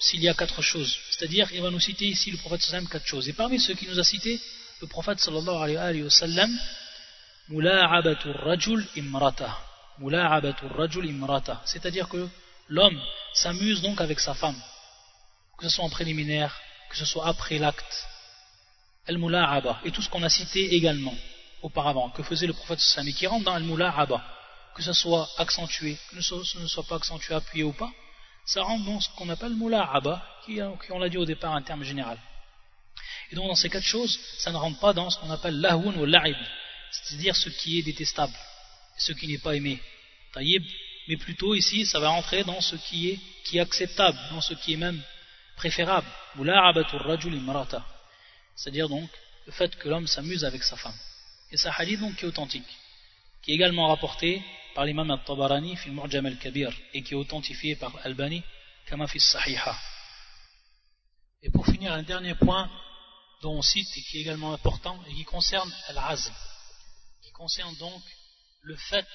s'il 0.02 0.20
y 0.20 0.28
a 0.28 0.34
quatre 0.34 0.62
choses. 0.62 0.98
C'est-à-dire, 1.10 1.48
il 1.52 1.62
va 1.62 1.70
nous 1.70 1.78
citer 1.78 2.06
ici 2.06 2.32
le 2.32 2.38
prophète 2.38 2.62
sallam 2.62 2.88
quatre 2.88 3.06
choses. 3.06 3.28
Et 3.28 3.32
parmi 3.32 3.60
ceux 3.60 3.74
qui 3.74 3.86
nous 3.86 4.00
a 4.00 4.04
cité, 4.04 4.40
le 4.80 4.88
prophète 4.88 5.20
sallallahu 5.20 5.78
alayhi 5.78 6.02
wa 6.02 6.10
sallam, 6.10 6.50
mula'abatul 7.48 8.32
rajul 8.32 8.84
imrata. 8.96 9.56
Mula'abatul 9.98 10.72
rajul 10.72 11.06
imrata. 11.06 11.62
C'est-à-dire 11.64 12.08
que 12.08 12.28
l'homme 12.68 13.00
s'amuse 13.32 13.80
donc 13.80 14.00
avec 14.00 14.18
sa 14.18 14.34
femme. 14.34 14.60
Que 15.56 15.68
ce 15.68 15.76
soit 15.76 15.84
en 15.84 15.90
préliminaire, 15.90 16.52
que 16.90 16.96
ce 16.96 17.04
soit 17.04 17.28
après 17.28 17.58
l'acte, 17.58 17.94
al-mula'aba, 19.06 19.80
et 19.84 19.92
tout 19.92 20.02
ce 20.02 20.08
qu'on 20.08 20.24
a 20.24 20.28
cité 20.28 20.74
également 20.74 21.14
auparavant, 21.62 22.10
que 22.10 22.24
faisait 22.24 22.48
le 22.48 22.54
prophète 22.54 22.80
sallam, 22.80 23.06
et 23.06 23.12
qui 23.12 23.28
rentre 23.28 23.44
dans 23.44 23.54
al-mula'aba, 23.54 24.20
que 24.74 24.82
ce 24.82 24.92
soit 24.92 25.28
accentué, 25.38 25.96
que 26.10 26.20
ce 26.20 26.58
ne 26.58 26.66
soit 26.66 26.82
pas 26.82 26.96
accentué, 26.96 27.34
appuyé 27.34 27.62
ou 27.62 27.72
pas, 27.72 27.92
ça 28.44 28.62
rentre 28.62 28.84
dans 28.84 29.00
ce 29.00 29.08
qu'on 29.16 29.28
appelle 29.28 29.54
mula'aba, 29.54 30.22
qui, 30.44 30.54
qui 30.54 30.92
on 30.92 30.98
l'a 30.98 31.08
dit 31.08 31.18
au 31.18 31.24
départ 31.24 31.54
un 31.54 31.62
terme 31.62 31.84
général. 31.84 32.18
Et 33.30 33.34
donc 33.34 33.48
dans 33.48 33.54
ces 33.54 33.70
quatre 33.70 33.86
choses, 33.86 34.18
ça 34.38 34.50
ne 34.50 34.56
rentre 34.56 34.78
pas 34.78 34.92
dans 34.92 35.08
ce 35.10 35.18
qu'on 35.18 35.30
appelle 35.30 35.60
lahun 35.60 35.94
ou 35.96 36.04
la'ib, 36.04 36.36
c'est-à-dire 36.90 37.34
ce 37.36 37.48
qui 37.48 37.78
est 37.78 37.82
détestable, 37.82 38.34
ce 38.98 39.12
qui 39.12 39.28
n'est 39.28 39.38
pas 39.38 39.56
aimé, 39.56 39.80
taïb, 40.32 40.62
mais 41.08 41.16
plutôt 41.16 41.54
ici, 41.54 41.86
ça 41.86 41.98
va 41.98 42.10
rentrer 42.10 42.44
dans 42.44 42.60
ce 42.60 42.76
qui 42.76 43.10
est, 43.10 43.20
qui 43.44 43.58
est 43.58 43.60
acceptable, 43.60 44.18
dans 44.30 44.40
ce 44.40 44.54
qui 44.54 44.74
est 44.74 44.76
même 44.76 45.02
préférable, 45.56 46.06
c'est-à-dire 48.54 48.88
donc 48.88 49.10
le 49.46 49.52
fait 49.52 49.76
que 49.76 49.88
l'homme 49.88 50.06
s'amuse 50.06 50.44
avec 50.44 50.62
sa 50.62 50.76
femme. 50.76 50.94
Et 51.50 51.56
ce 51.56 51.68
hadith 51.68 52.00
donc 52.00 52.16
qui 52.16 52.24
est 52.24 52.28
authentique, 52.28 52.64
qui 53.42 53.50
est 53.50 53.54
également 53.54 53.88
rapporté 53.88 54.42
par 54.74 54.84
l'imam 54.84 55.10
al-Tabarani 55.10 55.76
fil 55.76 55.92
Mu'jam 55.92 56.26
al-Kabir 56.26 56.72
et 56.94 57.02
qui 57.02 57.12
est 57.12 57.16
authentifié 57.16 57.76
par 57.76 57.94
Albani 58.04 58.42
kama 58.86 59.06
fi 59.06 59.20
sahiha. 59.20 59.76
Et 61.42 61.50
pour 61.50 61.66
finir, 61.66 61.92
un 61.92 62.02
dernier 62.02 62.34
point 62.36 62.70
dont 63.42 63.54
on 63.58 63.62
cite 63.62 63.88
et 63.96 64.02
qui 64.02 64.18
est 64.18 64.20
également 64.20 64.52
important 64.52 65.02
et 65.08 65.14
qui 65.14 65.24
concerne 65.24 65.72
al-azm, 65.88 66.32
qui 67.22 67.32
concerne 67.32 67.74
donc 67.76 68.02
le 68.62 68.76
fait 68.76 69.06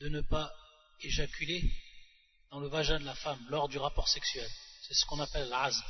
de 0.00 0.08
ne 0.08 0.20
pas 0.20 0.52
éjaculer 1.00 1.62
dans 2.50 2.58
le 2.58 2.68
vagin 2.68 2.98
de 2.98 3.04
la 3.04 3.14
femme 3.14 3.38
lors 3.48 3.68
du 3.68 3.78
rapport 3.78 4.08
sexuel. 4.08 4.48
C'est 4.82 4.94
ce 4.94 5.04
qu'on 5.06 5.20
appelle 5.20 5.48
l'azm. 5.48 5.82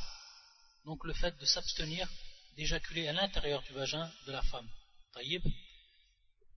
Donc 0.85 1.05
le 1.05 1.15
fait 1.15 1.37
de 1.39 1.47
s'abstenir 1.47 2.09
d'éjaculer 2.57 3.09
à 3.09 3.13
l'intérieur 3.13 3.63
du 3.63 3.73
vagin 3.73 4.11
de 4.27 4.33
la 4.33 4.43
femme. 4.43 4.69
Taïb. 5.15 5.43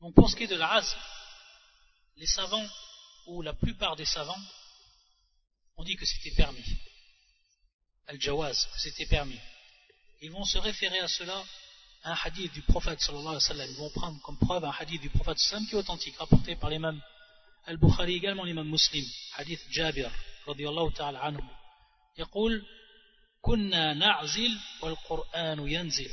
Donc 0.01 0.15
pour 0.15 0.29
ce 0.29 0.37
qui 0.37 0.45
est 0.45 0.49
de 0.49 0.57
la 0.57 0.83
les 2.17 2.27
savants, 2.27 2.69
ou 3.27 3.43
la 3.43 3.55
plupart 3.55 3.97
des 3.97 4.05
savants, 4.05 4.41
ont 5.77 5.85
dit 5.85 5.97
que 5.97 6.05
c'était 6.05 6.35
permis. 6.35 6.65
Al-Jawaz, 8.07 8.67
que 8.73 8.81
c'était 8.81 9.07
permis. 9.07 9.39
Ils 10.21 10.31
vont 10.31 10.45
se 10.45 10.59
référer 10.59 10.99
à 10.99 11.09
cela 11.09 11.43
un 12.05 12.17
hadith 12.25 12.53
du 12.53 12.63
prophète 12.63 13.01
sallallahu 13.01 13.29
alayhi 13.29 13.37
wa 13.37 13.49
sallam. 13.49 13.71
Ils 13.71 13.77
vont 13.77 13.91
prendre 13.91 14.21
comme 14.23 14.39
preuve 14.39 14.65
un 14.65 14.75
hadith 14.79 15.01
du 15.01 15.11
prophète 15.11 15.39
sallallahu 15.39 15.69
qui 15.69 15.75
est 15.75 15.79
authentique, 15.79 16.17
rapporté 16.19 16.57
par 16.57 16.71
l'imam 16.71 17.01
Al-Bukhari, 17.65 18.17
également 18.17 18.45
l'imam 18.45 18.69
muslim, 18.69 19.05
hadith 19.37 19.61
Jabir, 19.71 20.11
radiallahu 20.47 20.93
ta'ala 20.93 21.23
anhu. 21.23 21.43
يقول 22.19 22.67
كنا 23.41 23.95
نعزل 23.95 24.59
والقرآن 24.83 25.69
ينزل 25.69 26.11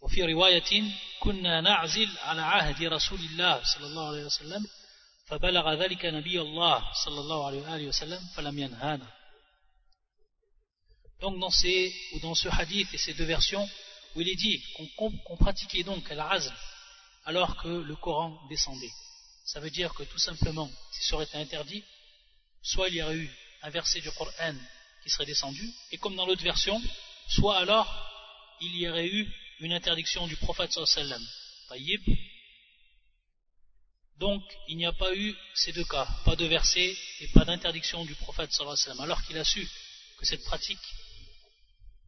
وفي 0.00 0.22
رواية 0.22 0.84
كنا 1.20 1.60
نعزل 1.60 2.08
على 2.18 2.42
عهد 2.42 2.82
رسول 2.82 3.20
الله 3.20 3.62
صلى 3.64 3.86
الله 3.86 4.08
عليه 4.08 4.24
وسلم 4.24 4.66
فبلغ 5.26 5.74
ذلك 5.74 6.04
نبي 6.04 6.40
الله 6.40 6.92
صلى 7.04 7.20
الله 7.20 7.46
عليه 7.46 7.60
وآله 7.60 7.86
وسلم 7.86 8.20
فلم 8.36 8.58
ينهانا 8.58 9.06
Donc 11.20 11.38
dans, 11.38 11.50
ces, 11.50 11.94
ou 12.14 12.20
dans 12.20 12.34
ce 12.34 12.48
hadith 12.48 12.88
et 12.94 12.98
ces 12.98 13.12
deux 13.12 13.26
versions, 13.26 13.68
où 14.14 14.22
il 14.22 14.28
est 14.30 14.36
dit 14.36 14.62
qu'on 14.96 15.10
qu 15.10 15.36
pratiquait 15.38 15.82
donc 15.82 16.08
l'azl 16.08 16.50
alors 17.26 17.56
que 17.58 17.68
le 17.68 17.94
Coran 17.96 18.40
descendait. 18.48 18.90
Ça 19.44 19.60
veut 19.60 19.68
dire 19.68 19.92
que 19.92 20.02
tout 20.04 20.18
simplement, 20.18 20.70
si 20.92 21.02
ça 21.06 21.16
aurait 21.16 21.26
été 21.26 21.36
interdit, 21.36 21.84
soit 22.62 22.88
il 22.88 22.94
y 22.94 23.02
aurait 23.02 23.16
eu 23.16 23.30
un 23.62 23.68
verset 23.68 24.00
du 24.00 24.10
Coran 24.12 24.54
qui 25.02 25.10
serait 25.10 25.26
descendu, 25.26 25.70
et 25.92 25.98
comme 25.98 26.16
dans 26.16 26.24
l'autre 26.24 26.42
version, 26.42 26.80
soit 27.28 27.58
alors 27.58 27.88
il 28.62 28.76
y 28.76 28.88
aurait 28.88 29.08
eu 29.08 29.30
une 29.59 29.73
interdiction 29.73 30.27
du 30.27 30.35
prophète 30.37 30.71
sallam. 30.71 31.23
Taïb. 31.69 32.01
Donc 34.17 34.43
il 34.67 34.77
n'y 34.77 34.85
a 34.85 34.93
pas 34.93 35.13
eu 35.15 35.35
ces 35.55 35.73
deux 35.73 35.83
cas, 35.85 36.07
pas 36.23 36.35
de 36.35 36.45
verset 36.45 36.95
et 37.19 37.27
pas 37.29 37.45
d'interdiction 37.45 38.05
du 38.05 38.15
prophète 38.15 38.51
sallam, 38.51 38.99
alors 38.99 39.21
qu'il 39.23 39.37
a 39.37 39.43
su 39.43 39.67
que 40.17 40.25
cette 40.25 40.43
pratique 40.45 40.79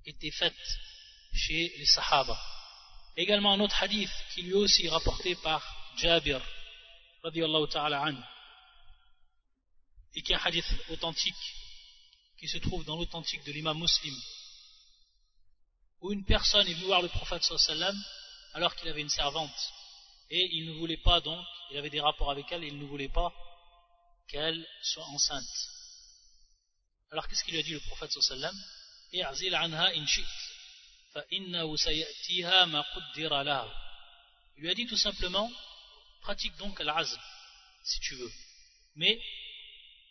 était 0.06 0.32
faite 0.32 0.56
chez 1.34 1.74
les 1.78 1.86
sahaba. 1.86 2.40
Également 3.16 3.54
un 3.54 3.60
autre 3.60 3.82
hadith 3.82 4.12
qui 4.34 4.44
lui 4.44 4.54
aussi 4.54 4.88
rapporté 4.88 5.36
par 5.36 5.62
Jabir 5.98 6.42
ta'ala 7.72 8.06
et 10.16 10.22
qui 10.22 10.32
est 10.32 10.36
un 10.36 10.40
hadith 10.40 10.66
authentique 10.90 11.36
qui 12.40 12.48
se 12.48 12.58
trouve 12.60 12.86
dans 12.86 12.96
l'authentique 12.96 13.44
de 13.44 13.52
l'imam 13.52 13.78
muslim, 13.80 14.16
où 16.02 16.12
une 16.12 16.26
personne 16.26 16.68
est 16.68 16.74
venue 16.74 16.86
voir 16.86 17.02
le 17.02 17.10
prophète 17.10 17.44
sallam 17.44 17.96
alors 18.54 18.76
qu'il 18.76 18.90
avait 18.90 19.02
une 19.02 19.10
servante, 19.10 19.74
et 20.30 20.50
il 20.54 20.66
ne 20.68 20.74
voulait 20.80 20.98
pas 20.98 21.22
donc, 21.22 21.46
il 21.72 21.78
avait 21.78 21.90
des 21.90 22.02
rapports 22.02 22.32
avec 22.32 22.52
elle, 22.52 22.64
et 22.64 22.68
il 22.68 22.80
ne 22.80 22.86
voulait 22.86 23.10
pas 23.10 23.34
qu'elle 24.28 24.68
soit 24.82 25.06
enceinte. 25.06 25.70
Alors 27.12 27.28
qu'est-ce 27.28 27.44
qu'il 27.44 27.54
lui 27.54 27.62
a 27.62 27.64
dit 27.64 27.74
le 27.74 27.80
prophète 27.82 28.12
sallam 28.12 28.56
anha 29.14 29.92
in 29.96 30.06
Il 34.56 34.62
lui 34.62 34.70
a 34.70 34.74
dit 34.74 34.88
tout 34.88 34.98
simplement, 34.98 35.50
pratique 36.22 36.56
donc 36.58 36.80
l'azl, 36.80 37.20
si 37.84 38.00
tu 38.02 38.16
veux. 38.16 38.32
Mais 38.96 39.22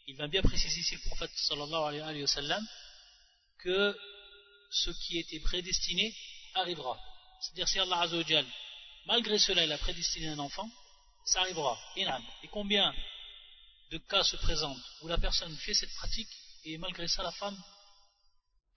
il 0.07 0.17
va 0.17 0.29
bien 0.29 0.43
préciser 0.43 0.81
ici 0.81 0.95
le 0.95 1.01
prophète 1.09 1.31
sallallahu 1.35 2.01
alayhi 2.03 2.23
wa 2.23 2.27
sallam 2.29 2.67
que 3.59 3.97
ce 4.85 4.91
qui 4.91 5.19
était 5.19 5.41
prédestiné 5.41 6.15
arrivera. 6.55 6.99
C'est-à-dire 7.41 7.69
si 7.69 7.79
Allah 7.79 8.01
Azzawajal, 8.01 8.47
malgré 9.07 9.39
cela, 9.39 9.65
il 9.65 9.73
a 9.73 9.79
prédestiné 9.79 10.29
un 10.29 10.39
enfant, 10.39 10.69
ça 11.25 11.41
arrivera. 11.41 11.79
Et 11.97 12.49
combien 12.49 12.95
de 13.91 13.99
cas 13.99 14.25
se 14.25 14.37
présentent 14.37 14.83
où 15.03 15.09
la 15.09 15.19
personne 15.19 15.55
fait 15.59 15.75
cette 15.75 15.95
pratique 15.95 16.29
et 16.65 16.79
malgré 16.79 17.07
ça 17.09 17.23
la 17.23 17.33
femme, 17.33 17.57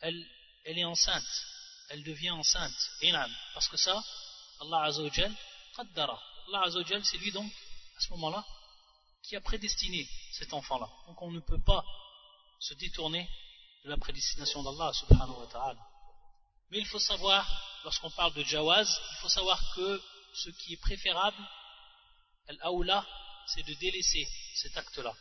elle, 0.02 0.26
elle 0.66 0.78
est 0.78 0.86
enceinte, 0.86 1.46
elle 1.90 2.04
devient 2.04 2.32
enceinte. 2.32 2.92
Parce 3.54 3.68
que 3.68 3.78
ça, 3.78 4.04
Allah 4.62 4.84
Azzawajal, 4.84 5.34
qaddara. 5.76 6.22
Allah 6.48 6.64
Azzawajal, 6.66 7.04
c'est 7.06 7.18
lui 7.18 7.32
donc, 7.32 7.52
à 7.98 8.00
ce 8.02 8.10
moment-là, 8.12 8.46
qui 9.24 9.36
a 9.36 9.42
prédestiné 9.42 10.08
cet 10.32 10.54
enfant-là. 10.54 10.90
Donc 11.08 11.22
on 11.22 11.32
ne 11.32 11.40
peut 11.40 11.62
pas 11.62 11.84
se 12.60 12.74
détourner 12.76 13.30
de 13.84 13.90
la 13.90 13.98
prédestination 13.98 14.64
d'Allah 14.64 14.92
subhanahu 14.94 15.38
wa. 15.42 15.76
Mais 16.72 16.80
il 16.80 16.86
faut 16.86 17.00
savoir, 17.00 17.46
lorsqu'on 17.84 18.12
parle 18.12 18.34
de 18.34 18.44
jawaz, 18.44 18.88
il 19.12 19.18
faut 19.18 19.30
savoir 19.30 19.60
que 19.76 20.02
ce 20.34 20.50
qui 20.50 20.74
est 20.74 20.82
préférable, 20.82 21.44
al-aoula, 22.48 23.06
c'est 23.48 23.64
de 23.64 23.74
délaisser 23.76 24.28
cet 24.56 24.78
acte-là. 24.78 25.14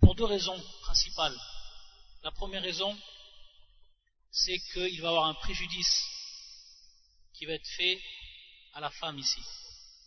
Pour 0.00 0.14
deux 0.14 0.24
raisons 0.24 0.60
principales. 0.82 1.38
La 2.22 2.30
première 2.30 2.62
raison, 2.62 2.96
c'est 4.30 4.58
qu'il 4.72 5.00
va 5.00 5.08
y 5.08 5.10
avoir 5.10 5.26
un 5.26 5.34
préjudice 5.34 6.04
qui 7.34 7.46
va 7.46 7.52
être 7.52 7.68
fait 7.76 8.00
à 8.74 8.80
la 8.80 8.90
femme 8.90 9.18
ici. 9.18 9.42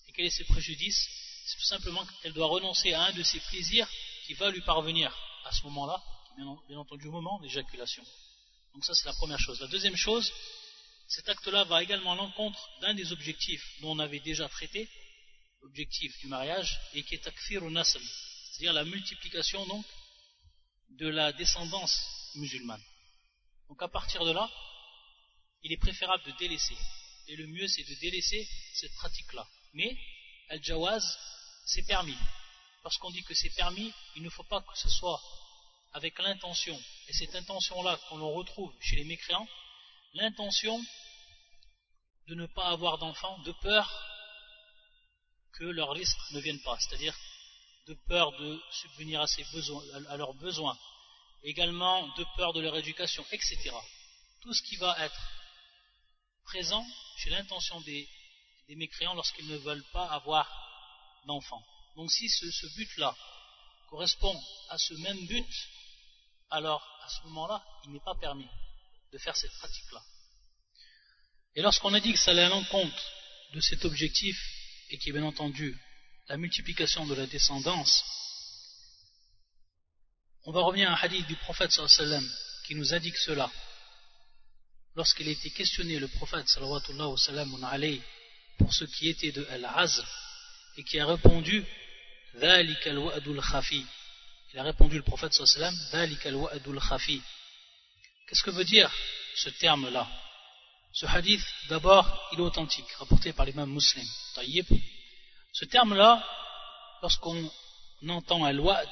Et 0.08 0.12
quel 0.14 0.26
est 0.26 0.30
ce 0.30 0.43
préjudice? 0.43 1.08
C'est 1.46 1.58
tout 1.58 1.66
simplement 1.66 2.06
qu'elle 2.22 2.34
doit 2.34 2.48
renoncer 2.48 2.93
à 2.93 3.04
un 3.04 3.12
de 3.14 3.22
ses 3.22 3.39
plaisirs 3.39 3.88
qui 4.26 4.34
va 4.34 4.50
lui 4.50 4.62
parvenir 4.62 5.16
à 5.43 5.52
ce 5.52 5.62
moment-là, 5.64 6.02
bien 6.36 6.77
entendu 6.77 7.07
au 7.07 7.11
moment 7.11 7.39
d'éjaculation. 7.39 8.03
Donc 8.73 8.83
ça 8.83 8.93
c'est 8.93 9.05
la 9.05 9.13
première 9.13 9.39
chose. 9.39 9.59
La 9.61 9.67
deuxième 9.67 9.95
chose, 9.95 10.31
cet 11.07 11.29
acte-là 11.29 11.63
va 11.65 11.81
également 11.83 12.13
à 12.13 12.15
l'encontre 12.15 12.59
d'un 12.81 12.93
des 12.93 13.11
objectifs 13.11 13.63
dont 13.81 13.91
on 13.91 13.99
avait 13.99 14.19
déjà 14.19 14.49
traité, 14.49 14.89
l'objectif 15.61 16.17
du 16.19 16.27
mariage, 16.27 16.79
et 16.93 17.03
qui 17.03 17.15
est 17.15 17.23
takfir 17.23 17.63
ou 17.63 17.69
nasl, 17.69 18.01
c'est-à-dire 18.51 18.73
la 18.73 18.83
multiplication 18.83 19.65
donc 19.67 19.86
de 20.89 21.07
la 21.07 21.31
descendance 21.33 21.97
musulmane. 22.36 22.83
Donc 23.69 23.81
à 23.81 23.88
partir 23.88 24.25
de 24.25 24.31
là, 24.31 24.49
il 25.63 25.71
est 25.71 25.77
préférable 25.77 26.23
de 26.23 26.31
délaisser. 26.38 26.77
Et 27.27 27.36
le 27.36 27.47
mieux 27.47 27.67
c'est 27.67 27.83
de 27.83 27.95
délaisser 27.95 28.47
cette 28.73 28.93
pratique-là. 28.95 29.47
Mais 29.73 29.97
al-jawaz, 30.49 31.03
c'est 31.65 31.86
permis. 31.88 32.17
Lorsqu'on 32.83 33.09
dit 33.09 33.23
que 33.23 33.33
c'est 33.33 33.49
permis, 33.55 33.91
il 34.15 34.21
ne 34.21 34.29
faut 34.29 34.43
pas 34.43 34.61
que 34.61 34.77
ce 34.77 34.89
soit 34.89 35.19
avec 35.96 36.20
l'intention, 36.20 36.78
et 37.08 37.14
cette 37.14 37.36
intention-là 37.36 37.98
qu'on 38.10 38.30
retrouve 38.34 38.74
chez 38.82 38.98
les 38.98 39.06
mécréants, 39.06 39.48
l'intention 40.14 40.78
de 42.28 42.36
ne 42.36 42.46
pas 42.48 42.68
avoir 42.68 42.98
d'enfants, 42.98 43.39
de 43.39 43.54
peur 43.54 43.89
que 45.54 45.64
leurs 45.64 45.91
risques 45.91 46.32
ne 46.32 46.41
viennent 46.41 46.62
pas, 46.64 46.78
c'est-à-dire 46.80 47.16
de 47.88 47.93
peur 48.10 48.38
de 48.38 48.62
subvenir 48.72 49.22
à, 49.22 49.26
à 50.10 50.18
leurs 50.18 50.34
besoins, 50.34 50.78
également 51.43 52.06
de 52.18 52.26
peur 52.36 52.52
de 52.52 52.60
leur 52.60 52.76
éducation, 52.76 53.26
etc. 53.32 53.72
Tout 54.41 54.54
ce 54.54 54.64
qui 54.64 54.76
va 54.76 54.98
être 55.00 55.22
présent 56.43 56.86
chez 57.20 57.30
l'intention 57.30 57.80
des, 57.82 58.06
mécréants 58.68 59.14
lorsqu'ils 59.14 59.48
ne 59.48 59.58
veulent 59.58 59.86
pas 59.93 60.08
avoir 60.08 60.46
d'enfants. 61.26 61.64
Donc 61.96 62.12
si 62.12 62.28
ce 62.28 62.76
but-là 62.76 63.16
correspond 63.89 64.38
à 64.70 64.78
ce 64.78 64.93
même 64.96 65.26
but, 65.28 65.48
alors 66.50 66.84
à 67.04 67.10
ce 67.10 67.24
moment-là, 67.28 67.64
il 67.86 67.91
n'est 67.91 68.00
pas 68.00 68.16
permis 68.16 68.48
de 69.12 69.18
faire 69.18 69.36
cette 69.36 69.54
pratique-là. 69.54 70.02
Et 71.56 71.62
lorsqu'on 71.62 71.93
a 71.93 72.00
dit 72.00 72.12
que 72.12 72.20
ça 72.20 72.32
allait 72.32 72.43
à 72.43 72.50
l'encontre 72.50 73.04
de 73.54 73.62
cet 73.62 73.86
objectif, 73.86 74.38
et 74.89 74.98
qui 74.98 75.10
est 75.10 75.14
bien 75.14 75.24
entendu 75.24 75.78
la 76.28 76.38
multiplication 76.38 77.06
de 77.06 77.16
la 77.16 77.28
descendance, 77.28 78.04
on 80.43 80.52
va 80.52 80.62
revenir 80.62 80.89
à 80.89 80.93
un 80.93 80.98
hadith 80.98 81.26
du 81.28 81.36
prophète 81.38 81.72
sallam 81.72 82.28
qui 82.66 82.76
nous 82.76 82.93
indique 82.93 83.18
cela. 83.18 83.52
Lorsqu'il 84.96 85.28
a 85.28 85.32
été 85.32 85.50
questionné, 85.52 86.00
le 86.00 86.08
prophète 86.08 86.48
sallam 86.48 86.70
pour 88.58 88.74
ce 88.74 88.86
qui 88.86 89.10
était 89.10 89.32
de 89.32 89.46
Al-Azr, 89.50 90.06
et 90.78 90.84
qui 90.84 91.00
a 91.00 91.06
répondu 91.06 91.66
il 94.56 94.60
a 94.60 94.64
répondu 94.64 94.95
le 94.95 95.03
prophète 95.03 95.34
sallam 95.34 95.76
khafi 95.91 97.22
Qu'est-ce 98.26 98.41
que 98.41 98.51
veut 98.51 98.64
dire 98.64 98.89
ce 99.36 99.49
terme-là? 99.49 100.08
Ce 100.93 101.06
hadith, 101.06 101.43
d'abord, 101.68 102.30
il 102.32 102.39
est 102.39 102.41
authentique, 102.41 102.89
rapporté 102.93 103.34
par 103.34 103.45
l'imam 103.45 103.70
muslim. 103.70 104.08
Ce 105.51 105.66
terme-là, 105.66 106.26
lorsqu'on 107.01 107.51
entend 108.08 108.45
al-wa'd, 108.45 108.89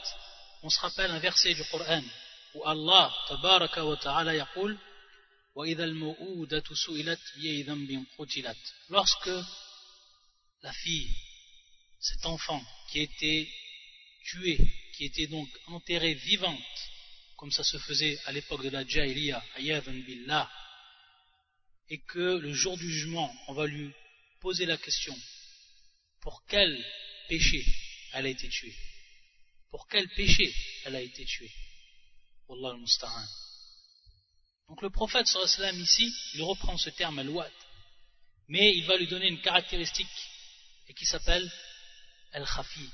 on 0.63 0.69
se 0.69 0.81
rappelle 0.81 1.11
un 1.11 1.19
verset 1.19 1.53
du 1.53 1.63
Coran 1.71 2.03
où 2.55 2.67
Allah, 2.67 3.09
tabaraka 3.29 3.85
wa 3.85 3.95
ta'ala, 3.95 4.35
yaqul 4.35 4.77
Lorsque 8.89 9.29
la 10.61 10.73
fille, 10.73 11.09
cet 12.01 12.25
enfant 12.25 12.61
qui 12.91 12.99
a 12.99 13.03
été 13.03 13.49
tué 14.25 14.57
qui 14.93 15.05
était 15.05 15.27
donc 15.27 15.49
enterrée 15.67 16.13
vivante, 16.13 16.59
comme 17.37 17.51
ça 17.51 17.63
se 17.63 17.77
faisait 17.79 18.17
à 18.25 18.31
l'époque 18.31 18.63
de 18.63 18.69
la 18.69 18.85
Jahiliya, 18.85 19.43
billah, 19.57 20.49
et 21.89 21.99
que 22.01 22.37
le 22.37 22.53
jour 22.53 22.77
du 22.77 22.89
jugement, 22.89 23.33
on 23.47 23.53
va 23.53 23.65
lui 23.65 23.91
poser 24.39 24.65
la 24.65 24.77
question 24.77 25.15
pour 26.21 26.43
quel 26.47 26.83
péché 27.27 27.65
elle 28.13 28.25
a 28.25 28.29
été 28.29 28.47
tuée? 28.47 28.75
Pour 29.69 29.87
quel 29.87 30.07
péché 30.09 30.53
elle 30.85 30.95
a 30.95 31.01
été 31.01 31.25
tuée? 31.25 31.51
Wallah 32.47 32.75
al 32.75 33.27
Donc 34.69 34.81
le 34.81 34.89
prophète 34.89 35.27
sallam 35.27 35.79
ici, 35.79 36.13
il 36.35 36.43
reprend 36.43 36.77
ce 36.77 36.91
terme 36.91 37.19
al-wad, 37.19 37.51
mais 38.47 38.73
il 38.75 38.85
va 38.85 38.97
lui 38.97 39.07
donner 39.07 39.27
une 39.27 39.41
caractéristique 39.41 40.07
et 40.87 40.93
qui 40.93 41.05
s'appelle 41.05 41.51
al-khafi. 42.31 42.89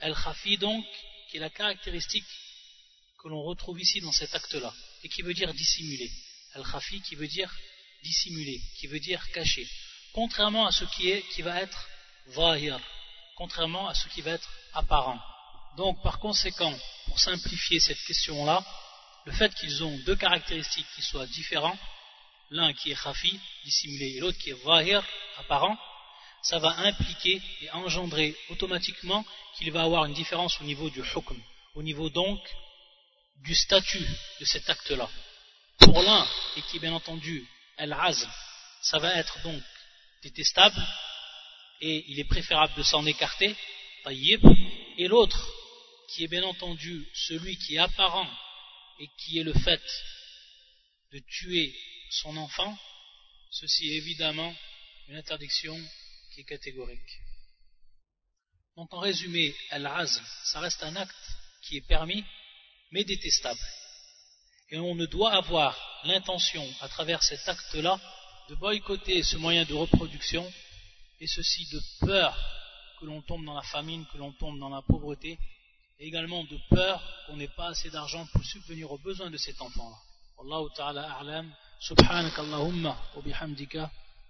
Al-khafi 0.00 0.58
donc, 0.58 0.84
qui 1.28 1.36
est 1.36 1.40
la 1.40 1.50
caractéristique 1.50 2.26
que 3.22 3.28
l'on 3.28 3.42
retrouve 3.42 3.80
ici 3.80 4.00
dans 4.00 4.12
cet 4.12 4.34
acte-là, 4.34 4.72
et 5.02 5.08
qui 5.08 5.22
veut 5.22 5.34
dire 5.34 5.52
dissimuler. 5.54 6.10
Al-Khafi 6.54 7.00
qui 7.02 7.14
veut 7.14 7.28
dire 7.28 7.52
dissimuler, 8.02 8.60
qui 8.78 8.86
veut 8.86 9.00
dire 9.00 9.22
cacher. 9.32 9.68
Contrairement 10.12 10.66
à 10.66 10.72
ce 10.72 10.84
qui, 10.84 11.10
est, 11.10 11.22
qui 11.34 11.42
va 11.42 11.60
être 11.60 11.88
zahir, 12.30 12.80
contrairement 13.36 13.88
à 13.88 13.94
ce 13.94 14.08
qui 14.08 14.22
va 14.22 14.32
être 14.32 14.48
apparent. 14.74 15.20
Donc, 15.76 16.02
par 16.02 16.18
conséquent, 16.18 16.74
pour 17.06 17.18
simplifier 17.20 17.80
cette 17.80 18.02
question-là, 18.04 18.64
le 19.26 19.32
fait 19.32 19.54
qu'ils 19.54 19.82
ont 19.82 19.98
deux 20.06 20.16
caractéristiques 20.16 20.86
qui 20.94 21.02
soient 21.02 21.26
différents, 21.26 21.78
l'un 22.50 22.72
qui 22.72 22.92
est 22.92 23.02
khafi, 23.02 23.38
dissimulé, 23.64 24.16
et 24.16 24.20
l'autre 24.20 24.38
qui 24.38 24.50
est 24.50 24.64
zahir, 24.64 25.04
apparent, 25.38 25.76
ça 26.48 26.58
va 26.60 26.78
impliquer 26.78 27.42
et 27.60 27.70
engendrer 27.70 28.36
automatiquement 28.50 29.24
qu'il 29.56 29.72
va 29.72 29.82
avoir 29.82 30.04
une 30.04 30.14
différence 30.14 30.60
au 30.60 30.64
niveau 30.64 30.88
du 30.90 31.00
hukm, 31.00 31.42
au 31.74 31.82
niveau 31.82 32.08
donc 32.08 32.40
du 33.44 33.54
statut 33.54 34.06
de 34.40 34.44
cet 34.44 34.70
acte-là. 34.70 35.08
Pour 35.80 36.00
l'un, 36.02 36.26
et 36.56 36.62
qui 36.62 36.78
bien 36.78 36.92
entendu 36.92 37.44
al-azm, 37.78 38.30
ça 38.80 38.98
va 38.98 39.16
être 39.16 39.42
donc 39.42 39.60
détestable, 40.22 40.80
et 41.80 42.04
il 42.08 42.20
est 42.20 42.28
préférable 42.28 42.74
de 42.74 42.82
s'en 42.84 43.04
écarter, 43.06 43.54
tayyib, 44.04 44.44
et 44.98 45.08
l'autre, 45.08 45.52
qui 46.10 46.22
est 46.22 46.28
bien 46.28 46.44
entendu 46.44 47.08
celui 47.12 47.58
qui 47.58 47.74
est 47.74 47.78
apparent, 47.78 48.30
et 49.00 49.08
qui 49.18 49.38
est 49.38 49.42
le 49.42 49.52
fait 49.52 49.82
de 51.12 51.18
tuer 51.28 51.74
son 52.10 52.36
enfant, 52.36 52.78
ceci 53.50 53.88
est 53.88 53.96
évidemment 53.96 54.54
une 55.08 55.16
interdiction 55.16 55.76
qui 56.36 56.44
catégorique. 56.44 57.20
Donc 58.76 58.92
en 58.92 58.98
résumé, 58.98 59.54
al-azm, 59.70 60.22
ça 60.44 60.60
reste 60.60 60.82
un 60.82 60.94
acte 60.96 61.30
qui 61.62 61.78
est 61.78 61.88
permis, 61.88 62.22
mais 62.92 63.04
détestable. 63.04 63.60
Et 64.68 64.78
on 64.78 64.94
ne 64.94 65.06
doit 65.06 65.32
avoir 65.32 65.74
l'intention, 66.04 66.66
à 66.80 66.88
travers 66.88 67.22
cet 67.22 67.48
acte-là, 67.48 67.98
de 68.50 68.54
boycotter 68.56 69.22
ce 69.22 69.38
moyen 69.38 69.64
de 69.64 69.72
reproduction, 69.72 70.46
et 71.20 71.26
ceci 71.26 71.66
de 71.72 71.80
peur 72.00 72.36
que 73.00 73.06
l'on 73.06 73.22
tombe 73.22 73.46
dans 73.46 73.54
la 73.54 73.62
famine, 73.62 74.04
que 74.12 74.18
l'on 74.18 74.32
tombe 74.32 74.58
dans 74.58 74.68
la 74.68 74.82
pauvreté, 74.82 75.38
et 75.98 76.06
également 76.06 76.44
de 76.44 76.58
peur 76.68 77.02
qu'on 77.26 77.36
n'ait 77.36 77.48
pas 77.48 77.68
assez 77.68 77.88
d'argent 77.88 78.26
pour 78.26 78.44
subvenir 78.44 78.92
aux 78.92 78.98
besoins 78.98 79.30
de 79.30 79.38
cet 79.38 79.60
enfant-là. 79.62 79.96
Ta'ala 80.76 81.16
a'lam, 81.18 81.50
wa 81.90 83.22
bihamdika, 83.22 83.90